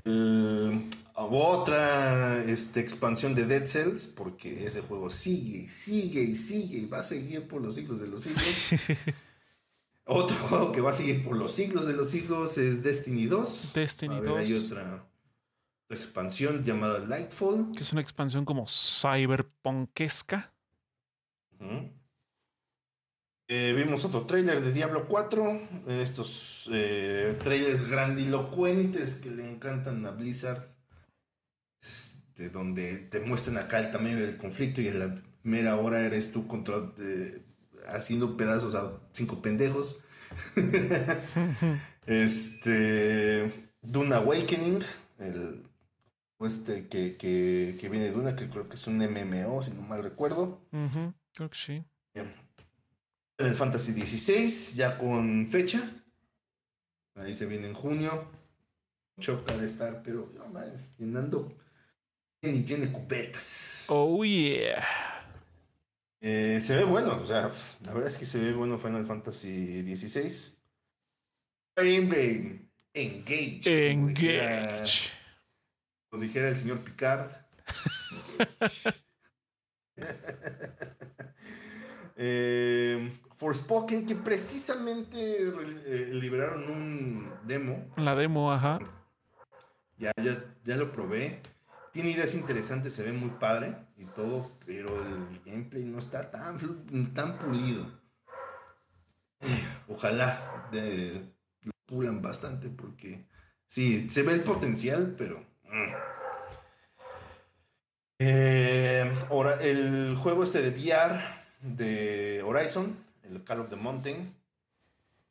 [0.05, 6.33] el, ah, otra este, expansión de Dead Cells, porque ese juego sigue y sigue y
[6.33, 8.45] sigue y va a seguir por los siglos de los siglos.
[10.05, 13.73] Otro juego que va a seguir por los siglos de los siglos es Destiny 2.
[13.73, 14.39] Destiny a ver, 2.
[14.39, 15.05] Hay otra
[15.89, 17.73] expansión llamada Lightfall.
[17.75, 20.53] Que es una expansión como cyberpunkesca.
[21.59, 22.02] Ujú.
[23.49, 25.61] Eh, vimos otro tráiler de Diablo 4.
[25.87, 30.61] Estos eh, trailers grandilocuentes que le encantan a Blizzard.
[31.81, 36.31] Este, donde te muestran acá el tamaño del conflicto y en la mera hora eres
[36.31, 37.43] tú contra, eh,
[37.87, 39.99] haciendo pedazos a cinco pendejos.
[42.05, 43.51] este.
[43.81, 44.79] Dune Awakening.
[45.19, 45.63] El,
[46.39, 49.81] este que, que, que viene de Duna, que creo que es un MMO, si no
[49.83, 50.61] mal recuerdo.
[51.33, 51.83] Creo que sí.
[53.37, 55.81] El Fantasy XVI, ya con fecha.
[57.15, 58.31] Ahí se viene en junio.
[59.19, 61.55] Choca de estar, pero no más, llenando
[62.41, 63.85] y llene cubetas.
[63.89, 64.83] Oh, yeah.
[66.19, 67.51] Eh, se ve bueno, o sea,
[67.81, 70.57] la verdad es que se ve bueno Final Fantasy XVI.
[71.75, 73.93] Emblem, Engage.
[73.93, 75.09] como dijera- Engage.
[76.09, 77.29] Como dijera el señor Picard.
[82.15, 87.91] eh, Forspoken, que precisamente eh, liberaron un demo.
[87.97, 88.79] La demo, ajá.
[89.97, 91.41] Ya, ya, ya lo probé.
[91.91, 96.57] Tiene ideas interesantes, se ve muy padre y todo, pero el gameplay no está tan,
[97.13, 97.85] tan pulido.
[99.87, 101.33] Ojalá de,
[101.63, 103.27] lo pulan bastante porque
[103.67, 105.39] sí, se ve el potencial, pero...
[105.63, 106.13] mm.
[108.19, 111.19] Eh, ahora, el juego este de VR
[111.61, 114.35] de Horizon, el Call of the Mountain,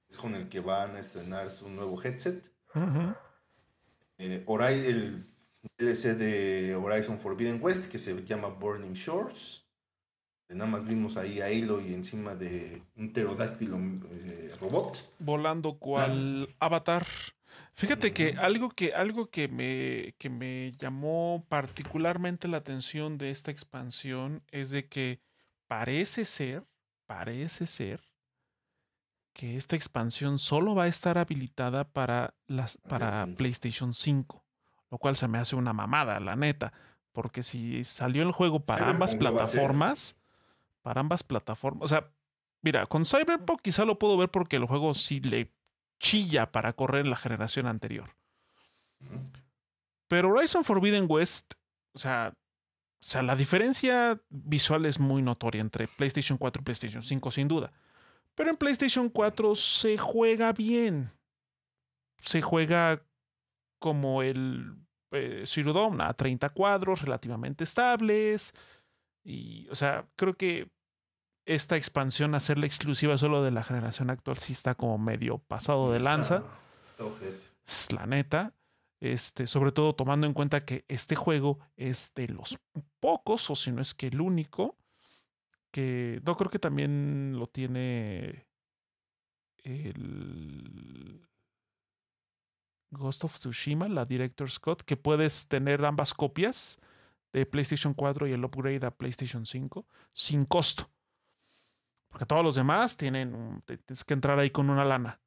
[0.08, 2.50] es con el que van a estrenar su nuevo headset.
[2.74, 3.14] Ujú.
[4.18, 5.26] Eh, Hori- el
[5.78, 9.66] DLC de Horizon Forbidden West que se llama Burning Shores.
[10.48, 13.78] Eh, Nada más vimos ahí a Aloy encima de un pterodáctilo
[14.10, 15.14] eh, robot.
[15.18, 17.06] Volando cual avatar.
[17.74, 23.50] Fíjate que algo que, algo que me, que me llamó particularmente la atención de esta
[23.50, 25.20] expansión es de que
[25.68, 26.64] parece ser,
[27.12, 28.00] parece ser
[29.34, 33.26] que esta expansión solo va a estar habilitada para las para.
[33.36, 34.44] PlayStation 5,
[34.90, 36.72] lo cual se me hace una mamada, la neta,
[37.12, 40.16] porque si salió el juego para ambas plataformas,
[40.80, 42.10] para ambas plataformas, o sea,
[42.62, 45.52] mira, con Cyberpunk quizá lo puedo ver porque el juego sí le
[46.00, 48.16] chilla para correr en la generación anterior.
[50.08, 51.54] Pero Horizon Forbidden West,
[51.94, 52.32] o sea,
[53.02, 57.48] o sea, la diferencia visual es muy notoria entre PlayStation 4 y PlayStation 5, sin
[57.48, 57.72] duda.
[58.36, 61.10] Pero en PlayStation 4 se juega bien.
[62.18, 63.02] Se juega
[63.80, 64.76] como el
[65.10, 68.54] eh, Zero Dawn, a 30 cuadros relativamente estables.
[69.24, 70.70] Y, o sea, creo que
[71.44, 75.98] esta expansión, hacerla exclusiva solo de la generación actual, sí está como medio pasado de
[76.00, 76.36] lanza.
[76.36, 77.40] Está- está ojete.
[77.66, 78.54] Es la neta.
[79.02, 82.56] Este, sobre todo tomando en cuenta que este juego es de los
[83.00, 84.78] pocos, o si no es que el único,
[85.72, 88.46] que no creo que también lo tiene
[89.64, 91.28] el
[92.90, 96.78] Ghost of Tsushima, la Director Scott, que puedes tener ambas copias
[97.32, 100.88] de PlayStation 4 y el upgrade a PlayStation 5 sin costo.
[102.08, 105.20] Porque todos los demás tienen, tienes que entrar ahí con una lana.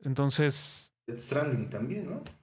[0.00, 2.39] Entonces, Death Stranding también, ¿no?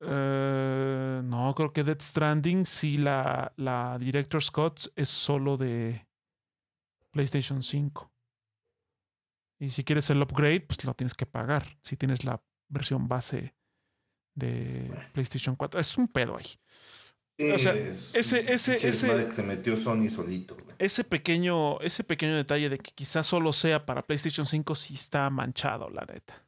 [0.00, 6.06] Eh, no, creo que Dead Stranding, sí, la, la Director Scott es solo de
[7.10, 8.10] PlayStation 5.
[9.60, 11.78] Y si quieres el upgrade, pues lo tienes que pagar.
[11.82, 13.54] Si tienes la versión base
[14.34, 15.80] de PlayStation 4.
[15.80, 16.46] Es un pedo ahí.
[17.54, 20.54] O sea, Es ese- ese- ese- que se metió Sony solito.
[20.54, 20.66] güey.
[20.78, 25.28] Ese pequeño, ese pequeño detalle de que quizás solo sea para PlayStation 5 sí está
[25.30, 26.46] manchado, la neta.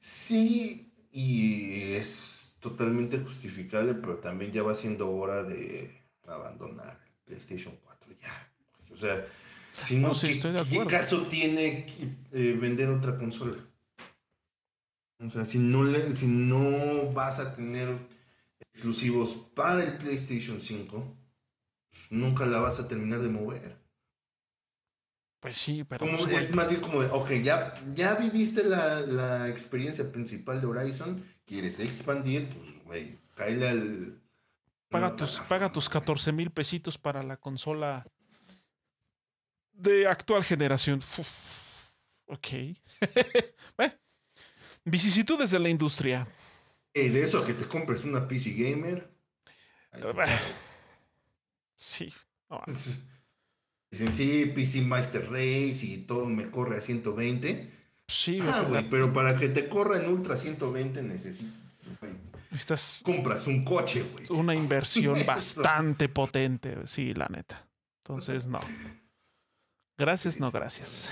[0.00, 7.74] Sí, y es totalmente justificable, pero también ya va siendo hora de abandonar el PlayStation
[7.84, 8.52] 4 ya.
[8.92, 9.26] O sea,
[9.82, 11.86] si no, No, sí, ¿qué, caso tiene
[12.32, 13.56] eh, vender otra consola?
[15.18, 17.94] O sea, si no, le- si no vas a tener
[18.72, 21.16] exclusivos para el PlayStation 5,
[21.90, 23.79] pues nunca la vas a terminar de mover.
[25.40, 26.04] Pues sí, pero.
[26.04, 30.60] Como- pues, es más bien como de, ok, ya, ya viviste la, la experiencia principal
[30.60, 34.22] de Horizon, quieres expandir, pues, güey, cáele al...
[34.90, 36.00] paga, no, tus, paga tus güey.
[36.00, 38.06] 14 mil pesitos para la consola
[39.72, 40.98] de actual generación.
[40.98, 41.28] Uf,
[42.26, 42.46] ok.
[43.78, 43.98] Eh,
[44.84, 46.26] Vicisitudes de la industria.
[46.94, 49.10] De eso a que te compres una PC Gamer.
[51.76, 52.12] Sí.
[52.48, 52.62] no,
[53.90, 57.70] Dicen, sí, PC Master Race y todo me corre a 120.
[58.06, 61.54] sí, Ah, güey, pero para que te corra en Ultra 120 necesitas.
[62.50, 64.26] necesitas Compras un coche, güey.
[64.30, 66.76] una inversión bastante potente.
[66.86, 67.66] Sí, la neta.
[68.04, 68.60] Entonces, no.
[69.98, 71.08] Gracias, Sí, no sí, gracias.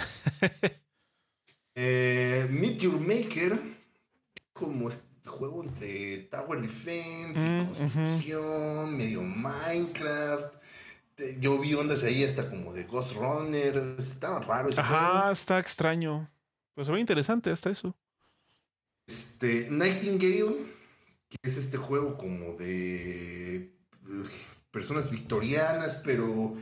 [1.75, 3.59] Eh, Meteor Maker,
[4.53, 10.55] como este juego entre Tower Defense y Mm, construcción, medio Minecraft.
[11.41, 13.77] Yo vi ondas ahí hasta como de Ghost Runner.
[13.99, 15.31] Estaba raro ese Ajá, juego.
[15.33, 16.31] está extraño.
[16.75, 17.97] Pues se ve interesante hasta eso.
[19.07, 20.57] Este, Nightingale,
[21.29, 23.73] que es este juego como de
[24.71, 26.55] personas victorianas, pero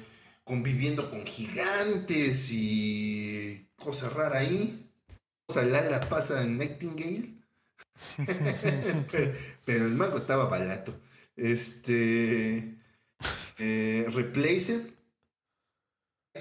[0.45, 4.91] conviviendo con gigantes y cosa rara ahí.
[5.47, 7.35] Cosa Lala pasa en Nightingale.
[9.11, 9.33] pero,
[9.65, 10.99] pero el mago estaba barato.
[11.37, 12.76] Este.
[13.59, 14.95] Eh, Replaced.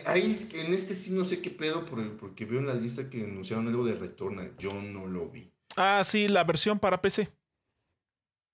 [0.05, 3.23] Ahí, en este sí no sé qué pedo, por- porque veo en la lista que
[3.23, 4.53] anunciaron algo de Returnal.
[4.57, 5.49] Yo no lo vi.
[5.77, 7.29] Ah, sí, la versión para PC.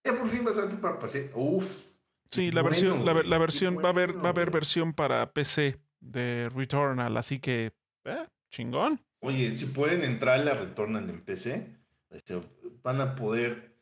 [0.05, 1.21] Ya por fin va a salir para pasar.
[1.35, 1.79] Uf.
[2.31, 6.49] Sí, la versión, la, versión va a haber, va a haber versión para PC de
[6.55, 7.73] Returnal, así que
[8.05, 9.01] eh, chingón.
[9.19, 11.67] Oye, si pueden entrar a la Returnal en PC,
[12.09, 12.41] este,
[12.81, 13.75] van a poder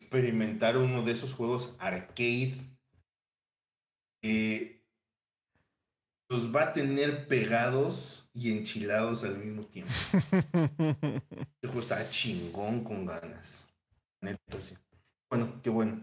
[0.00, 2.54] experimentar uno de esos juegos arcade
[4.22, 4.80] que
[6.28, 9.92] los va a tener pegados y enchilados al mismo tiempo.
[11.62, 13.70] Este juego está chingón con ganas.
[14.20, 14.76] Neta, sí.
[15.28, 16.00] Bueno, qué bueno.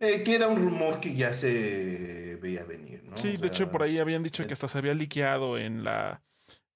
[0.00, 3.16] Eh, que era un rumor que ya se veía venir, ¿no?
[3.16, 6.22] sí, O de hecho por ahí habían dicho que hasta se había liqueado en la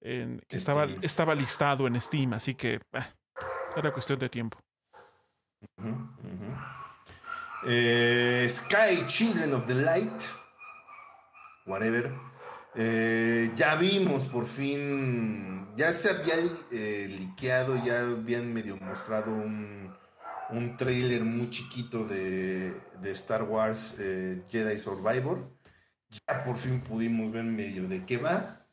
[0.01, 0.99] en, que estaba, Steam.
[1.03, 2.81] estaba listado en Steam, así que eh,
[3.75, 4.59] era cuestión de tiempo.
[7.65, 10.21] Eh, Sky Children of the Light.
[11.65, 12.13] Whatever.
[12.75, 15.67] Eh, ya vimos por fin.
[15.75, 16.35] Ya se había
[16.71, 19.93] eh, liqueado, ya habían medio mostrado un,
[20.51, 25.49] un trailer muy chiquito de, de Star Wars eh, Jedi Survivor.
[26.09, 28.67] Ya por fin pudimos ver medio de qué va.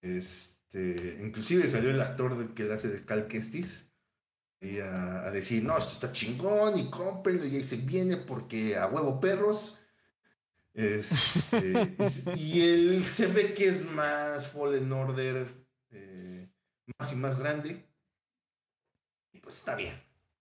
[0.00, 3.94] Este, inclusive salió el actor que le hace de Cal Kestis
[4.60, 8.76] y a, a decir, no, esto está chingón y cómprenlo y ahí se viene porque
[8.76, 9.80] a huevo perros.
[10.78, 11.96] Este,
[12.36, 15.52] y, él se ve que es más Fallen Order,
[15.90, 16.48] eh,
[16.98, 17.84] más y más grande.
[19.32, 20.00] Y pues está bien.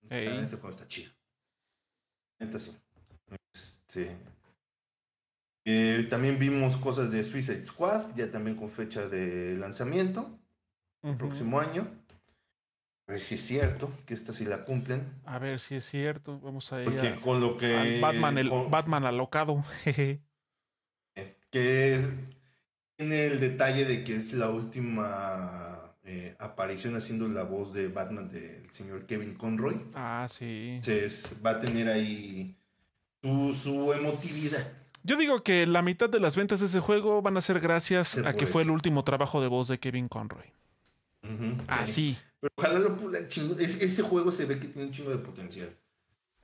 [0.09, 0.27] Ey.
[0.37, 1.11] Ese juego está chido.
[2.59, 2.77] Sí.
[3.51, 4.15] Este,
[5.65, 10.39] eh, también vimos cosas de Suicide Squad, ya también con fecha de lanzamiento,
[11.01, 11.87] el próximo año.
[13.09, 15.01] A ver si es cierto que esta sí la cumplen.
[15.25, 16.39] A ver si es cierto.
[16.41, 17.99] Vamos a ir Porque a- con lo que.
[18.01, 19.63] Batman, el con- Batman alocado.
[19.83, 20.21] jeje.
[21.51, 22.09] Que es-
[22.97, 28.29] tiene el detalle de que es la última eh, aparición haciendo la voz de Batman
[28.29, 29.79] del señor Kevin Conroy.
[29.93, 30.71] ah, sí.
[30.75, 32.55] Entonces va a tener ahí
[33.21, 34.65] su, su emotividad.
[35.03, 38.17] Yo digo que la mitad de las ventas de ese juego van a ser gracias
[38.19, 40.45] a que fue el último trabajo de voz de Kevin Conroy.
[41.23, 41.65] Ujú, sí.
[41.67, 42.17] Así.
[42.39, 43.57] Pero ojalá lo pulan chingo.
[43.59, 45.69] es- ese juego se ve que tiene un chingo de potencial.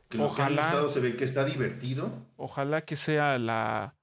[0.09, 0.89] Que lo que han Ojalá.
[0.89, 2.11] se ve que está divertido.
[2.37, 3.95] Ojalá que sea la.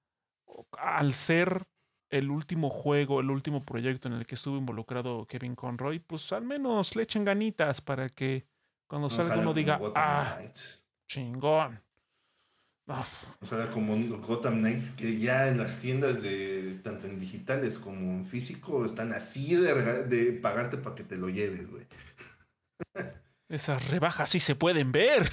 [0.79, 1.67] Al ser
[2.11, 6.45] el último juego, el último proyecto en el que estuvo involucrado Kevin Conroy, pues al
[6.45, 8.47] menos le echen ganitas para que
[8.89, 10.39] cuando No salga uno diga, Gotham ah,
[11.09, 11.81] chingón.
[12.89, 13.07] Ah,
[13.41, 17.95] O sea, como Gotham Knights que ya en las tiendas de tanto en digitales como
[17.95, 21.87] en físico están así de, de pagarte para que te lo lleves, güey.
[23.49, 25.31] esas rebajas sí se pueden ver.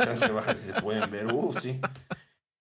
[0.00, 1.80] Las rebajas sí se pueden ver, uh, sí.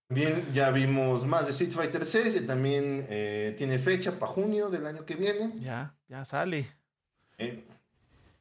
[0.09, 4.69] Bien, ya vimos más de Street Fighter 6, y también eh, tiene fecha para junio
[4.69, 5.51] del año que viene.
[5.55, 6.67] Ya, ya sale.
[7.37, 7.63] Eh,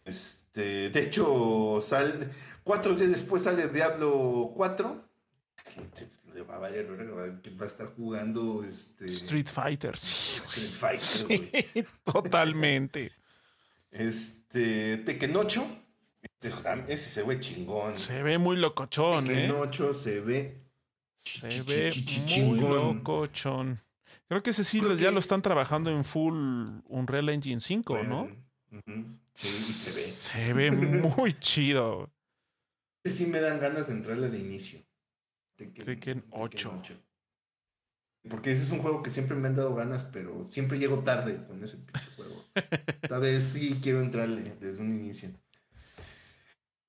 [0.05, 2.31] Este, de hecho, sal,
[2.63, 5.09] cuatro días después sale Diablo 4.
[5.65, 6.87] Gente, Le va a valer,
[7.17, 9.97] va que a estar jugando este, Street Fighter.
[9.97, 11.01] sí, Street Fighter,
[11.73, 13.11] sí, totalmente.
[13.91, 15.67] Este, Tekken 8.
[16.43, 16.49] Este,
[16.93, 17.97] ese se ve chingón.
[17.97, 19.53] Se ve muy locochón, Tekken ¿eh?
[19.53, 20.64] 8 se ve.
[21.25, 21.91] Se ve
[22.45, 23.81] muy locochón.
[24.29, 26.35] Creo que ese sí Creo ya que- lo están trabajando en full
[26.87, 28.29] Unreal Engine 5, ¿no?
[29.35, 30.07] Sí, y se ve.
[30.07, 32.11] Se ve muy chido.
[33.05, 34.81] Ese sí me dan ganas de entrarle de inicio.
[35.57, 36.73] Tekken 8.
[38.29, 41.45] Porque ese es un juego que siempre me han dado ganas, pero siempre llego tarde
[41.47, 42.43] con ese pinche juego.
[43.03, 45.29] Esta vez sí quiero entrarle desde un inicio.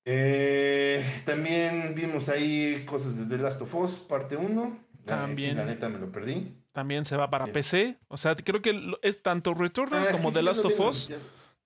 [0.08, 4.78] Eh, también vimos ahí cosas de The Last of Us, parte 1.
[5.04, 5.56] También.
[5.56, 6.56] la neta me lo perdí.
[6.72, 7.98] También se va para PC.
[8.08, 11.12] O sea, creo que es tanto Returnal Ah, como The sí, Last of Us.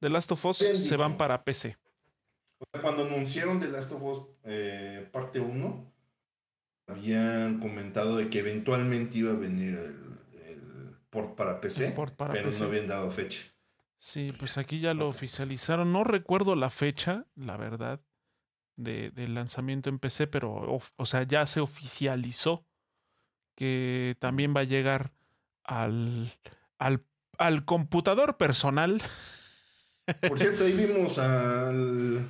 [0.00, 1.76] The Last of Us se van para PC.
[2.80, 5.92] Cuando anunciaron The Last of Us eh, parte 1,
[6.86, 12.14] habían comentado de que eventualmente iba a venir el, el port para PC, El port
[12.16, 12.60] para pero PC.
[12.60, 13.44] no habían dado fecha.
[13.98, 15.92] Sí, pues aquí ya lo oficializaron.
[15.92, 18.00] No recuerdo la fecha, la verdad,
[18.82, 22.64] de, del lanzamiento en PC, pero, of- o sea, ya se oficializó
[23.54, 25.12] que también va a llegar
[25.64, 26.32] al,
[26.78, 27.04] al,
[27.38, 29.02] al computador personal.
[30.26, 32.26] Por cierto, ahí vimos al.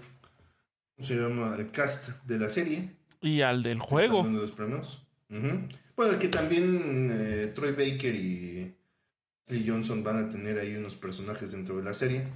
[0.96, 1.56] ¿Cómo se llama?
[1.56, 2.90] El cast de la serie.
[3.22, 4.20] Y al del juego.
[4.20, 5.06] Uno de los premios.
[5.30, 5.68] Ujú.
[5.96, 8.74] Bueno, que también eh, Troy Baker y
[9.48, 12.26] Lee Johnson van a tener ahí unos personajes dentro de la serie.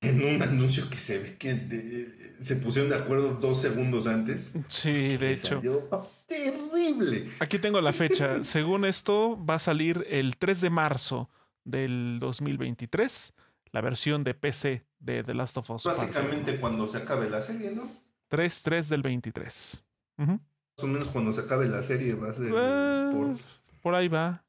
[0.00, 4.58] En un anuncio que se ve que de- se pusieron de acuerdo dos segundos antes.
[4.68, 5.60] Sí, de hecho.
[5.60, 5.88] salió
[6.26, 7.28] terrible.
[7.40, 8.42] Aquí tengo la fecha.
[8.44, 11.30] Según esto, va a salir el 3 de marzo
[11.64, 13.34] del 2023
[13.72, 15.84] la versión de PC de The Last of Us.
[15.84, 17.90] Básicamente cuando se acabe la serie, ¿no?
[18.28, 19.82] 3, 3 del 23.
[20.18, 20.30] Ujú.
[20.32, 22.50] Más o menos cuando se acabe la serie va a ser
[23.12, 23.40] port.
[23.82, 24.44] por ahí va.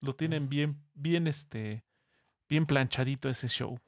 [0.00, 1.84] Lo tienen bien, bien, este,
[2.48, 3.78] bien planchadito ese show.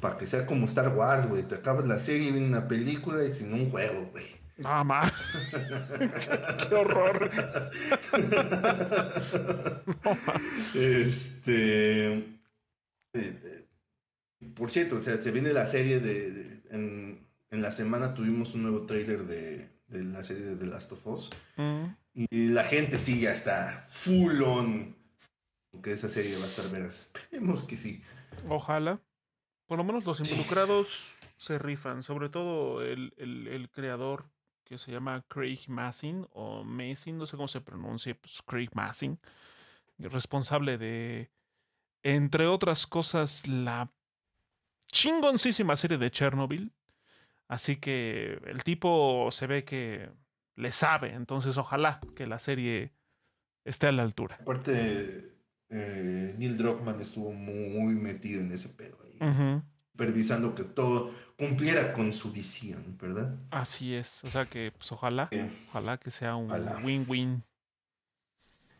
[0.00, 1.42] Para que sea como Star Wars, güey.
[1.42, 4.24] Te acabas la serie, viene una película y sin un juego, güey.
[4.58, 5.12] Nada más.
[6.68, 7.30] Qué horror.
[10.74, 12.12] Este.
[12.12, 12.24] eh,
[13.14, 13.66] eh,
[14.54, 16.30] por cierto, o sea, se viene la serie de.
[16.30, 20.66] de- en, en la semana tuvimos un nuevo trailer de, de la serie de The
[20.66, 21.30] Last of Us.
[21.56, 24.96] Mm, Y la gente sí ya está full on.
[25.82, 27.12] Que esa serie va a estar veras.
[27.14, 28.02] Esperemos que sí.
[28.48, 29.00] Ojalá.
[29.70, 32.02] Por lo menos los involucrados se rifan.
[32.02, 34.28] Sobre todo el, el- el creador
[34.64, 39.20] que se llama Craig Massin o Massin, no sé cómo se pronuncia, pues Craig Massin.
[39.98, 41.30] Responsable de,
[42.02, 43.92] entre otras cosas, la
[44.88, 46.72] chingoncísima serie de Chernobyl.
[47.46, 50.10] Así que el tipo se ve que
[50.56, 51.14] le sabe.
[51.14, 52.92] Entonces ojalá que la serie
[53.64, 54.36] esté a la altura.
[54.40, 55.32] Aparte,
[55.68, 58.99] eh, Neil Druckmann estuvo muy metido en ese pedo
[59.92, 63.36] Supervisando que todo cumpliera con su visión, ¿verdad?
[63.50, 64.24] Así es.
[64.24, 65.40] O sea que, pues ojalá, Sí.
[65.68, 66.50] ojalá que sea un
[66.84, 67.44] win-win.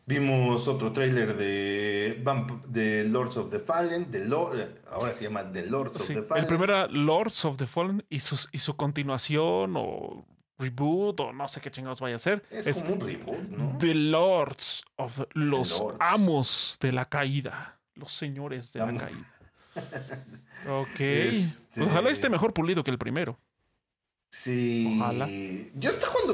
[0.05, 5.49] Vimos otro tráiler de, Vamp- de Lords of the Fallen, de Lord, ahora se llama
[5.51, 6.47] The Lords Sí, of the El Fallen.
[6.47, 10.25] primero era Lords of the Fallen y, sus, y su continuación o
[10.57, 12.43] reboot o no sé qué chingados vaya a ser.
[12.49, 13.77] es, Es, como un reboot, ¿no?
[13.77, 15.97] The Lords of los Lords.
[16.01, 17.79] amos de la caída.
[17.93, 19.35] Los señores de la caída.
[20.69, 20.99] Ok.
[20.99, 23.39] Este- Pues ojalá esté mejor pulido que el primero.
[24.29, 24.95] Sí.
[24.99, 25.27] Ojalá.
[25.75, 25.89] Yo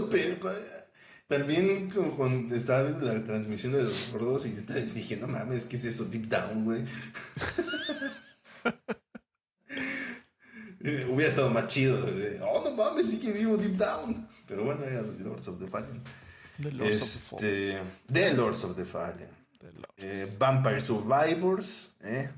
[0.09, 0.49] pe- cu-
[1.27, 4.61] también cu- cuando estaba viendo la transmisión de los gordos y yo
[4.93, 6.05] dije, no mames, ¿qué es eso?
[6.05, 6.83] Deep Down, güey.
[10.79, 11.99] Eh, Hubiera estado más chido.
[12.05, 14.27] de, oh, no mames, sí que vivo Deep Down.
[14.47, 16.01] Pero bueno, era The Lords of the Fallen.
[16.61, 19.13] The Lords of the Este, The Lords of the Fallen.
[19.17, 19.29] Fallen.
[19.59, 19.93] The Lords.
[19.97, 22.29] Eh, Vampire Survivors, eh,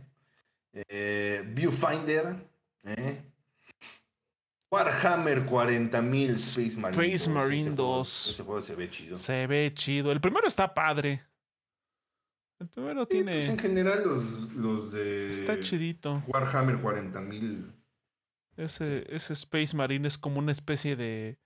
[0.73, 2.35] eh, Viewfinder,
[2.83, 3.21] eh,
[4.71, 8.27] Warhammer 40.000 Space Marine Space Marine ese juego- 2.
[8.29, 9.17] ese juego se ve chido.
[9.17, 10.11] Se ve chido.
[10.11, 11.23] El primero está padre.
[12.59, 13.33] El primero Sí, tiene.
[13.33, 16.21] pues en general los, los de Está chidito.
[16.27, 17.73] Warhammer 40.000
[18.57, 21.39] Ese, ese Space Marine es como una especie de.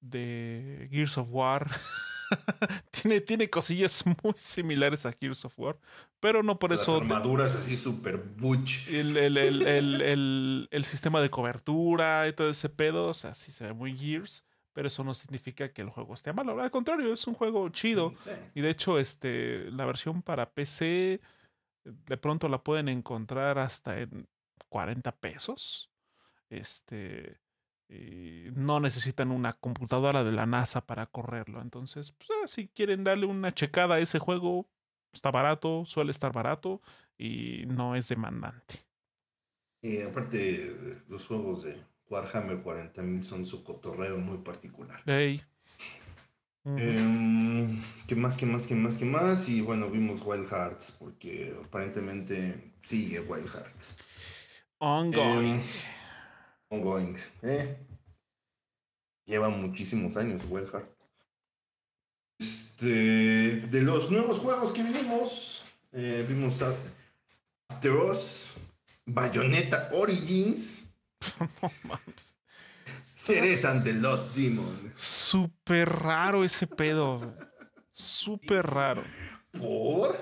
[0.00, 1.68] de Gears of War.
[2.90, 5.78] tiene, tiene cosillas muy similares a Gears of War.
[6.20, 6.96] Pero no por las eso.
[6.98, 8.88] armaduras así super butch.
[8.88, 13.08] El, el- el- el- el- el sistema de cobertura y todo ese pedo.
[13.08, 14.44] O sea, sí se ve muy Gears.
[14.72, 16.60] Pero eso no significa que el juego esté malo.
[16.60, 18.12] Al contrario, es un juego chido.
[18.20, 18.30] Sí.
[18.54, 21.20] Y de hecho, este, la versión para PC
[21.84, 24.28] de pronto la pueden encontrar hasta en
[24.68, 25.90] 40 pesos.
[26.50, 27.38] Este,
[27.88, 31.60] y no necesitan una computadora de la NASA para correrlo.
[31.60, 34.68] Entonces, pues, ah, si quieren darle una checada a ese juego,
[35.12, 36.80] está barato, suele estar barato
[37.16, 38.86] y no es demandante.
[39.82, 41.76] Y aparte, los juegos de
[42.08, 45.00] Warhammer 40.000 son su cotorreo muy particular.
[46.64, 49.48] Em, ¿Qué más, qué más, qué más, qué más?
[49.48, 53.98] Y bueno, vimos Wild Hearts, porque aparentemente sigue Wild Hearts.
[54.78, 55.54] Ongoing.
[55.54, 55.62] Em,
[56.70, 57.76] ongoing, ¿eh?
[59.26, 60.90] Lleva muchísimos años Wild Hearts.
[62.38, 62.86] Este,
[63.66, 66.74] de los nuevos juegos que vimos, eh, vimos a-
[67.68, 68.52] After Us,
[69.06, 70.94] Bayonetta Origins.
[73.04, 74.92] Cereza ante Lost Demon.
[74.94, 77.34] Súper raro ese pedo.
[77.90, 79.02] Súper raro.
[79.52, 80.16] ¿Por?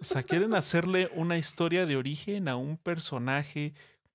[0.00, 3.74] O sea, quieren hacerle una historia de origen a un personaje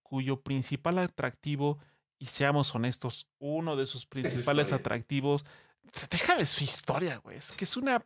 [0.10, 1.78] cuyo principal atractivo,
[2.18, 5.46] y seamos honestos, uno de sus principales atractivos,
[6.10, 7.38] déjame su historia, güey.
[7.38, 8.04] Es que es una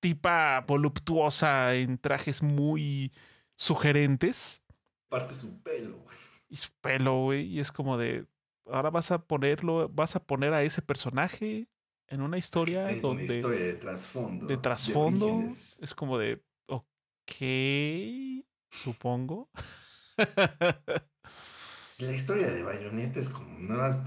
[0.00, 3.12] tipa voluptuosa en trajes muy
[3.56, 4.64] sugerentes
[5.08, 6.16] Parte su pelo, güey.
[6.50, 7.46] y su pelo, güey.
[7.46, 8.26] Y es como de,
[8.66, 11.68] ahora vas a ponerlo, vas a poner a ese personaje
[12.08, 14.46] en una historia Tengo donde una historia de trasfondo.
[14.46, 19.48] de trasfondo es como de, ok, supongo.
[21.98, 23.98] La historia de Bayonetta es como nada más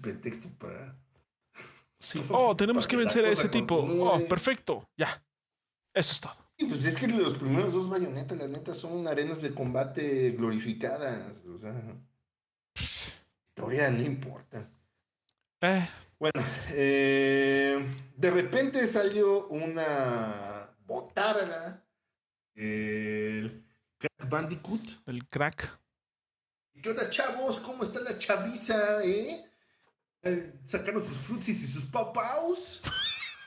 [0.00, 0.96] pretexto para.
[1.98, 2.22] Sí.
[2.30, 3.80] Oh, tenemos Para que vencer a ese tipo.
[3.80, 4.06] continúe.
[4.06, 4.88] Oh, perfecto.
[4.96, 5.22] Ya.
[5.94, 6.32] Eso es todo.
[6.56, 11.44] Y pues es que los primeros dos Bayonetta, la neta, son arenas de combate glorificadas.
[11.46, 11.74] O sea,
[13.48, 14.66] historia no importa.
[15.62, 15.88] Eh,
[16.18, 16.42] Bueno,
[16.72, 17.82] eh,
[18.16, 21.82] de repente salió una botarga.
[22.54, 23.64] El
[24.00, 25.02] Crack Bandicoot.
[25.06, 25.78] el crack.
[26.82, 27.60] ¿Qué onda, chavos?
[27.60, 29.44] ¿Cómo está la chaviza, eh?
[30.22, 32.82] Eh, Sacaron sus frutsis y sus papaus.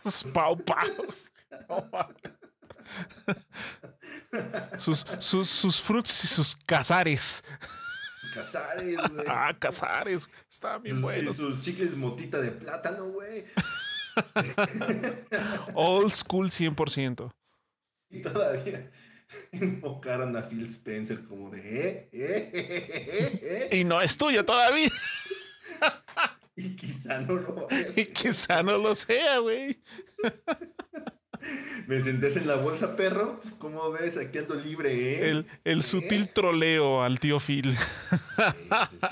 [0.03, 1.31] Sus pau paus.
[1.69, 2.17] No mames.
[4.77, 7.41] sus, sus, sus fruits y sus cazares.
[8.33, 9.25] Cazares, güey.
[9.29, 10.27] Ah, cazares.
[10.51, 13.45] Estaban bien Sus, y sus chicles motita de plátano, güey.
[15.73, 17.31] Old school 100%.
[18.09, 18.91] Y todavía
[19.51, 24.45] enfocaron a Phil Spencer como de, eh, eh, eh, eh, eh, Y no es tuyo
[24.45, 24.89] todavía.
[26.55, 29.81] Y quizá no lo Y quizá no lo sea, güey.
[31.87, 33.39] Me sentés en la bolsa, perro.
[33.41, 34.17] Pues, como ves?
[34.17, 35.29] Aquí ando libre, ¿eh?
[35.29, 37.75] El, el sutil troleo al tío Phil.
[37.75, 38.15] Sí,
[38.89, 39.07] sí, sí.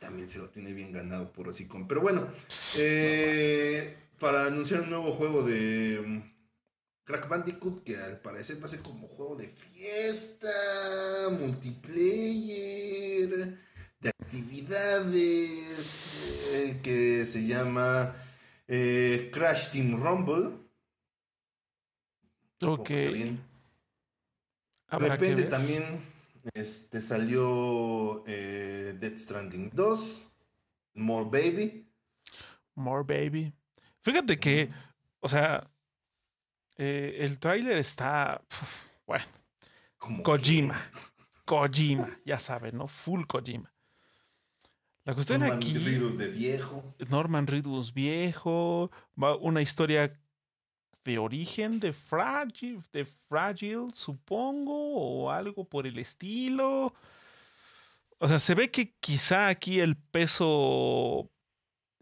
[0.00, 1.88] También se lo tiene bien ganado por hocicón.
[1.88, 2.28] Pero bueno,
[2.76, 6.22] eh, para anunciar un nuevo juego de mm,
[7.04, 10.48] Crack Bandicoot, que al parecer va a ser como juego de fiesta,
[11.38, 13.28] multiplayer,
[14.00, 15.90] de actividades,
[16.52, 18.14] eh, que se llama
[18.68, 20.58] eh, Crash Team Rumble.
[22.62, 22.88] Ok.
[22.88, 23.40] bien.
[24.90, 25.84] De repente también
[26.54, 30.30] este, salió eh, Dead Stranding 2,
[30.94, 31.86] More Baby.
[32.74, 33.52] More baby.
[34.00, 34.70] Fíjate que,
[35.20, 35.70] o sea,
[36.76, 39.24] eh, el tráiler está, pf, bueno,
[40.22, 40.74] Kojima.
[40.74, 41.14] que
[41.44, 42.88] Kojima, ya saben, ¿no?
[42.88, 43.72] Full Kojima.
[45.04, 46.94] La cuestión Norman aquí, Reedus de viejo.
[47.10, 48.90] Norman Reedus viejo,
[49.40, 50.18] una historia
[51.04, 56.94] de origen de Fragile, de Fragile, supongo, o algo por el estilo.
[58.18, 61.30] O sea, se ve que quizá aquí el peso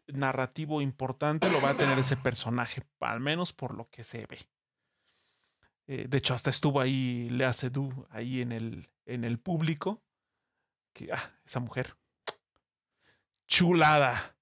[0.06, 4.38] narrativo importante lo va a tener ese personaje, al menos por lo que se ve.
[5.86, 10.02] Eh, de hecho, hasta estuvo ahí Lea Seydoux, ahí en el, en el público.
[10.92, 11.96] Que, ah, esa mujer.
[13.46, 14.36] Chulada.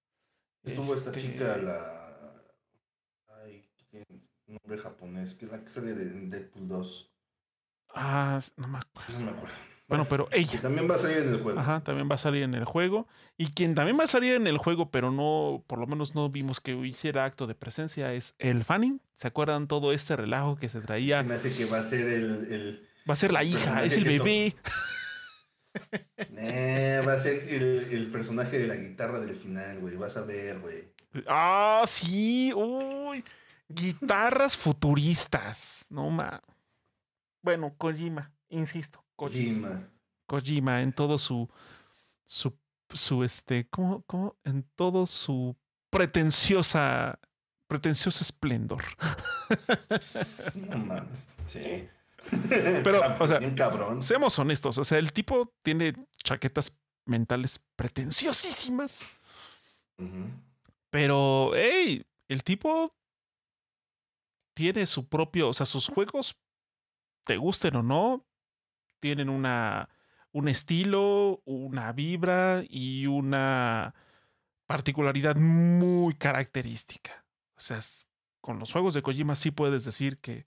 [0.63, 2.45] Estuvo esta Este, chica, la.
[3.43, 3.65] Ay,
[4.47, 7.13] nombre japonés, que es la que sale de Deadpool 2.
[7.95, 9.13] Ah, no me acuerdo.
[9.19, 9.57] No me acuerdo.
[9.91, 10.61] Bueno, pero que ella.
[10.61, 11.59] también va a salir en el juego.
[11.61, 13.07] Ajá, también va a salir en el juego.
[13.37, 16.31] Y quien también va a salir en el juego, pero no, por lo menos no
[16.31, 19.03] vimos que hiciera acto de presencia, es el Fanning.
[19.17, 21.23] ¿Se acuerdan todo este relajo que se traía?
[21.23, 22.25] Se me hace que va a ser el.
[22.51, 24.57] el Va a ser la hija, es el que bebé.
[26.37, 29.97] Eh, va a ser el, el personaje de la guitarra del final, güey.
[29.97, 30.93] Vas a ver, güey.
[31.27, 33.25] Ah, sí, uy.
[33.69, 35.87] Guitarras futuristas.
[35.91, 36.43] No ma.
[37.43, 39.05] Bueno, Kojima, insisto.
[39.21, 39.87] Kojima.
[40.27, 40.81] Kojima.
[40.81, 41.47] En todo su.
[42.25, 42.57] su.
[42.95, 43.69] su este.
[43.69, 44.03] ¿Cómo?
[44.07, 44.39] cómo?
[44.45, 45.55] En todo su
[45.91, 47.19] pretenciosa.
[47.67, 48.83] pretencioso esplendor.
[50.71, 51.29] No mames.
[51.45, 51.87] Sí.
[52.85, 54.03] Pero, o sea, cabrón.
[54.03, 59.07] Seamos honestos, o sea, el tipo tiene chaquetas mentales pretenciosísimas,
[60.91, 62.95] pero, hey, el tipo
[64.55, 66.37] tiene su propio, o sea, sus juegos,
[67.25, 68.30] te gusten o no,
[69.01, 69.89] tienen una,
[70.33, 73.95] un estilo, una vibra y una
[74.67, 77.25] particularidad muy característica.
[77.57, 78.07] O sea, es-
[78.41, 80.47] con los juegos de Kojima sí puedes decir que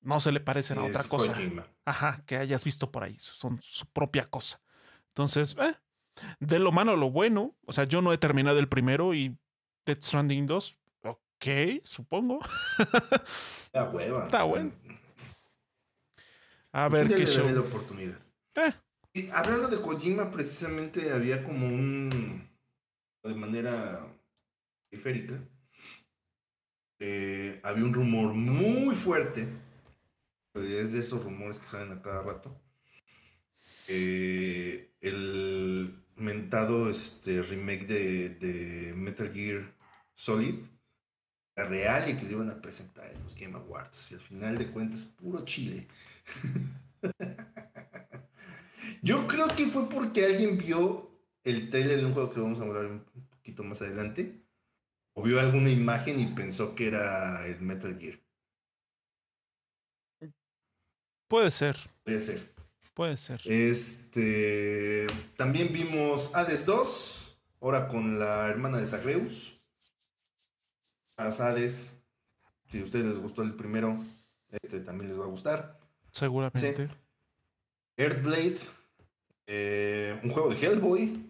[0.00, 1.32] no se le parecen a otra cosa.
[1.32, 1.66] Kojima.
[1.84, 3.16] Ajá, que hayas visto por ahí.
[3.18, 4.60] Son su propia cosa.
[5.08, 5.74] Entonces, eh,
[6.40, 7.54] de lo malo a lo bueno.
[7.66, 9.36] O sea, yo no he terminado el primero y
[9.86, 11.46] Death Stranding 2, ok,
[11.84, 12.40] supongo.
[13.72, 14.24] La hueva.
[14.24, 14.72] Está bueno.
[16.72, 17.60] A ver qué la show.
[17.60, 18.18] oportunidad.
[18.56, 18.72] Eh,
[19.12, 22.48] Y hablando de Kojima, precisamente había como un
[23.22, 24.06] de manera
[24.88, 25.38] periférica,
[27.00, 29.48] eh, había un rumor muy fuerte,
[30.54, 32.56] es de esos rumores que salen a cada rato,
[33.88, 39.74] eh, el mentado este, remake de, de Metal Gear
[40.14, 40.54] Solid,
[41.56, 44.12] la real y que lo iban a presentar en los Game Awards.
[44.12, 45.86] Y al final de cuentas, puro chile.
[49.02, 51.10] Yo creo que fue porque alguien vio
[51.44, 54.44] el trailer de un juego que vamos a hablar un poquito más adelante.
[55.14, 58.20] O vio alguna imagen y pensó que era el Metal Gear.
[61.28, 61.76] Puede ser.
[62.04, 62.54] Puede ser.
[62.94, 63.40] Puede ser.
[63.44, 65.06] Este.
[65.36, 67.40] También vimos Hades 2.
[67.60, 69.60] Ahora con la hermana de Zagreus.
[71.16, 72.04] Hades.
[72.68, 74.04] Si a ustedes les gustó el primero,
[74.62, 75.79] este también les va a gustar.
[76.12, 76.88] Seguramente.
[77.96, 78.58] Earthblade.
[79.46, 81.26] Eh, un juego de Hellboy.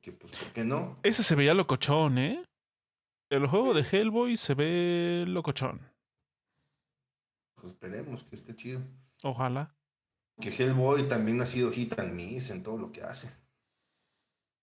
[0.00, 0.98] Que pues, ¿por qué no?
[1.02, 2.44] Ese se veía locochón, ¿eh?
[3.30, 5.80] El juego de Hellboy se ve locochón.
[7.54, 8.80] Pues esperemos que esté chido.
[9.22, 9.74] Ojalá.
[10.40, 13.32] Que Hellboy también ha sido hit and miss en todo lo que hace.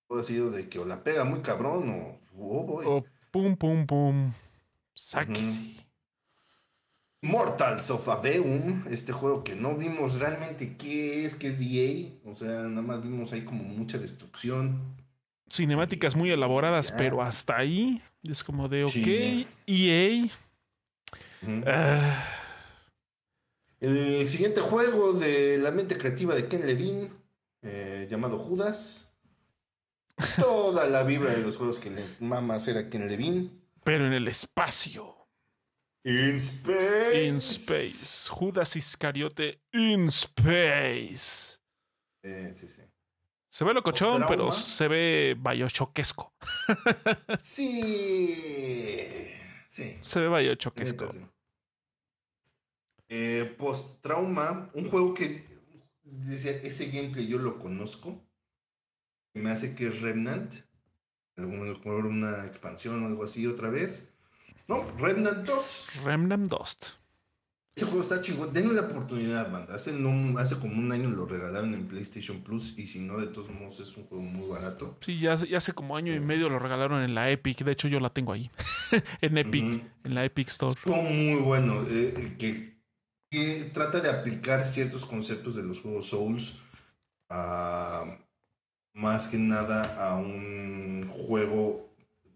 [0.09, 2.19] Ha sido de que o la pega muy cabrón o.
[2.37, 2.85] Oh boy.
[2.87, 4.33] O pum, pum, pum.
[4.95, 5.88] Sáquese.
[7.21, 12.33] Mortals of Aveum, este juego que no vimos realmente qué es, que es DA, o
[12.33, 14.95] sea, nada más vimos ahí como mucha destrucción.
[15.51, 20.29] Cinemáticas muy elaboradas, pero hasta ahí es como de, ok, EA.
[21.65, 22.25] Ah.
[23.81, 27.09] El siguiente juego de la mente creativa de Ken Levine,
[27.61, 29.17] eh, llamado Judas.
[30.37, 33.49] Toda la vibra de los juegos que le mamas era Ken Levine.
[33.83, 35.08] Pero en el espacio.
[36.03, 37.25] In space.
[37.25, 38.29] In space.
[38.29, 41.59] Judas Iscariote in space.
[42.23, 42.83] Eh, sí, sí.
[43.51, 46.33] Se ve locochón, pero se ve bayochoquesco.
[47.43, 48.33] sí.
[49.67, 49.97] Sí.
[50.01, 51.07] Se ve bayochoquesco.
[53.09, 55.43] Eh, Post trauma, un juego que
[56.03, 58.23] decía, ese gameplay yo lo conozco.
[59.33, 60.53] Me hace que es Remnant.
[61.35, 64.18] Mejor una expansión o algo así otra vez.
[64.69, 65.89] No, Remnant 2.
[66.05, 66.77] Remnant 2.
[67.75, 68.53] Ese juego está chingón.
[68.53, 69.73] Denle la oportunidad, banda.
[69.73, 72.77] Hace, no, hace como un año lo regalaron en PlayStation Plus.
[72.77, 74.95] Y si no, de todos modos es un juego muy barato.
[75.01, 77.63] Sí, ya, hace como año y medio lo regalaron en la Epic.
[77.63, 78.51] De hecho, yo la tengo ahí.
[79.21, 79.83] en Epic.
[80.03, 80.73] En la Epic Store.
[80.85, 81.83] Es muy bueno.
[81.89, 82.79] Eh, que,
[83.31, 86.61] que, trata de aplicar ciertos conceptos de los juegos Souls.
[87.29, 88.05] A,
[88.93, 91.89] más que nada a un juego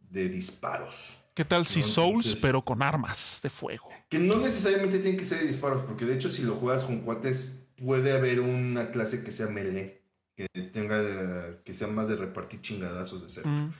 [0.09, 1.22] de disparos.
[1.33, 3.89] ¿Qué tal si Souls, pero con armas de fuego?
[4.09, 6.99] Que no necesariamente tiene que ser de disparos, porque de hecho, si lo juegas con
[6.99, 10.03] cuates, puede haber una clase que sea melee,
[10.35, 13.49] que tenga, que sea más de repartir chingadazos de cerca.
[13.49, 13.73] Mm.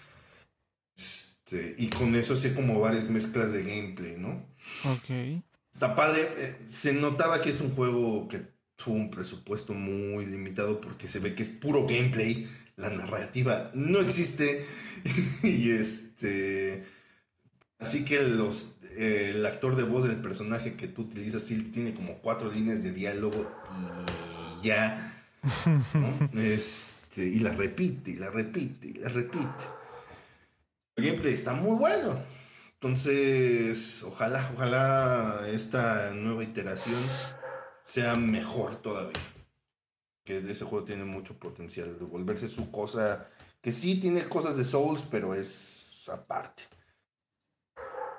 [0.98, 4.48] Este, y con eso sé como varias mezclas de gameplay, ¿no?
[4.86, 5.44] Ok.
[5.72, 6.30] Está padre.
[6.38, 11.20] Eh, se notaba que es un juego que tuvo un presupuesto muy limitado porque se
[11.20, 12.50] ve que es puro gameplay.
[12.78, 14.66] La narrativa no existe.
[15.44, 16.84] y este
[17.80, 21.94] Así que los, eh, el actor de voz del personaje que tú utilizas sí tiene
[21.94, 23.52] como cuatro líneas de diálogo
[24.62, 25.10] y ya.
[26.34, 29.66] este, y la repite, y la repite, y la repite.
[30.96, 32.20] El gameplay está muy bueno.
[32.76, 37.02] Entonces, ojalá, ojalá esta nueva iteración
[37.82, 39.20] sea mejor todavía.
[40.24, 43.28] Que ese juego tiene mucho potencial de volverse su cosa.
[43.62, 46.64] Que sí tiene cosas de Souls, pero es aparte.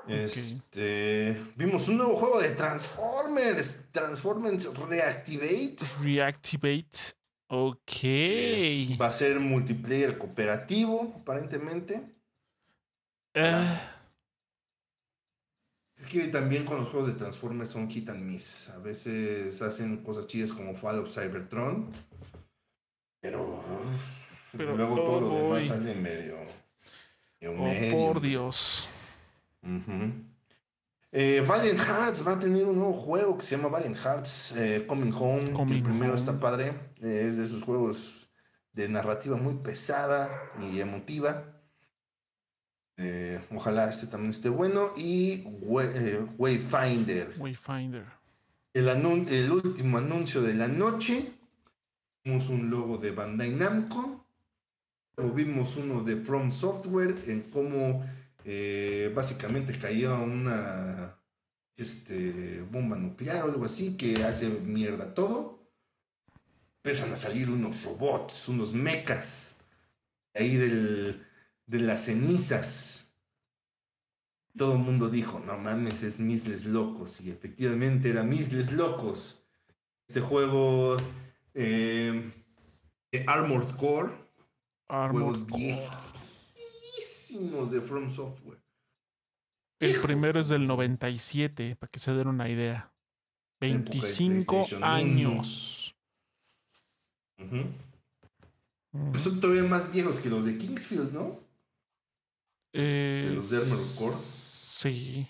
[0.08, 1.40] Este.
[1.56, 3.88] Vimos un nuevo juego de Transformers.
[3.90, 5.76] Transformers Reactivate.
[6.02, 6.98] Reactivate.
[7.48, 7.92] Ok.
[8.02, 12.00] Eh, va a ser multiplayer cooperativo, aparentemente.
[13.34, 13.80] Eh.
[15.96, 18.70] Es que también con los juegos de Transformers son hit and miss.
[18.70, 21.90] A veces hacen cosas chidas como Fall of Cybertron.
[23.20, 23.62] Pero.
[24.52, 26.36] luego todo lo demás sale medio.
[27.46, 28.88] oh, por Dios.
[31.16, 34.84] Eh, Valiant Hearts va a tener un nuevo juego que se llama Valiant Hearts eh,
[34.84, 35.74] Coming Home.
[35.76, 36.72] el primero está padre.
[37.00, 38.28] Eh, es de esos juegos
[38.72, 40.28] de narrativa muy pesada
[40.60, 41.44] y emotiva.
[43.54, 44.90] ojalá este también esté bueno.
[44.96, 45.44] Y
[46.36, 47.32] Wayfinder.
[47.38, 48.06] Wayfinder.
[48.72, 51.30] El, el último anuncio de la noche.
[52.24, 54.26] Vimos un logo de Bandai Namco.
[55.16, 58.02] vimos uno de From Software en cómo
[58.44, 61.18] eh, básicamente caía una
[61.76, 65.72] este, bomba nuclear o algo así que hace mierda todo.
[66.82, 69.60] Empiezan a salir unos robots, unos mechas
[70.34, 71.26] ahí del,
[71.66, 73.16] de las cenizas.
[74.56, 77.22] Todo el mundo dijo, no mames, es Misles Locos.
[77.22, 79.46] Y efectivamente era Misles Locos.
[80.06, 80.98] Este juego
[81.54, 82.30] eh,
[83.10, 84.12] de Armored Core.
[84.88, 86.23] Armored juegos
[87.70, 88.60] de From Software.
[89.80, 92.92] El primero es del 97, para que se den una idea.
[93.60, 95.94] 25 años.
[99.14, 101.40] Son todavía más viejos que los de Kingsfield, ¿no?
[102.72, 104.16] Eh, de los de Armored Core.
[104.16, 105.28] Sí.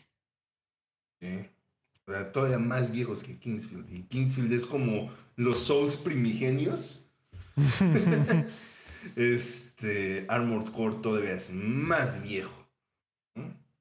[1.21, 1.49] sí.
[2.07, 3.91] O sea, todavía más viejos que Kingsfield.
[3.93, 7.09] Y Kingsfield es como los Souls primigenios.
[9.17, 12.65] este Armored Core todavía es más viejo.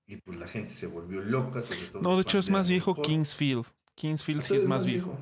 [0.06, 2.02] Y pues la gente se volvió loca, sobre todo.
[2.02, 3.66] No, de hecho es más viejo Kingsfield.
[3.96, 5.18] Kingsfield sí es, más viejo.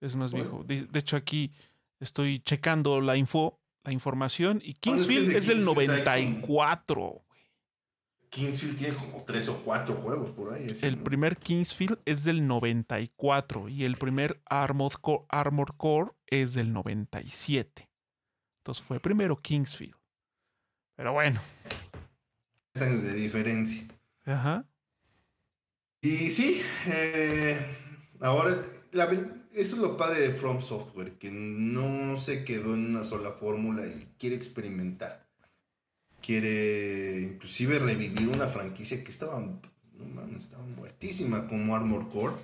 [0.00, 0.64] Es más viejo.
[0.64, 1.52] De, hecho, aquí
[2.00, 7.22] estoy checando la info, la información, y Kingsfield es, del 94.
[8.28, 10.70] Kingsfield tiene como tres o cuatro juegos por ahí.
[10.82, 16.72] el primer Kingsfield es del 94 y el primer Armored Core, Armored Core es del
[16.72, 17.85] 97.
[18.66, 19.94] Entonces fue primero Kingsfield.
[20.96, 21.40] Pero bueno.
[22.74, 23.86] años de diferencia.
[24.24, 24.66] Ajá.
[26.00, 27.64] Y sí, eh,
[28.18, 28.60] ahora
[29.52, 33.86] eso es lo padre de From Software, que no se quedó en una sola fórmula
[33.86, 35.28] y quiere experimentar.
[36.20, 42.34] Quiere inclusive revivir una franquicia que estaba, no estaba muertísima como Armor Core.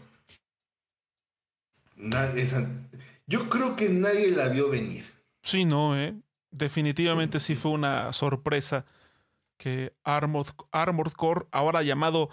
[3.27, 5.12] yo creo que nadie la vio venir.
[5.43, 6.15] Sí, no, ¿eh?
[6.51, 8.85] Definitivamente sí fue una sorpresa
[9.57, 12.31] que Armored, Armored Core, ahora llamado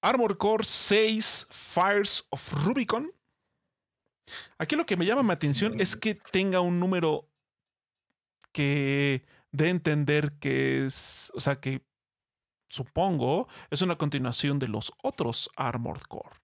[0.00, 3.10] Armored Core 6 Fires of Rubicon.
[4.58, 7.28] Aquí lo que me llama mi atención es que tenga un número
[8.52, 9.24] que
[9.58, 11.82] a entender que es, o sea, que
[12.68, 16.36] supongo es una continuación de los otros Armored Core.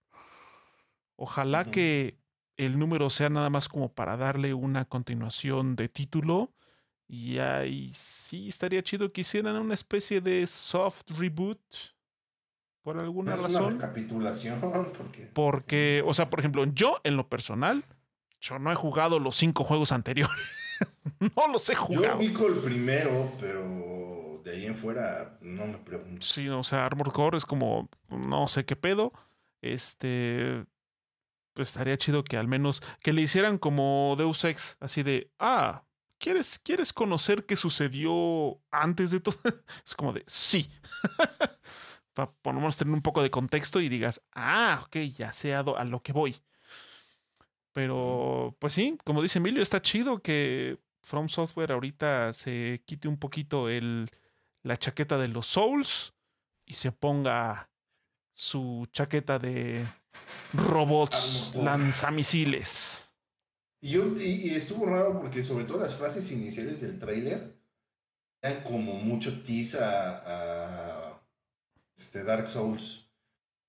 [1.17, 2.22] Ojalá que
[2.65, 6.53] el número sea nada más como para darle una continuación de título.
[7.09, 11.61] Y ahí sí estaría chido que hicieran una especie de soft reboot
[12.83, 13.65] por alguna razón.
[13.65, 14.61] Una recapitulación.
[14.97, 15.31] Porque...
[15.33, 17.85] porque, o sea, por ejemplo, yo en lo personal,
[18.41, 20.79] yo no he jugado los cinco juegos anteriores.
[21.37, 22.21] no los he jugado.
[22.21, 26.25] Yo con el primero, pero de ahí en fuera no me pregunto.
[26.25, 29.13] Sí, o sea, Armored Core es como, no sé qué pedo.
[29.61, 30.65] Este,
[31.55, 35.85] pues estaría chido que al menos que le hicieran como Deus Ex, así de, ah,
[36.19, 39.37] ¿quieres, ¿quieres conocer qué sucedió antes de todo?
[39.87, 40.71] es como de, sí.
[42.15, 46.03] para por tener un poco de contexto y digas, ah, ok, ya sé a, lo
[46.03, 46.37] que voy.
[47.73, 53.19] Pero, pues sí, como dice Emilio, está chido que From Software ahorita se quite un
[53.19, 54.11] poquito el,
[54.63, 56.15] la chaqueta de los Souls
[56.67, 57.71] y se ponga
[58.33, 59.85] su chaqueta de
[60.53, 63.09] robots lanzamisiles.
[63.81, 67.57] Y, y, estuvo raro porque sobre todo las frases iniciales del tráiler
[68.41, 71.21] eran como mucho tiza a
[71.97, 73.11] este Dark Souls,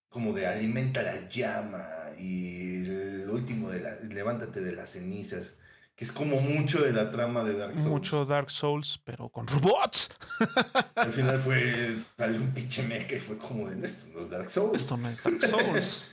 [0.10, 1.84] como de alimenta la llama
[2.20, 5.56] y el último de la, levántate de las cenizas,
[5.96, 7.90] que es como mucho de la trama de Dark Souls.
[7.90, 10.10] Mucho Dark Souls, pero con robots.
[10.96, 14.50] Al final fue, salió un pinche mecha y fue como de, esto no es Dark
[14.50, 14.82] Souls.
[14.82, 16.12] Esto no es Dark Souls.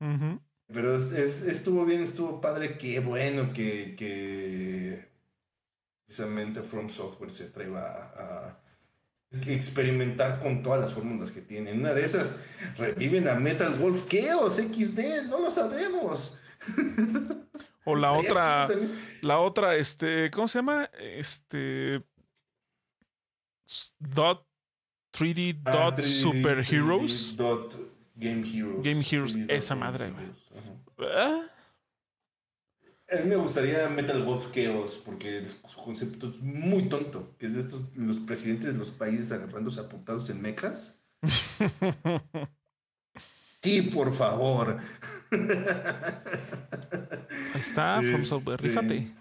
[0.66, 5.08] Pero estuvo bien, estuvo padre, qué bueno que, que
[6.04, 8.64] precisamente From Software se atreva a
[9.46, 11.80] experimentar con todas las fórmulas que tienen.
[11.80, 12.44] Una de esas
[12.78, 16.40] reviven a Metal Wolf Chaos XD, no lo sabemos.
[17.84, 18.66] O la otra,
[19.22, 20.90] la otra, este, ¿cómo se llama?
[20.98, 22.02] Este,
[23.98, 24.46] dot
[25.12, 27.36] 3D ah, dot Super Heroes.
[27.36, 27.76] Dot
[28.14, 28.82] Game Heroes.
[28.82, 30.12] Game Heroes, esa madre,
[33.10, 37.54] a mí me gustaría Metal Wolf Chaos porque su concepto es muy tonto, que es
[37.54, 41.02] de estos los presidentes de los países agarrándose a putados en mecas.
[43.64, 44.78] sí, por favor.
[47.54, 49.12] Ahí está, este, rífate.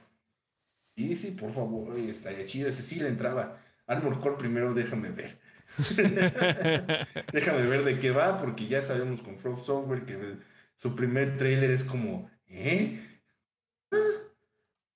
[0.95, 2.67] Sí, sí, por favor, estaría chido.
[2.67, 3.57] Ese sí le entraba.
[3.87, 5.39] Armor Core primero, déjame ver.
[7.33, 10.37] déjame ver de qué va, porque ya sabemos con From Software que
[10.75, 12.99] su primer trailer es como, ¿eh?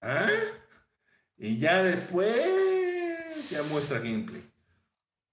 [0.02, 0.28] ¿Ah?
[1.38, 2.38] Y ya después
[3.50, 4.44] ya muestra gameplay.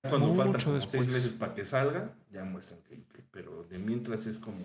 [0.08, 3.24] Cuando faltan como seis meses para que salga, ya muestran gameplay.
[3.30, 4.64] Pero de mientras es como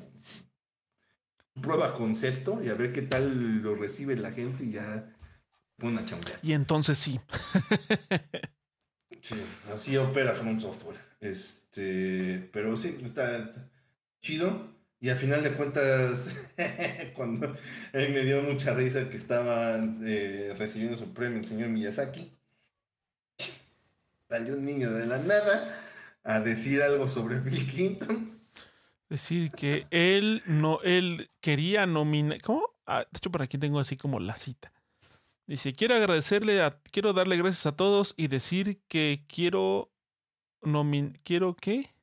[1.62, 5.16] prueba concepto y a ver qué tal lo recibe la gente y ya
[5.78, 6.40] pone a chambear.
[6.42, 7.20] Y entonces sí.
[9.22, 9.36] Sí,
[9.74, 10.98] así opera From Software.
[11.20, 13.52] Este, pero sí, está
[14.22, 14.80] chido.
[15.02, 16.52] Y al final de cuentas,
[17.14, 17.56] cuando
[17.94, 22.32] él me dio mucha risa que estaba eh, recibiendo su premio el señor Miyazaki,
[24.30, 25.68] salió un niño de la nada
[26.24, 28.40] a decir algo sobre Bill Clinton.
[29.10, 32.40] Decir que él no, él quería nominar.
[32.44, 32.76] ¿Cómo?
[32.86, 34.72] Ah, de hecho, por aquí tengo así como la cita.
[35.48, 36.62] Dice, quiero agradecerle,
[36.92, 39.92] quiero darle gracias a todos y decir que quiero
[40.62, 41.96] nomin, quiero qué?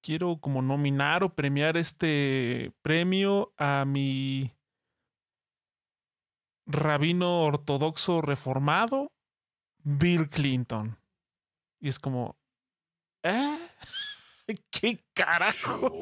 [0.00, 4.54] Quiero como nominar o premiar este premio a mi
[6.66, 9.13] rabino ortodoxo reformado,
[9.84, 10.98] Bill Clinton.
[11.78, 12.36] Y es como,
[13.22, 13.58] ¿eh?
[14.70, 16.00] ¿Qué carajo?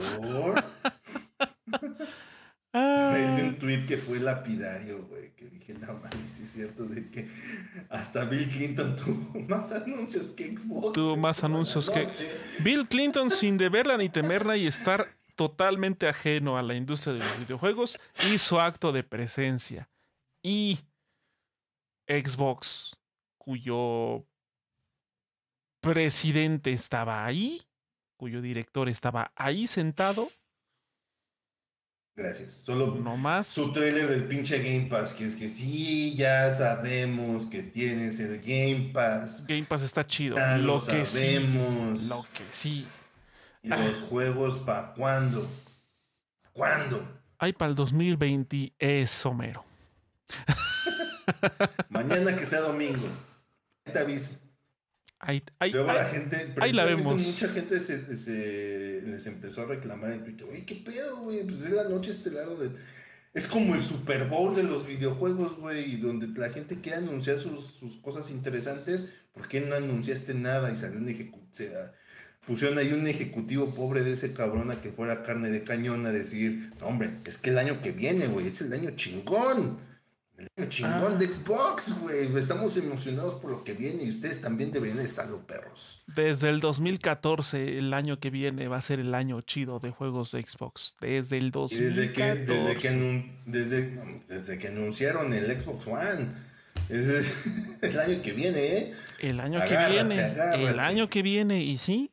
[2.72, 3.16] Ah.
[3.42, 7.28] un tweet que fue lapidario, güey, que dije, no mames, sí es cierto, de que
[7.90, 10.92] hasta Bill Clinton tuvo más anuncios que Xbox.
[10.92, 12.08] Tuvo más anuncios que...
[12.62, 17.38] Bill Clinton, sin deberla ni temerla y estar totalmente ajeno a la industria de los
[17.40, 17.98] videojuegos,
[18.32, 19.88] hizo acto de presencia.
[20.42, 20.80] Y
[22.06, 22.96] Xbox,
[23.42, 24.24] cuyo
[25.80, 27.60] presidente estaba ahí,
[28.16, 30.30] cuyo director estaba ahí sentado,
[32.14, 32.52] Gracias.
[32.52, 33.46] Solo no más.
[33.46, 38.38] su trailer del pinche Game Pass, que es que sí, ya sabemos que tienes el
[38.38, 39.46] Game Pass.
[39.46, 40.36] Game Pass está chido.
[40.58, 42.00] lo, que sabemos.
[42.00, 42.86] Sí, lo que sí.
[43.62, 45.48] ¿Y los juegos para cuándo?
[46.52, 47.02] ¿Cuándo?
[47.38, 49.64] Hay para el 2020 es Homero.
[51.88, 53.08] Mañana que sea domingo.
[53.84, 54.42] Te aviso.
[55.72, 57.22] Luego la gente, ahí la vemos.
[57.22, 61.44] mucha gente se, les empezó a reclamar en Twitter, oye, ¿qué pedo, güey?
[61.44, 62.70] Pues es la noche estelar de...
[63.32, 67.38] Es como el Super Bowl de los videojuegos, güey, y donde la gente quiere anunciar
[67.38, 70.70] sus, sus cosas interesantes, ¿por qué no anunciaste nada?
[70.70, 71.70] Y salió un ejecutivo,
[72.46, 76.12] pusieron ahí un ejecutivo pobre de ese cabrón a que fuera carne de cañón a
[76.12, 79.78] decir, no, hombre, es que el año que viene, güey, es el año chingón.
[80.56, 82.34] El chingón de Xbox, güey.
[82.36, 86.04] Estamos emocionados por lo que viene y ustedes también deberían estar los perros.
[86.14, 90.32] Desde el 2014, el año que viene va a ser el año chido de juegos
[90.32, 90.96] de Xbox.
[91.00, 91.84] Desde el 2014.
[91.84, 96.28] Desde que, desde que, desde, desde que anunciaron el Xbox One.
[96.88, 97.44] Es
[97.82, 98.94] el año que viene, ¿eh?
[99.20, 100.32] El año que viene.
[100.54, 101.62] El año que viene.
[101.62, 102.11] Y sí,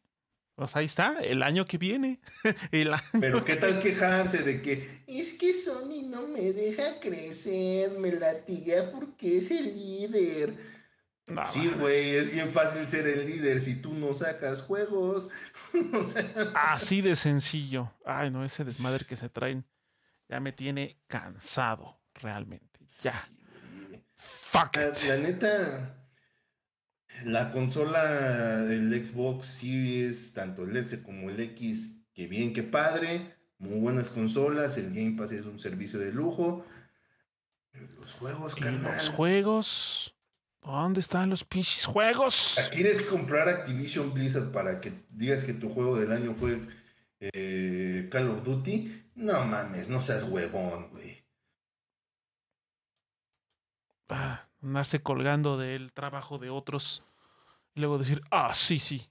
[0.60, 2.19] pues ahí está, el año que viene.
[3.22, 8.91] Pero qué tal quejarse de que es que Sony no me deja crecer, me latiga
[8.91, 10.57] porque es el líder.
[11.49, 15.30] sí, güey, es bien fácil ser el líder si tú no sacas juegos.
[16.53, 17.94] Así de sencillo.
[18.03, 19.65] Ay, no, ese desmadre que se traen
[20.27, 22.81] ya me tiene cansado, realmente.
[23.02, 23.14] Ya.
[24.18, 25.07] Fuck it.
[25.07, 25.98] la neta,
[27.26, 33.36] la consola del Xbox Series, tanto el S como el X, que bien, que padre.
[33.57, 34.77] Muy buenas consolas.
[34.77, 36.65] El Game Pass es un servicio de lujo.
[37.99, 38.95] Los juegos, carnal.
[38.95, 40.15] Los juegos.
[40.61, 42.60] ¿Dónde están los pinches juegos?
[42.72, 46.60] ¿Quieres comprar Activision Blizzard para que digas que tu juego del año fue
[47.19, 49.11] eh, Call of Duty?
[49.15, 51.23] No mames, no seas huevón, güey.
[54.10, 57.03] Ah, andarse colgando del trabajo de otros
[57.76, 59.10] y luego decir, ah, sí, sí,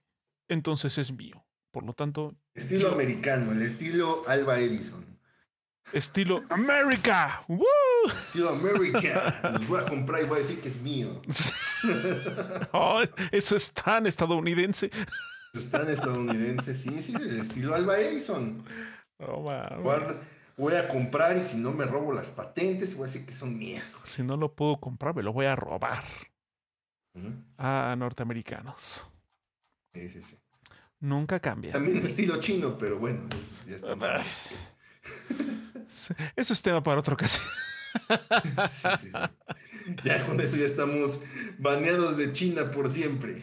[0.48, 1.44] entonces es mío.
[1.70, 2.34] Por lo tanto...
[2.54, 5.04] Estilo americano, el estilo Alba Edison.
[5.92, 7.40] Estilo América.
[8.16, 9.52] Estilo América.
[9.52, 11.20] Los voy a comprar y voy a decir que es mío.
[12.72, 13.00] Oh,
[13.30, 14.90] eso es tan estadounidense.
[15.54, 18.64] Es tan estadounidense, sí, sí, el estilo Alba Edison.
[20.58, 23.56] Voy a comprar y si no me robo las patentes, voy a decir que son
[23.56, 23.96] mías.
[24.04, 26.04] Si no lo puedo comprar, me lo voy a robar
[27.56, 29.08] a norteamericanos.
[29.94, 30.38] Sí, sí, sí.
[31.00, 31.72] Nunca cambia.
[31.72, 34.22] También estilo chino, pero bueno, eso ya está.
[36.36, 37.46] Eso es tema para otra ocasión.
[38.68, 39.18] Sí, sí, sí.
[40.04, 41.22] Ya con eso ya estamos
[41.58, 43.42] baneados de China por siempre.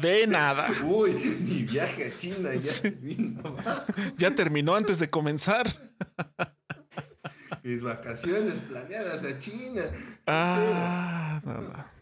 [0.00, 0.68] De nada.
[0.84, 3.42] Uy, mi viaje a China ya se vino.
[4.18, 5.66] Ya terminó antes de comenzar.
[7.62, 9.82] Mis vacaciones planeadas a China.
[10.26, 11.92] Ah, nada.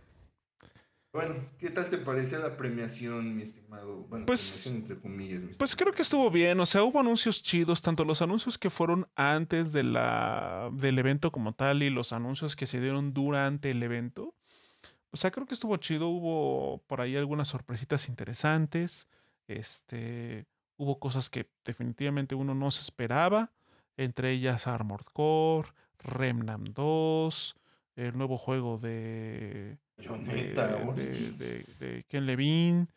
[1.14, 3.98] Bueno, ¿qué tal te parecía la premiación, mi estimado?
[4.08, 5.56] Bueno, pues, premiación entre comillas.
[5.56, 9.06] pues creo que estuvo bien, o sea, hubo anuncios chidos, tanto los anuncios que fueron
[9.14, 13.80] antes de la, del evento como tal y los anuncios que se dieron durante el
[13.84, 14.34] evento.
[15.14, 19.06] O sea, creo que estuvo chido, hubo por ahí algunas sorpresitas interesantes,
[19.46, 20.46] este,
[20.76, 23.52] hubo cosas que definitivamente uno no se esperaba,
[23.96, 25.68] entre ellas Armored Core,
[26.00, 27.54] Remnant 2,
[27.94, 31.38] el nuevo juego de Bayonetta de, Origins.
[31.38, 32.88] de- de Ken Levine.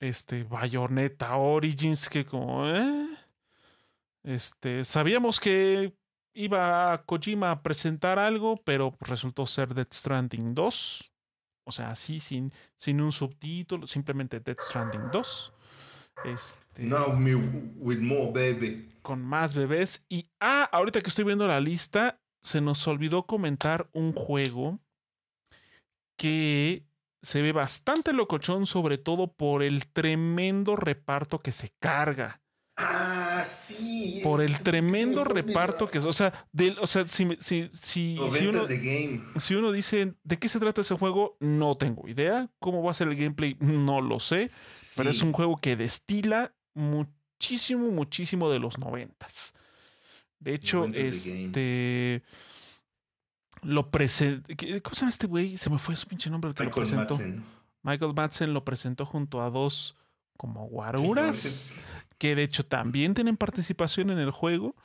[0.00, 3.06] Este, Bayonetta Origins, que como, ¿eh?
[4.22, 5.94] Este, sabíamos que
[6.34, 11.11] iba Kojima a presentar algo, pero resultó ser Death Stranding 2.
[11.64, 15.52] O sea, así, sin, sin un subtítulo, simplemente Death Stranding 2.
[16.24, 18.88] Este, Now me with more baby.
[19.02, 20.04] con más bebés.
[20.08, 24.80] Y, ah, ahorita que estoy viendo la lista, se nos olvidó comentar un juego
[26.16, 26.84] que
[27.22, 32.41] se ve bastante locochón, sobre todo por el tremendo reparto que se carga.
[32.76, 34.20] Ah, sí.
[34.24, 36.04] Por el tremendo reparto que es.
[36.04, 39.20] O sea, del- o sea si, si, si, si uno, Noventas de game.
[39.40, 42.48] si uno dice de qué se trata ese juego, no tengo idea.
[42.58, 43.56] ¿Cómo va a ser el gameplay?
[43.60, 44.44] No lo sé.
[44.96, 49.54] Pero es un juego que destila muchísimo, muchísimo de los noventas.
[50.40, 52.22] De hecho, este.
[53.62, 54.54] Lo presentó.
[54.82, 55.56] ¿Cómo se llama este güey?
[55.56, 57.14] Se me fue su pinche nombre el que lo Michael presentó.
[57.14, 57.44] Madsen.
[57.82, 59.96] Michael Madsen lo presentó junto a dos
[60.36, 61.72] como guaruras,
[62.22, 64.76] que de hecho también tienen participación en el juego.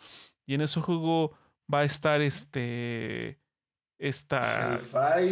[0.47, 1.38] Y en ese juego
[1.72, 3.39] va a estar este.
[3.99, 4.80] Esta.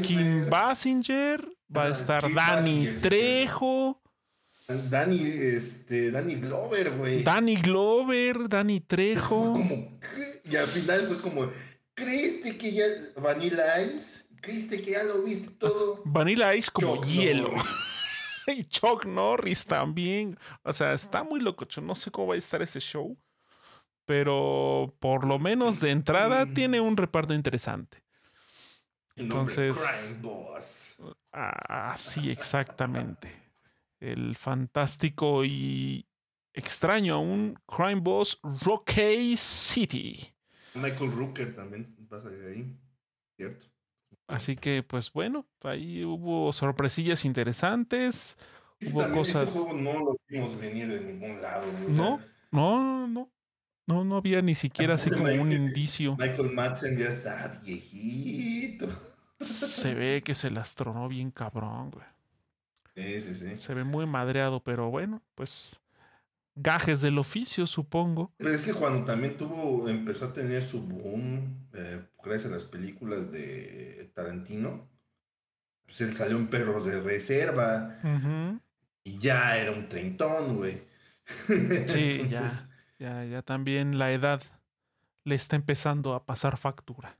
[0.03, 3.01] Kim Basinger, va a Ah, estar Kim Dani Basinger.
[3.01, 4.01] Trejo.
[4.67, 7.23] Danny, este, Danny Glover, güey.
[7.23, 9.53] Danny Glover, Danny Fue Trejo.
[9.53, 9.99] como,
[10.43, 11.49] y al final fue como,
[11.95, 12.85] ¿creíste que ya
[13.17, 14.25] Vanilla Ice?
[14.41, 16.01] ¿Creíste que ya lo viste todo?
[16.05, 17.51] Vanilla Ice como hielo.
[18.57, 20.37] Y Chuck Norris también.
[20.63, 21.65] O sea, está muy loco.
[21.81, 23.17] No sé cómo va a estar ese show.
[24.05, 28.03] Pero por lo menos de entrada tiene un reparto interesante.
[29.15, 30.97] Entonces- Crime Boss.
[31.31, 33.31] Ah, sí, exactamente.
[33.99, 36.07] El fantástico y
[36.53, 40.33] extraño aún Crime Boss Rocky City.
[40.75, 42.79] Michael Rooker también pasa de ahí.
[43.37, 43.65] ¿Cierto?
[44.27, 48.37] Así que, pues bueno, ahí hubo sorpresillas interesantes.
[48.93, 51.65] Hubo cosas- ese juego no lo vimos venir de ningún lado.
[51.67, 52.19] o sea, No,
[52.51, 53.31] no, no, no.
[53.87, 56.15] No, no había ni siquiera así como un indicio.
[56.17, 58.87] Michael Madsen ya está viejito.
[59.39, 62.05] Se ve que se las tronó bien cabrón, güey.
[62.95, 63.57] Sí, sí, sí.
[63.57, 65.81] Se ve muy madreado, pero bueno, pues
[66.55, 68.33] gajes del oficio, supongo.
[68.37, 72.65] Pero es que cuando también tuvo, empezó a tener su boom, eh, gracias a las
[72.65, 74.89] películas de Tarantino,
[75.85, 77.99] pues él salió en Perros de Reserva
[79.03, 80.83] y ya era un treintón, güey.
[81.25, 82.51] Sí, ya.
[82.97, 84.41] Ya, ya también la edad
[85.25, 87.19] le está empezando a pasar factura.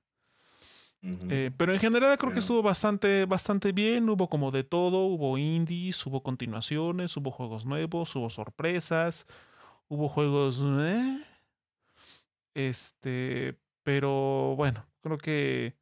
[1.30, 4.10] Eh, pero en general creo que estuvo bastante, bastante bien.
[4.10, 5.06] Hubo como de todo.
[5.06, 9.28] Hubo indies, hubo continuaciones, hubo juegos nuevos, hubo sorpresas,
[9.88, 10.62] hubo juegos.
[10.64, 11.20] eh,
[12.54, 15.76] Este, pero bueno, creo que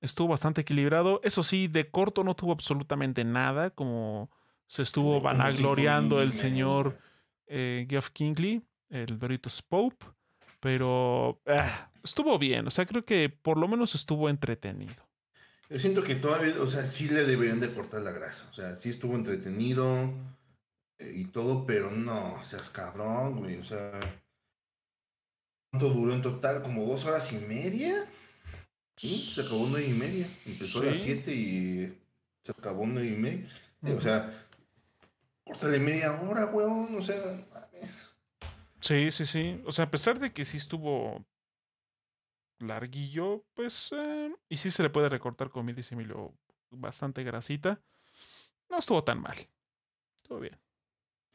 [0.00, 1.20] estuvo bastante equilibrado.
[1.24, 4.30] Eso sí, de corto no tuvo absolutamente nada, como
[4.66, 6.98] se estuvo vanagloriando el señor
[7.46, 10.06] eh, Geoff Kingley, el Doritos Pope,
[10.60, 12.66] pero ah, estuvo bien.
[12.66, 14.94] O sea, creo que por lo menos estuvo entretenido.
[15.70, 18.48] Yo siento que todavía, o sea, sí le deberían de cortar la grasa.
[18.50, 20.12] O sea, sí estuvo entretenido
[20.98, 23.56] eh, y todo, pero no, seas cabrón, güey.
[23.56, 23.90] O sea,
[25.70, 26.62] ¿cuánto duró en total?
[26.62, 28.06] ¿Como dos horas y media?
[28.96, 30.28] Sí, se acabó nueve y media.
[30.46, 31.04] Empezó a las Sí.
[31.06, 31.98] siete y
[32.42, 33.48] se acabó nueve y media.
[33.82, 33.92] Eh.
[33.94, 34.32] O sea,
[35.44, 36.94] córtale media hora, weón.
[36.94, 37.16] O sea,
[37.52, 38.14] mames.
[38.80, 39.60] Sí, sí, sí.
[39.66, 41.24] O sea, a pesar de que sí estuvo
[42.66, 43.90] larguillo, pues.
[43.92, 46.34] eh, y sí se le puede recortar, como dice Emilio,
[46.70, 47.80] bastante grasita.
[48.70, 49.36] No estuvo tan mal.
[50.16, 50.58] Estuvo bien.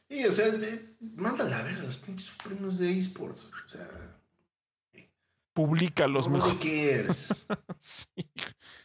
[0.08, 3.52] Y, o sea, de- mándala a ver a los pinches premios de esports.
[3.64, 3.88] O sea,
[5.52, 7.46] Publica los nobody mejores.
[7.46, 7.46] cares.
[7.78, 8.08] Sí.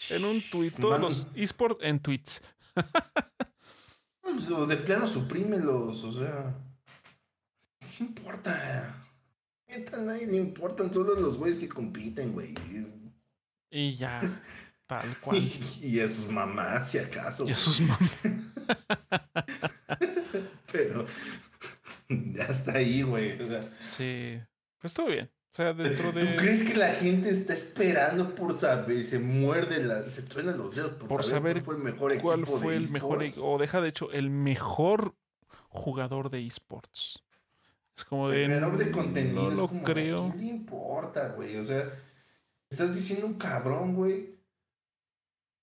[0.10, 0.72] En un tweet.
[0.72, 2.42] Todos los esports en tweets.
[4.22, 6.56] Pues, de plano suprímelos, o sea.
[7.80, 9.05] ¿Qué importa?
[9.68, 12.54] Neta, nadie le importan solo los güeyes que compiten, güey.
[12.76, 12.98] Es-
[13.72, 14.42] Y ya.
[14.88, 15.42] Tal cual.
[15.82, 17.48] Y a sus mamás, si acaso.
[17.48, 18.12] Y a sus mamás.
[20.72, 21.06] Pero
[22.10, 23.42] ya está ahí, güey.
[23.42, 24.40] O sea, Sí.
[24.80, 25.32] Pues estuvo bien.
[25.52, 26.36] O sea, dentro ¿tú de.
[26.36, 29.04] crees que la gente está esperando por saber?
[29.06, 32.22] Se muerde, la, se truena los dedos por, Por saber, saber cuál fue el mejor
[32.22, 35.16] ¿Cuál equipo fue de el mejor, e- o deja de hecho, el mejor
[35.70, 37.24] jugador de esports?
[37.98, 38.42] Es como de.
[38.44, 40.16] El creador de "Mm, contenido No es lo como, ¿a creo.
[40.34, 41.58] quién le importa, güey?
[41.58, 41.90] O sea,
[42.70, 44.36] estás diciendo un cabrón, güey,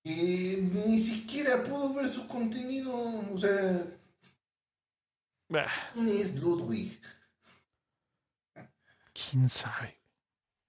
[0.04, 2.92] que ni siquiera pudo ver su contenido.
[3.32, 3.86] O sea,
[5.94, 7.00] ¿quién es Ludwig?
[9.12, 9.98] ¿Quién sabe?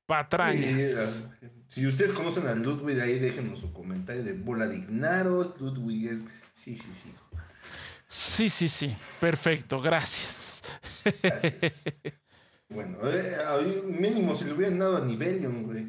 [0.06, 1.24] patrañas.
[1.68, 5.60] si ustedes conocen a Ludwig, ahí déjenos su comentario de bola dignaros.
[5.62, 6.26] Ludwig es.
[6.54, 7.12] Sí, sí, sí.
[8.14, 8.96] Sí, sí, sí.
[9.20, 10.62] Perfecto, gracias.
[11.24, 11.86] Gracias.
[12.70, 15.88] bueno, eh, mínimo si le hubieran dado a Nivelion, güey.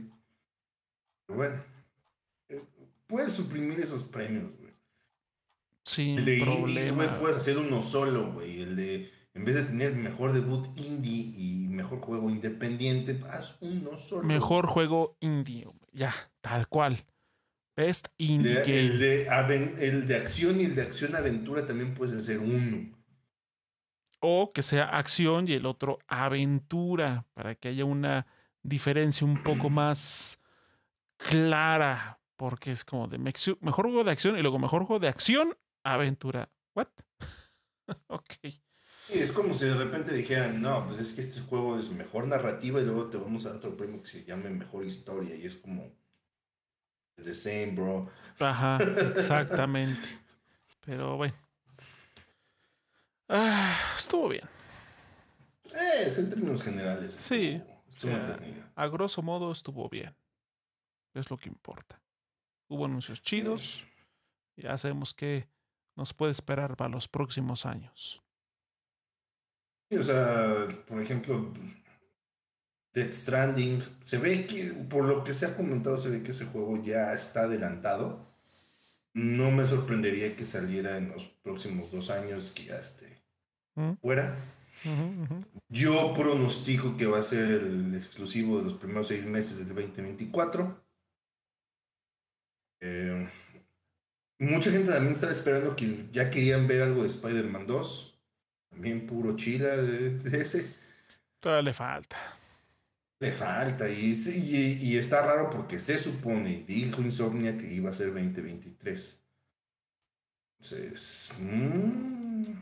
[1.27, 1.63] Pero bueno.
[2.49, 2.63] Eh,
[3.07, 4.73] puedes suprimir esos premios, güey.
[5.85, 7.17] Sin el de problema.
[7.19, 8.63] puedes hacer uno solo, güey.
[8.63, 13.99] El de, en vez de tener mejor debut indie y mejor juego independiente, haz uno
[13.99, 14.23] solo.
[14.23, 17.05] Mejor juego indie, ya, tal cual.
[17.77, 19.27] Best indie el de,
[19.81, 22.93] el de acción y el de acción aventura también puedes hacer uno.
[24.21, 28.27] O que sea acción y el otro aventura, para que haya una
[28.63, 30.41] diferencia un poco más
[31.17, 35.57] clara, porque es como de mejor juego de acción y luego mejor juego de acción
[35.83, 36.51] aventura.
[36.75, 36.89] ¿What?
[38.09, 38.33] ok.
[39.11, 42.81] es como si de repente dijeran, no, pues es que este juego es mejor narrativa
[42.81, 45.35] y luego te vamos a dar otro premio que se llame mejor historia.
[45.35, 46.04] Y es como.
[47.17, 48.09] The same, bro.
[48.39, 48.79] Ajá,
[49.17, 50.09] exactamente.
[50.85, 51.35] Pero bueno.
[53.29, 54.45] Ah, estuvo bien.
[55.75, 57.13] Eh, es en términos generales.
[57.13, 57.63] Sí.
[58.75, 60.15] a grosso modo estuvo bien.
[61.15, 62.01] Es lo que importa.
[62.69, 63.85] Hubo anuncios chidos.
[64.57, 65.49] Ya sabemos que
[65.97, 68.23] nos puede esperar para los próximos años.
[69.91, 71.53] o sea, por ejemplo,
[72.95, 76.47] Dead Stranding, se ve que, por lo que se ha comentado, se ve que ese
[76.47, 78.25] juego ya está adelantado.
[79.13, 83.23] No me sorprendería que saliera en los próximos dos años, que ya esté
[83.75, 83.93] ¿Mm?
[84.01, 84.37] fuera.
[85.69, 90.85] Yo pronostico que va a ser el exclusivo de los primeros seis meses del 2024.
[92.81, 93.29] Eh,
[94.39, 98.19] Mucha gente también estaba esperando que ya querían ver algo de Spider-Man 2.
[98.71, 100.75] También puro chila de, ese.
[101.41, 102.17] Todavía le falta.
[103.21, 103.89] Le falta.
[103.89, 104.13] Y,
[104.83, 109.21] y, está raro porque se supone, dijo Insomnia que iba a ser 2023.
[110.59, 111.35] Entonces.
[111.41, 112.53] Mmm,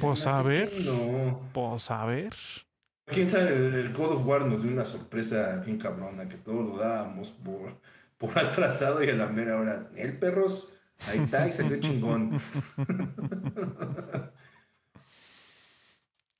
[0.00, 0.72] pues a ver.
[0.80, 1.50] No.
[1.52, 2.34] Pues a ver.
[3.06, 6.78] Quién sabe, el God of War nos dio una sorpresa bien cabrona que todos lo
[6.78, 7.80] dábamos por
[8.22, 9.90] por atrasado y a la mera hora.
[9.96, 10.76] El perros,
[11.08, 12.40] ahí está y salió chingón.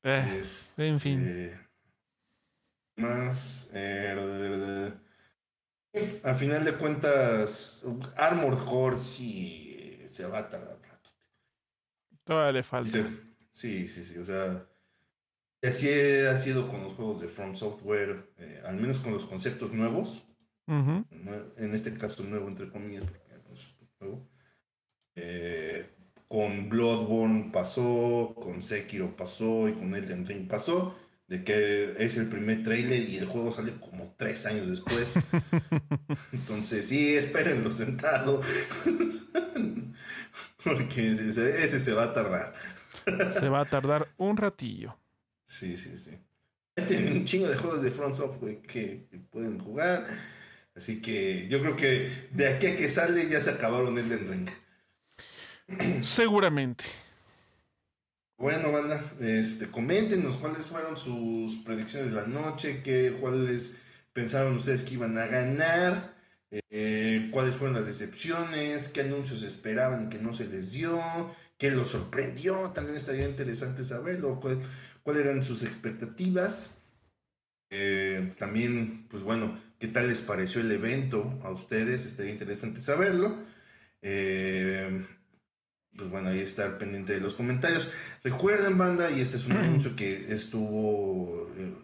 [0.04, 1.58] Eh, este, en fin.
[2.96, 3.70] Más.
[3.74, 4.92] Eh,
[6.24, 7.86] a final de cuentas,
[8.16, 11.10] Armored Core sí se va a tardar rato.
[12.24, 12.90] Todavía le falta.
[13.50, 14.18] Sí, sí, sí.
[14.18, 14.66] O sea,
[15.62, 19.72] así ha sido con los juegos de From Software, eh, al menos con los conceptos
[19.72, 20.24] nuevos
[20.66, 24.28] en este caso nuevo, entre comillas, porque no es nuevo.
[25.14, 25.86] Eh,
[26.28, 30.96] con Bloodborne pasó, con Sekiro pasó y con Elden Ring pasó,
[31.32, 35.14] de que es el primer trailer y el juego sale como tres años después.
[36.32, 38.42] Entonces, sí, espérenlo sentado.
[40.62, 42.54] porque ese, ese, se va a tardar.
[43.32, 44.94] se va a tardar un ratillo.
[45.46, 46.18] Sí, sí, sí.
[46.86, 50.06] Tienen un chingo de juegos de Front Software que pueden jugar.
[50.76, 54.50] Así que yo creo que de aquí a que sale ya se acabaron el ring.
[56.02, 56.84] Seguramente.
[58.42, 63.82] Bueno, banda, este, coméntenos cuáles fueron sus predicciones de la noche, qué, cuáles
[64.12, 66.16] pensaron ustedes que iban a ganar,
[66.50, 71.00] eh, cuáles fueron las decepciones, qué anuncios esperaban y que no se les dio,
[71.56, 76.78] qué los sorprendió, también estaría interesante saberlo, cuáles eran sus expectativas.
[77.70, 82.06] Eh, también, pues bueno, ¿Qué tal les pareció el evento a ustedes?
[82.06, 83.36] Estaría interesante saberlo.
[84.00, 85.04] Eh,
[85.96, 87.90] pues bueno, ahí estar pendiente de los comentarios.
[88.24, 91.74] Recuerden, banda, y este es un anuncio que estuvo, eh,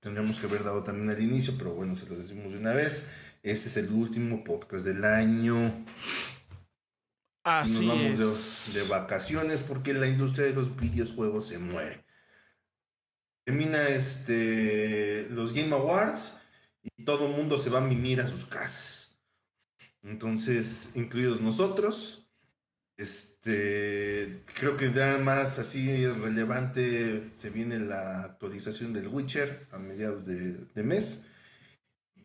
[0.00, 3.38] tendríamos que haber dado también al inicio, pero bueno, se los decimos de una vez.
[3.42, 5.84] Este es el último podcast del año.
[7.44, 12.04] Así nos vamos De, de, vacaciones porque la industria de los videojuegos se muere.
[13.44, 16.42] Termina este, los Game Awards
[16.82, 19.20] y todo el mundo se va a mimir a sus casas.
[20.02, 22.25] Entonces, incluidos nosotros.
[22.96, 30.24] Este, creo que ya más así relevante se viene la actualización del Witcher a mediados
[30.26, 31.28] de, mes.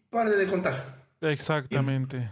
[0.10, 1.10] Pare de contar.
[1.20, 2.32] Exactamente.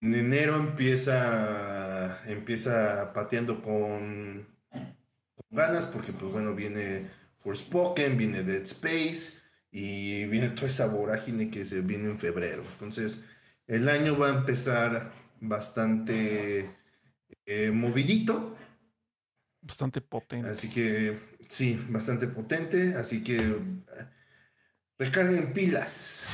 [0.00, 7.08] En enero empieza, empieza pateando con, con ganas porque pues bueno, viene
[7.38, 12.62] Forspoken, viene Dead Space, y viene toda esa vorágine que se viene en febrero.
[12.74, 13.24] Entonces,
[13.66, 16.70] el año va a empezar bastante
[17.46, 18.56] eh, movidito.
[19.60, 20.48] Bastante potente.
[20.48, 22.94] Así que, sí, bastante potente.
[22.94, 23.56] Así que
[24.98, 26.28] recarguen pilas.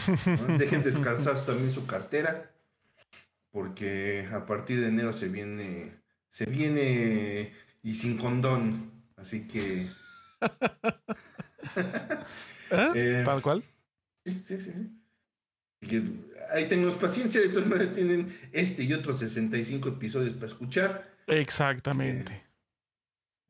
[0.58, 2.50] Dejen descansar también su cartera.
[3.50, 6.02] Porque a partir de enero se viene.
[6.28, 7.52] Se viene
[7.82, 8.92] y sin condón.
[9.16, 9.88] Así que.
[12.70, 12.92] ¿Eh?
[12.94, 13.64] eh ¿Para cuál?
[14.24, 14.72] Sí, sí, sí.
[16.50, 21.16] Ahí tenemos paciencia, de todas maneras tienen este y otros 65 episodios para escuchar.
[21.26, 22.32] Exactamente.
[22.32, 22.42] Eh,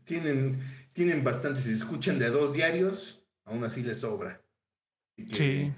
[0.05, 0.61] tienen,
[0.93, 4.43] tienen bastantes, se escuchan de a dos diarios, aún así les sobra.
[5.17, 5.73] sí.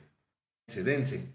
[0.67, 1.35] Se dense.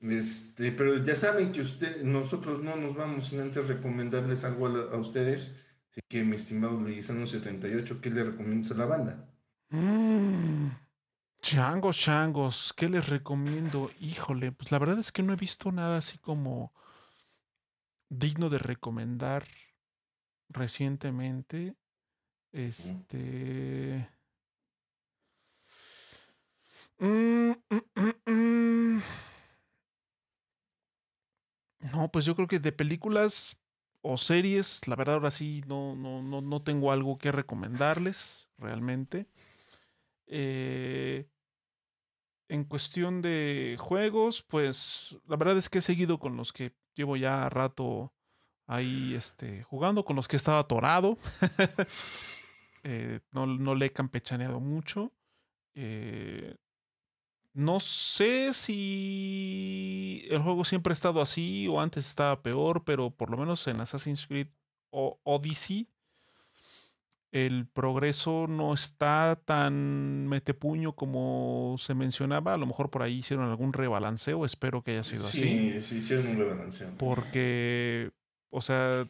[0.00, 4.96] Este, pero ya saben que usted, nosotros no nos vamos sin antes recomendarles algo a,
[4.96, 5.60] ustedes.
[5.90, 9.28] Así que, mi estimado Luisano 78, ¿qué le recomiendas a la banda?
[9.70, 10.68] Mm,
[11.40, 13.90] changos, changos, ¿qué les recomiendo?
[14.00, 16.72] Híjole, pues la verdad es que no he visto nada así como
[18.08, 19.44] digno de recomendar
[20.48, 21.74] recientemente.
[22.52, 24.08] Este.
[27.00, 27.52] Mm,
[28.26, 29.00] mm,
[31.92, 33.60] no, pues yo creo que de películas
[34.02, 39.26] o series, la verdad ahora sí no, no, no, no tengo algo que recomendarles realmente.
[40.28, 41.28] Eh,
[42.48, 47.16] en cuestión de juegos, pues la verdad es que he seguido con los que llevo
[47.16, 48.12] ya rato
[48.66, 51.18] ahí este, jugando, con los que he estado atorado.
[52.84, 55.12] Eh, no, no, le he campechaneado mucho.
[55.74, 56.56] Eh,
[57.52, 63.30] no sé si el juego siempre ha estado así o antes estaba peor, pero por
[63.30, 64.46] lo menos en Assassin's Creed
[64.90, 65.88] o Odyssey
[67.30, 72.54] el progreso no está tan metepuño como se mencionaba.
[72.54, 74.44] A lo mejor por ahí hicieron algún rebalanceo.
[74.44, 75.40] Espero que haya sido así.
[75.42, 76.90] Sí, sí, hicieron un rebalanceo.
[76.98, 78.12] Porque,
[78.50, 79.08] o sea,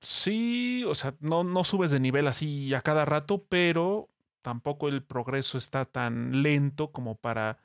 [0.00, 4.10] sí, o sea, no, no subes de nivel así a cada rato, pero
[4.42, 7.58] tampoco el progreso está tan lento como para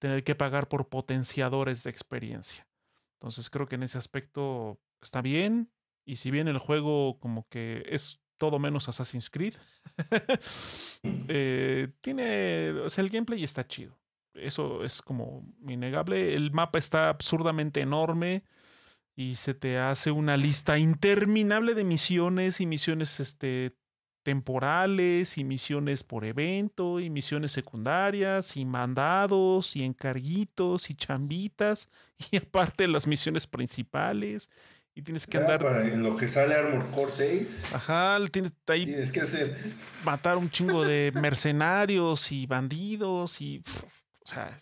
[0.00, 2.66] tener que pagar por potenciadores de experiencia.
[3.14, 5.70] Entonces creo que en ese aspecto está bien.
[6.04, 9.54] Y si bien el juego como que es todo menos Assassin's Creed,
[11.28, 13.98] eh, tiene, o sea, el gameplay está chido.
[14.34, 16.34] Eso es como innegable.
[16.34, 18.44] El mapa está absurdamente enorme
[19.16, 23.76] y se te hace una lista interminable de misiones y misiones este,
[24.22, 31.90] temporales y misiones por evento y misiones secundarias y mandados y encarguitos y chambitas
[32.30, 34.50] y aparte las misiones principales
[34.98, 39.12] y tienes que andar en lo que sale Armor Core 6 ajá tienes ahí tienes
[39.12, 39.56] que hacer
[40.04, 43.62] matar un chingo de mercenarios y bandidos y
[44.24, 44.56] o sea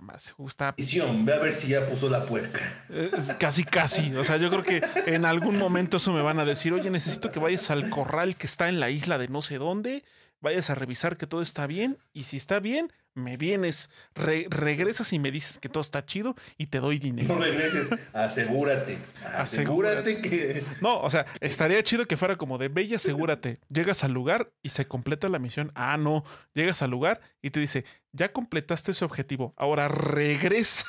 [0.00, 0.72] más gusta.
[0.72, 2.60] Visión, ve a ver si ya puso la puerca.
[2.90, 4.12] Eh, casi, casi.
[4.16, 7.30] O sea, yo creo que en algún momento eso me van a decir, oye, necesito
[7.30, 10.02] que vayas al corral que está en la isla de no sé dónde,
[10.40, 15.18] vayas a revisar que todo está bien, y si está bien, me vienes, regresas y
[15.18, 17.34] me dices que todo está chido y te doy dinero.
[17.34, 18.98] No regreses, asegúrate.
[19.36, 20.64] Asegúrate, que.
[20.80, 23.60] No, o sea, estaría chido que fuera como de bella, asegúrate.
[23.68, 25.70] Llegas al lugar y se completa la misión.
[25.74, 26.24] Ah, no.
[26.54, 29.52] Llegas al lugar y te dice, ya completaste ese objetivo.
[29.56, 30.86] Ahora regresa.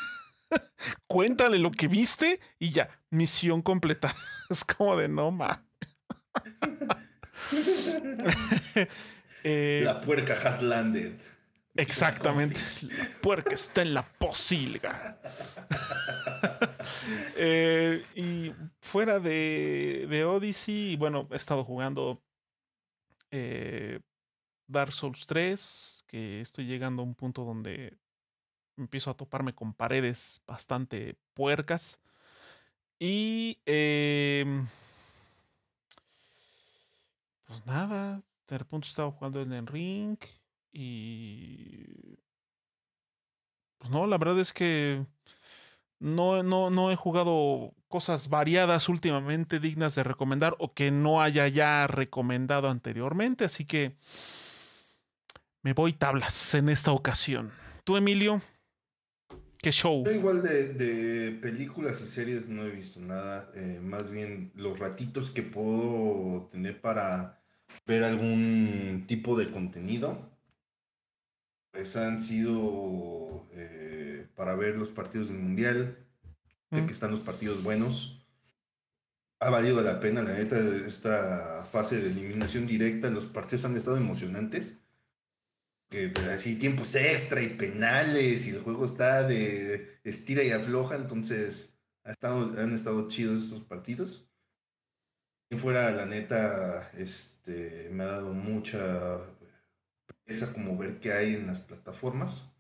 [1.08, 4.14] Cuéntale lo que viste y ya, misión completa.
[4.50, 5.64] es como de no ma.
[9.44, 11.14] Eh, la puerca has landed.
[11.76, 12.60] Exactamente.
[12.82, 15.20] La puerca está en la posilga.
[17.38, 22.24] Eh, y fuera de, de, Odyssey, bueno, he estado jugando
[23.30, 24.00] eh,
[24.68, 27.98] Dark Souls 3, que estoy llegando a un punto donde
[28.78, 32.00] empiezo a toparme con paredes bastante puercas.
[33.00, 33.60] Y...
[33.66, 34.68] Em,
[37.46, 40.18] pues nada, de repente estaba jugando en el ring.
[40.76, 42.18] Y...
[43.78, 45.06] Pues no, la verdad es que
[46.00, 51.48] no, no, no he jugado cosas variadas últimamente dignas de recomendar o que no haya
[51.48, 53.96] ya recomendado anteriormente, así que
[55.62, 57.52] me voy tablas en esta ocasión.
[57.86, 58.42] ¿Tú, Emilio?
[59.60, 60.04] ¿Qué show?
[60.06, 65.32] Yo igual de, películas y series no he visto nada, eh, más bien los ratitos
[65.32, 67.42] que puedo tener para
[67.88, 70.35] ver algún tipo de contenido
[71.76, 75.98] pues han sido eh, para ver los partidos del Mundial,
[76.72, 78.26] de que están los partidos buenos.
[79.42, 83.10] Ha valido la pena, la neta, esta fase de eliminación directa.
[83.10, 84.80] Los partidos han estado emocionantes.
[85.90, 91.78] Que así tiempos extra y penales y el juego está de estira y afloja, entonces
[92.04, 94.32] ha estado, han estado chidos estos partidos.
[95.50, 99.20] Y fuera, la neta, este, me ha dado mucha
[100.26, 102.56] esa como ver qué hay en las plataformas.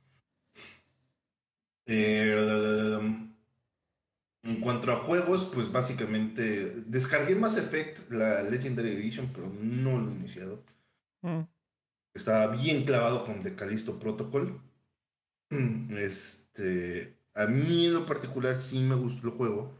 [1.87, 2.99] Eh,
[4.43, 10.11] en cuanto a juegos, pues básicamente descargué Mass Effect, la Legendary Edition, pero no lo
[10.11, 10.63] he iniciado.
[11.21, 11.41] Mm.
[12.13, 14.61] Estaba bien clavado con The Callisto Protocol.
[15.97, 19.79] Este, a mí en lo particular sí me gustó el juego.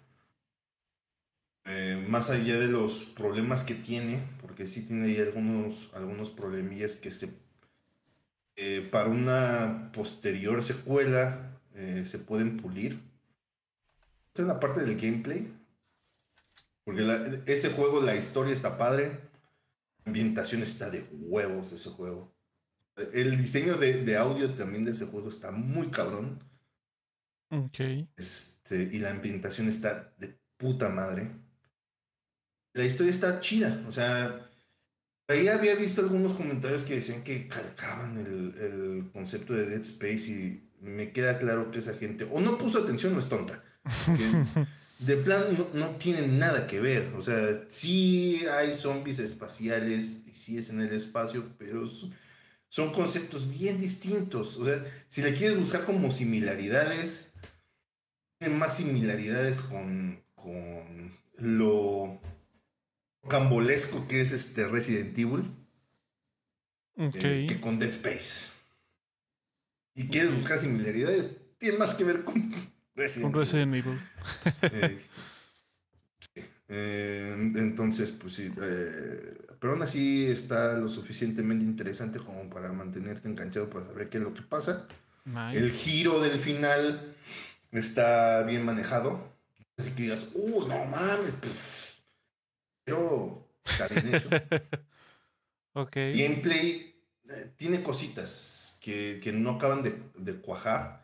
[1.66, 6.96] Eh, más allá de los problemas que tiene, porque sí tiene ahí algunos, algunos problemillas
[6.98, 7.45] que se
[8.58, 13.02] eh, para una posterior secuela eh, se pueden pulir.
[14.28, 15.52] Esta es la parte del gameplay.
[16.86, 19.20] Porque ese juego, la historia está padre.
[20.04, 22.34] La ambientación está de huevos ese juego.
[23.14, 26.40] El diseño de, audio también de ese juego está muy cabrón.
[27.50, 27.80] Ok.
[28.16, 31.30] Este, y la ambientación está de puta madre.
[32.74, 33.84] La historia está chida.
[33.88, 34.50] O sea,
[35.28, 40.70] ahí había visto algunos comentarios que decían que calcaban el, concepto de Dead Space y
[40.82, 43.64] me queda claro que esa gente o no puso atención o es tonta.
[45.00, 47.14] de plan no, no tienen nada que ver.
[47.18, 51.86] O sea, sí hay zombies espaciales y sí es en el espacio, pero
[52.70, 54.58] son conceptos bien distintos.
[54.58, 57.34] O sea, si le quieres buscar como similaridades,
[58.38, 62.20] tiene más similaridades con, con lo
[63.28, 65.44] cambolesco que es este Resident Evil
[66.98, 68.56] eh, que con Dead Space.
[69.96, 72.54] Y quieres buscar similaridades, tiene más que ver con
[72.96, 74.00] Resident, Evil.
[74.62, 74.98] Eh,
[76.68, 78.52] eh, entonces, pues sí.
[78.56, 84.24] pero aún así está lo suficientemente interesante como para mantenerte enganchado para saber qué es
[84.24, 84.88] lo que pasa.
[85.54, 87.16] El giro del final
[87.72, 89.34] está bien manejado.
[89.78, 91.34] Así que digas, uh, no mames.
[92.86, 94.30] Pero está bien hecho.
[95.74, 95.96] ok.
[95.96, 96.96] Gameplay
[97.30, 101.04] eh, tiene cositas que, no acaban de, cuajar.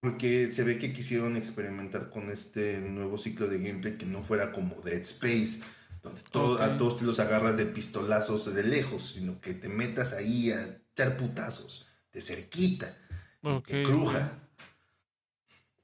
[0.00, 4.50] Porque se ve que quisieron experimentar con este nuevo ciclo de gameplay que no fuera
[4.50, 5.60] como Dead Space,
[6.02, 6.20] donde
[6.60, 10.80] a todos te los agarras de pistolazos de lejos, sino que te metas ahí a
[10.92, 12.96] echar putazos de cerquita,
[13.42, 13.84] okay.
[13.84, 14.40] cruja.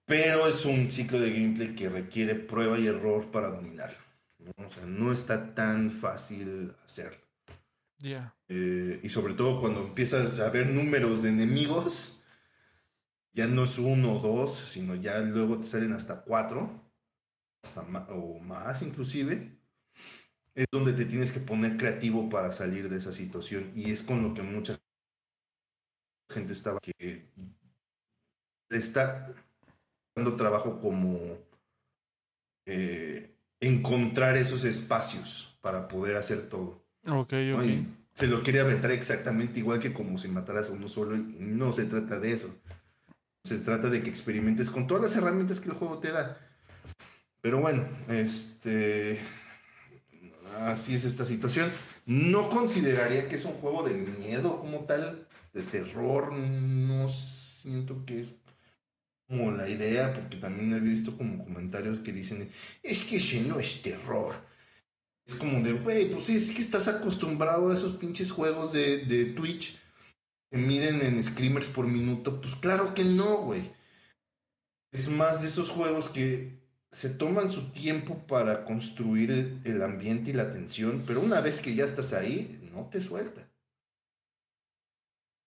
[0.05, 4.08] Pero es un ciclo de gameplay que requiere prueba y error para dominarlo.
[4.57, 7.27] O sea, no está tan fácil hacerlo.
[7.99, 8.35] Ya.
[8.49, 12.23] Eh, y sobre todo cuando empiezas a ver números de enemigos,
[13.33, 16.71] ya no es uno o dos, sino ya luego te salen hasta cuatro,
[17.63, 19.59] hasta o más inclusive.
[20.55, 23.71] Es donde te tienes que poner creativo para salir de esa situación.
[23.77, 24.79] Y es con lo que mucha
[26.31, 27.25] gente estaba que
[28.71, 29.33] está
[30.15, 31.39] dando trabajo como
[32.67, 36.85] eh, encontrar esos espacios para poder hacer todo.
[37.09, 37.65] Ok, ok.
[38.13, 41.73] se lo quería aventar exactamente igual que como si mataras a uno solo y no
[41.73, 42.55] se trata de eso.
[43.45, 46.37] Se trata de que experimentes con todas las herramientas que el juego te da.
[47.41, 49.19] Pero bueno, este
[50.61, 51.71] así es esta situación.
[52.07, 58.21] No consideraría que es un juego de miedo como tal, de terror, no siento que
[58.21, 58.39] es
[59.29, 62.49] como la idea, porque también he visto como comentarios que dicen,
[62.83, 64.35] es que no es terror.
[65.27, 69.27] Es como de, güey, pues es que estás acostumbrado a esos pinches juegos de, de
[69.27, 69.79] Twitch
[70.51, 72.41] que miden en screamers por minuto.
[72.41, 73.71] Pues claro que no, güey.
[74.91, 76.59] Es más de esos juegos que
[76.91, 81.75] se toman su tiempo para construir el ambiente y la tensión, pero una vez que
[81.75, 83.48] ya estás ahí, no te suelta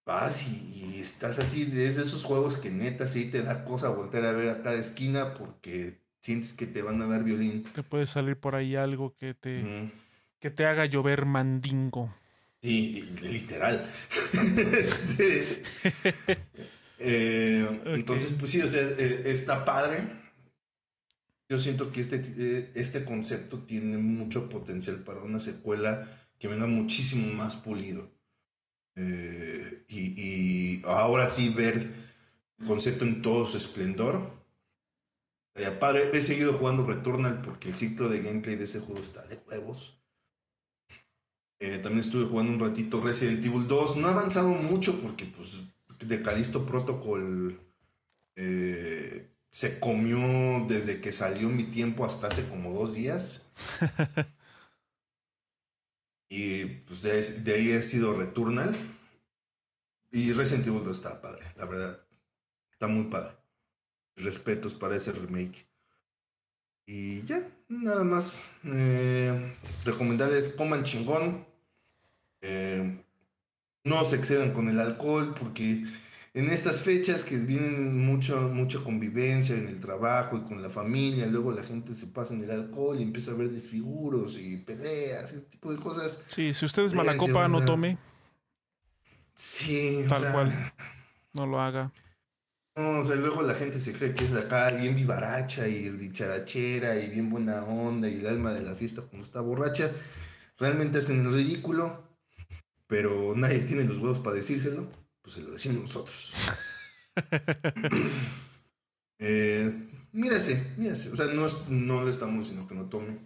[0.06, 4.26] vas y, estás así, es de esos juegos que neta sí te da cosa volver
[4.26, 7.64] a ver a cada esquina porque sientes que te van a dar violín.
[7.64, 9.90] Te puede salir por ahí algo que te,
[10.40, 12.14] que te haga llover mandingo.
[12.62, 13.90] Sí, literal.
[14.72, 15.64] Este,
[17.00, 20.04] eh, entonces, pues sí, o sea, eh, está padre.
[21.50, 26.08] Yo siento que este, eh, este concepto tiene mucho potencial para una secuela
[26.40, 28.10] que venga muchísimo más pulido.
[28.96, 31.76] Eh, y, ahora sí ver
[32.60, 34.32] el concepto en todo su esplendor.
[35.56, 39.98] he seguido jugando Returnal porque el ciclo de gameplay de ese juego está de huevos.
[41.60, 43.98] Eh, también estuve jugando un ratito Resident Evil 2.
[43.98, 45.62] No ha avanzado mucho porque pues
[46.00, 47.60] de Calisto Protocol
[48.36, 53.52] eh, se comió desde que salió mi tiempo hasta hace como dos días.
[56.34, 58.74] Y pues de, ahí ha sido Returnal.
[60.12, 62.00] Y Resident Evil 2 está padre, la verdad.
[62.72, 63.34] Está muy padre.
[64.16, 65.68] Respetos para ese remake.
[66.86, 68.44] Y ya, nada más.
[68.64, 71.46] Eh, recomendarles, coman chingón.
[72.40, 73.04] Eh,
[73.84, 75.84] no se excedan con el alcohol porque
[76.34, 81.26] en estas fechas que vienen mucho, mucha convivencia en el trabajo y con la familia,
[81.28, 85.34] luego la gente se pasa en el alcohol y empieza a ver desfiguros y peleas,
[85.34, 86.24] ese tipo de cosas.
[86.28, 87.98] Sí, si usted es mala copa, no tome.
[89.36, 90.74] Sí, tal cual.
[91.34, 91.92] No lo haga.
[92.78, 96.98] No, o sea, luego la gente se cree que es acá bien vivaracha y dicharachera
[96.98, 99.92] y bien buena onda y el alma de la fiesta como está borracha.
[100.58, 102.02] Realmente hacen el ridículo,
[102.88, 106.34] pero nadie tiene los huevos para decírselo pues se lo decimos nosotros.
[109.20, 111.12] eh, mírase, mírase.
[111.12, 113.20] O sea, no, no le estamos diciendo que no tome.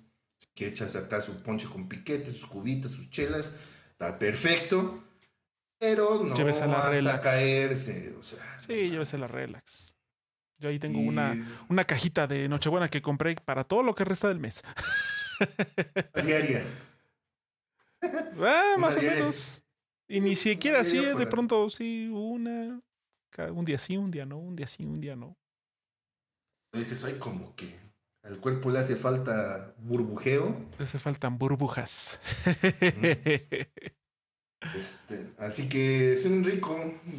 [0.54, 3.90] Que echas acá su ponche con piquete, sus cubitas, sus chelas.
[3.92, 5.04] Está perfecto.
[5.78, 8.16] Pero no hasta caerse.
[8.20, 9.94] O sea, sí, llévese la relax.
[10.58, 14.30] Yo ahí tengo una, una cajita de Nochebuena que compré para todo lo que resta
[14.30, 14.64] del mes.
[16.24, 16.64] Diaria.
[18.40, 19.65] Ah, más o menos.
[20.07, 22.82] Y ni siquiera así, de pronto sí, una,
[23.52, 25.36] un día sí, un día no, un día sí, un día no.
[26.73, 27.73] Dices, hay como que
[28.23, 30.56] al cuerpo le hace falta burbujeo.
[30.77, 32.19] Le hace faltan burbujas.
[34.73, 36.76] Este, así que es un rico,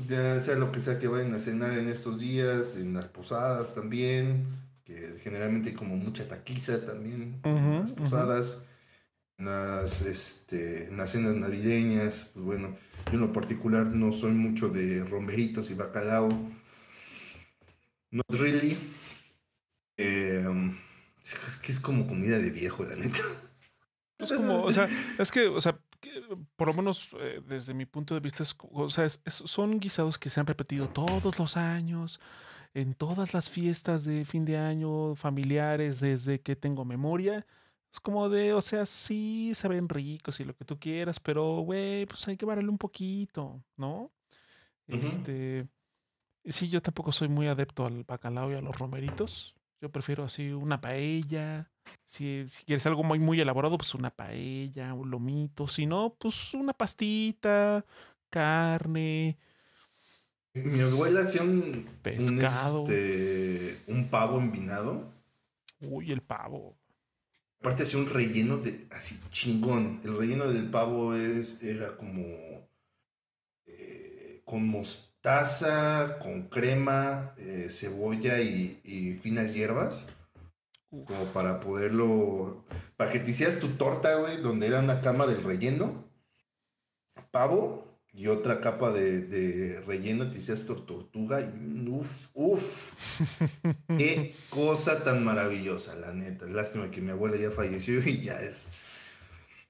[0.08, 3.74] ya sea lo que sea que vayan a cenar en estos días, en las posadas
[3.74, 4.46] también,
[4.84, 8.66] que generalmente hay como mucha taquiza también en las posadas
[9.38, 12.76] las, este, las cenas navideñas, pues bueno,
[13.06, 16.28] yo en lo particular no soy mucho de romeritos y bacalao.
[18.10, 18.76] Not really.
[19.96, 20.74] Em,
[21.22, 23.20] es que es como comida de viejo, la neta.
[24.18, 24.88] Es como, o sea,
[25.18, 25.78] es que, o sea,
[26.56, 30.30] por lo menos eh, desde mi punto de vista, es, o sea, son guisados que
[30.30, 32.20] se han repetido todos los años,
[32.74, 37.46] en todas las fiestas de fin de año, familiares, desde que tengo memoria.
[37.96, 41.60] Es como de, o sea, sí se ven ricos y lo que tú quieras, pero,
[41.60, 44.12] güey, pues hay que variarle un poquito, ¿no?
[44.86, 45.66] Este.
[46.44, 49.56] Sí, yo tampoco soy muy adepto al bacalao y a los romeritos.
[49.80, 51.70] Yo prefiero así una paella.
[52.04, 55.66] Si, si, quieres algo muy, muy elaborado, pues una paella, un lomito.
[55.66, 57.82] Si no, pues una pastita,
[58.28, 59.38] carne.
[60.52, 62.82] Mi abuela hacía un pescado.
[62.82, 65.02] Un, este, un pavo envinado.
[65.80, 66.76] Uy, el pavo.
[67.66, 70.00] Aparte hacía un relleno de así chingón.
[70.04, 72.22] El relleno del pavo es, era como
[73.66, 80.14] eh, con mostaza, con crema, eh, cebolla y, finas hierbas.
[80.90, 82.64] Como para poderlo.
[82.96, 86.08] Para que te hicieras tu torta, güey, donde era una cama del relleno.
[87.32, 87.85] Pavo,
[88.16, 91.38] y otra capa de, relleno, te hiciste tortuga.
[91.42, 92.94] Y uf, uf.
[93.88, 96.46] Qué cosa tan maravillosa, la neta.
[96.46, 98.72] Lástima que mi abuela ya falleció y ya es.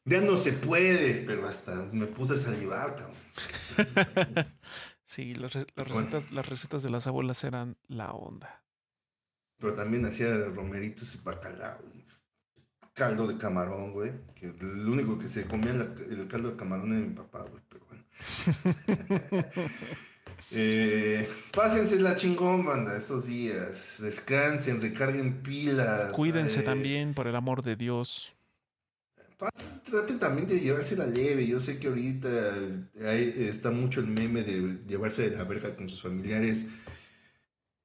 [0.05, 4.47] Ya no se puede, pero hasta me puse a salivar, cabrón.
[5.09, 8.65] Sí, las, recetas, las recetas de las abuelas eran la onda.
[9.57, 11.79] Pero también hacía romeritos y bacalao.
[12.93, 14.13] Caldo de camarón, güey.
[14.35, 17.63] Que lo único que se comía el caldo de camarón era mi papá, güey.
[20.53, 23.99] Eh, pásense la chingón, banda, estos días.
[24.01, 26.13] Descansen, recarguen pilas.
[26.13, 28.33] Cuídense eh, también, por el amor de Dios.
[29.91, 31.47] traten también de llevarse la leve.
[31.47, 32.29] Yo sé que ahorita
[32.95, 36.71] está mucho el meme de llevarse de la verga con sus familiares.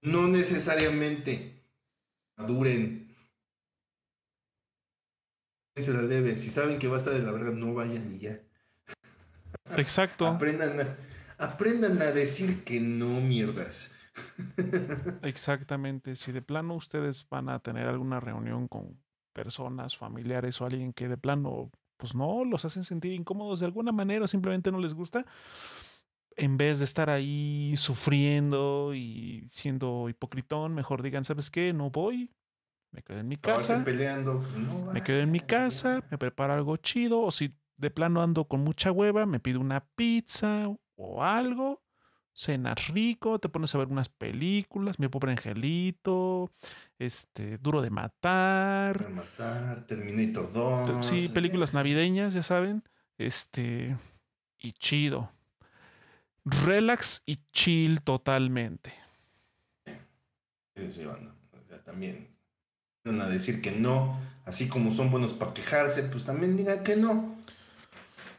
[0.03, 1.63] No necesariamente
[2.37, 3.07] maduren.
[5.75, 6.35] Se la.
[6.35, 8.39] Si saben que va a estar de la verga, no vayan y ya.
[9.77, 10.25] Exacto.
[10.27, 13.97] aprendan, a, aprendan a decir que no mierdas.
[15.23, 16.15] Exactamente.
[16.15, 18.99] Si de plano ustedes van a tener alguna reunión con
[19.33, 23.91] personas, familiares o alguien que de plano, pues no, los hacen sentir incómodos de alguna
[23.91, 25.25] manera o simplemente no les gusta,
[26.35, 31.73] en vez de estar ahí sufriendo y siendo hipocritón, mejor digan, ¿sabes qué?
[31.73, 32.31] No voy,
[32.91, 33.83] me quedo en mi casa.
[33.83, 38.21] Peleando, pues me quedo en mi casa, me preparo algo chido, o si de plano
[38.21, 41.81] ando con mucha hueva, me pido una pizza o algo,
[42.31, 46.51] cenas rico, te pones a ver unas películas, mi pobre angelito,
[46.99, 49.03] este, duro de matar.
[49.03, 51.05] De matar, Terminator 2.
[51.05, 52.83] Sí, películas navideñas, ya saben.
[53.17, 53.97] Este,
[54.59, 55.31] y chido.
[56.45, 58.93] Relax y chill totalmente.
[60.75, 61.33] Sí, sí, bueno,
[61.83, 62.29] también
[63.03, 66.95] van a decir que no, así como son buenos para quejarse, pues también digan que
[66.95, 67.41] no.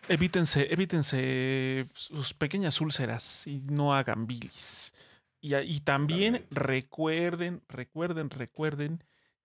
[0.08, 4.94] Evítense, evítense sus pequeñas úlceras y no hagan bilis.
[5.40, 9.04] Y, y también recuerden, recuerden, recuerden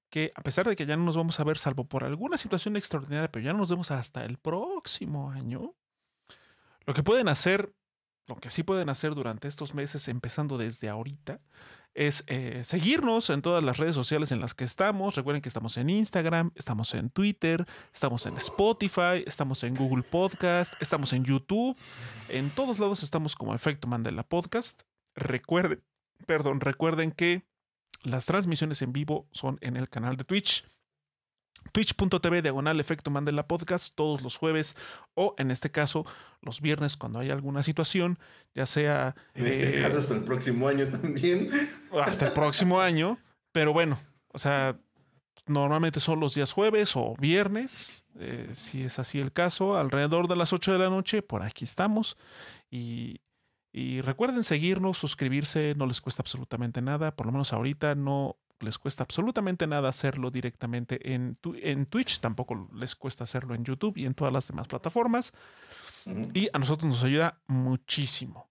[0.09, 2.77] que a pesar de que ya no nos vamos a ver, salvo por alguna situación
[2.77, 5.75] extraordinaria, pero ya no nos vemos hasta el próximo año,
[6.85, 7.73] lo que pueden hacer
[8.27, 11.39] lo que sí pueden hacer durante estos meses, empezando desde ahorita,
[11.97, 15.15] es eh, seguirnos en todas las redes sociales en las que estamos.
[15.15, 20.75] Recuerden que estamos en Instagram, estamos en Twitter, estamos en Spotify, estamos en Google Podcast,
[20.79, 21.75] estamos en YouTube.
[22.29, 24.83] En todos lados estamos como Efecto Mandela Podcast.
[25.15, 25.81] Recuerden,
[26.27, 27.47] perdón, recuerden que
[28.03, 30.65] las transmisiones en vivo son en el canal de Twitch
[31.71, 34.75] twitch.tv diagonal efecto Mandela podcast todos los jueves
[35.13, 36.05] o en este caso
[36.41, 38.19] los viernes cuando hay alguna situación,
[38.53, 39.15] ya sea...
[39.33, 41.49] En este eh, caso hasta el próximo año también.
[42.03, 43.17] Hasta el próximo año,
[43.51, 43.99] pero bueno,
[44.29, 44.77] o sea,
[45.45, 50.35] normalmente son los días jueves o viernes, eh, si es así el caso, alrededor de
[50.35, 52.17] las 8 de la noche, por aquí estamos
[52.69, 53.21] y...
[53.73, 58.77] Y recuerden seguirnos, suscribirse, no les cuesta absolutamente nada, por lo menos ahorita no les
[58.77, 64.05] cuesta absolutamente nada hacerlo directamente en, en Twitch, tampoco les cuesta hacerlo en YouTube y
[64.05, 65.33] en todas las demás plataformas.
[66.33, 68.49] Y a nosotros nos ayuda muchísimo.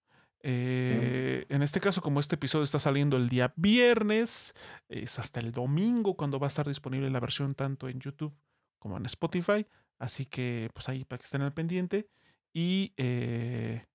[0.48, 4.54] Eh, en este caso, como este episodio está saliendo el día viernes,
[4.88, 8.32] es hasta el domingo cuando va a estar disponible la versión tanto en YouTube
[8.78, 9.66] como en Spotify.
[9.98, 12.08] Así que, pues ahí para que estén al pendiente.
[12.52, 13.86] Y, eh,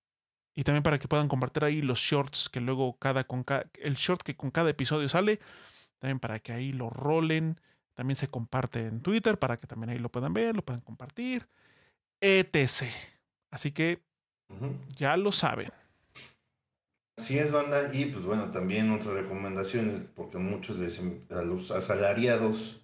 [0.53, 3.95] y también para que puedan compartir ahí los shorts que luego cada, con cada, el
[3.95, 5.39] short que con cada episodio sale
[6.01, 7.61] también para que ahí lo rolen.
[7.93, 11.47] También se comparte en Twitter para que también ahí lo puedan ver, lo puedan compartir,
[12.19, 12.89] etc.
[13.51, 13.99] Así que
[14.97, 15.71] ya lo saben.
[17.17, 17.93] Así es, banda.
[17.93, 22.81] Y pues bueno, también otras recomendaciones, porque muchos les, em, a los asalariados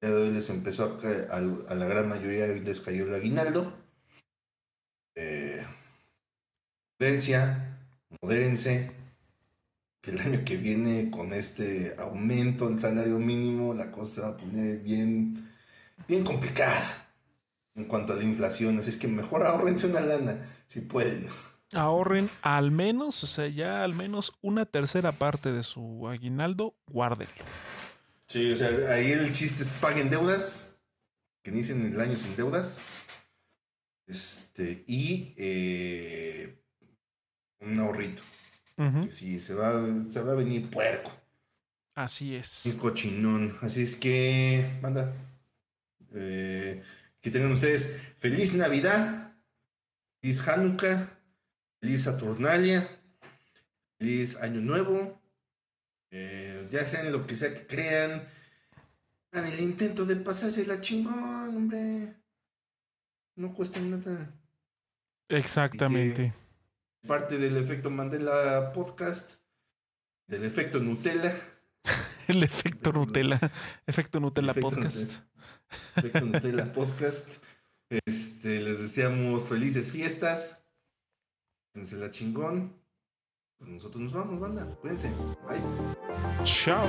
[0.00, 0.98] de hoy les empezó
[1.30, 3.72] a, a, la gran mayoría hoy les cayó el aguinaldo.
[5.16, 5.64] Eh,
[8.20, 9.03] modérense
[10.04, 14.36] que el año que viene con este aumento del salario mínimo la cosa va a
[14.36, 15.50] poner bien,
[16.06, 17.08] bien complicada
[17.74, 18.78] en cuanto a la inflación.
[18.78, 21.26] Así es que mejor ahorrense una lana si pueden.
[21.72, 27.42] Ahorren al menos, o sea, ya al menos una tercera parte de su aguinaldo, guárdenlo.
[28.26, 30.82] Sí, o sea, ahí el chiste es paguen deudas,
[31.42, 33.06] que dicen el año sin deudas.
[34.06, 36.62] Este, y eh,
[37.60, 38.22] un ahorrito.
[39.10, 39.72] Sí, se va,
[40.08, 41.12] se va a venir puerco.
[41.94, 42.66] Así es.
[42.66, 43.56] Un cochinón.
[43.62, 45.12] Así es que, manda.
[46.12, 46.82] Eh,
[47.20, 49.32] que tengan ustedes feliz Navidad,
[50.20, 51.08] feliz Hanukkah,
[51.80, 52.86] feliz Saturnalia,
[53.98, 55.20] feliz Año Nuevo.
[56.10, 58.26] Eh, ya sean lo que sea que crean.
[59.32, 62.14] Hagan el intento de pasarse la chingón, hombre.
[63.36, 64.32] No cuesta nada.
[65.28, 66.32] Exactamente
[67.06, 69.40] parte del efecto Mandela podcast,
[70.26, 71.34] del efecto Nutella.
[72.28, 73.38] El efecto Nutella,
[73.86, 75.20] efecto Nutella podcast.
[75.96, 77.42] efecto Nutella podcast.
[78.06, 80.66] Este, les deseamos felices fiestas.
[81.72, 82.72] Cuídense la chingón.
[83.58, 84.64] Pues nosotros nos vamos, banda.
[84.80, 85.10] Cuídense.
[85.46, 86.44] Bye.
[86.44, 86.88] Chao.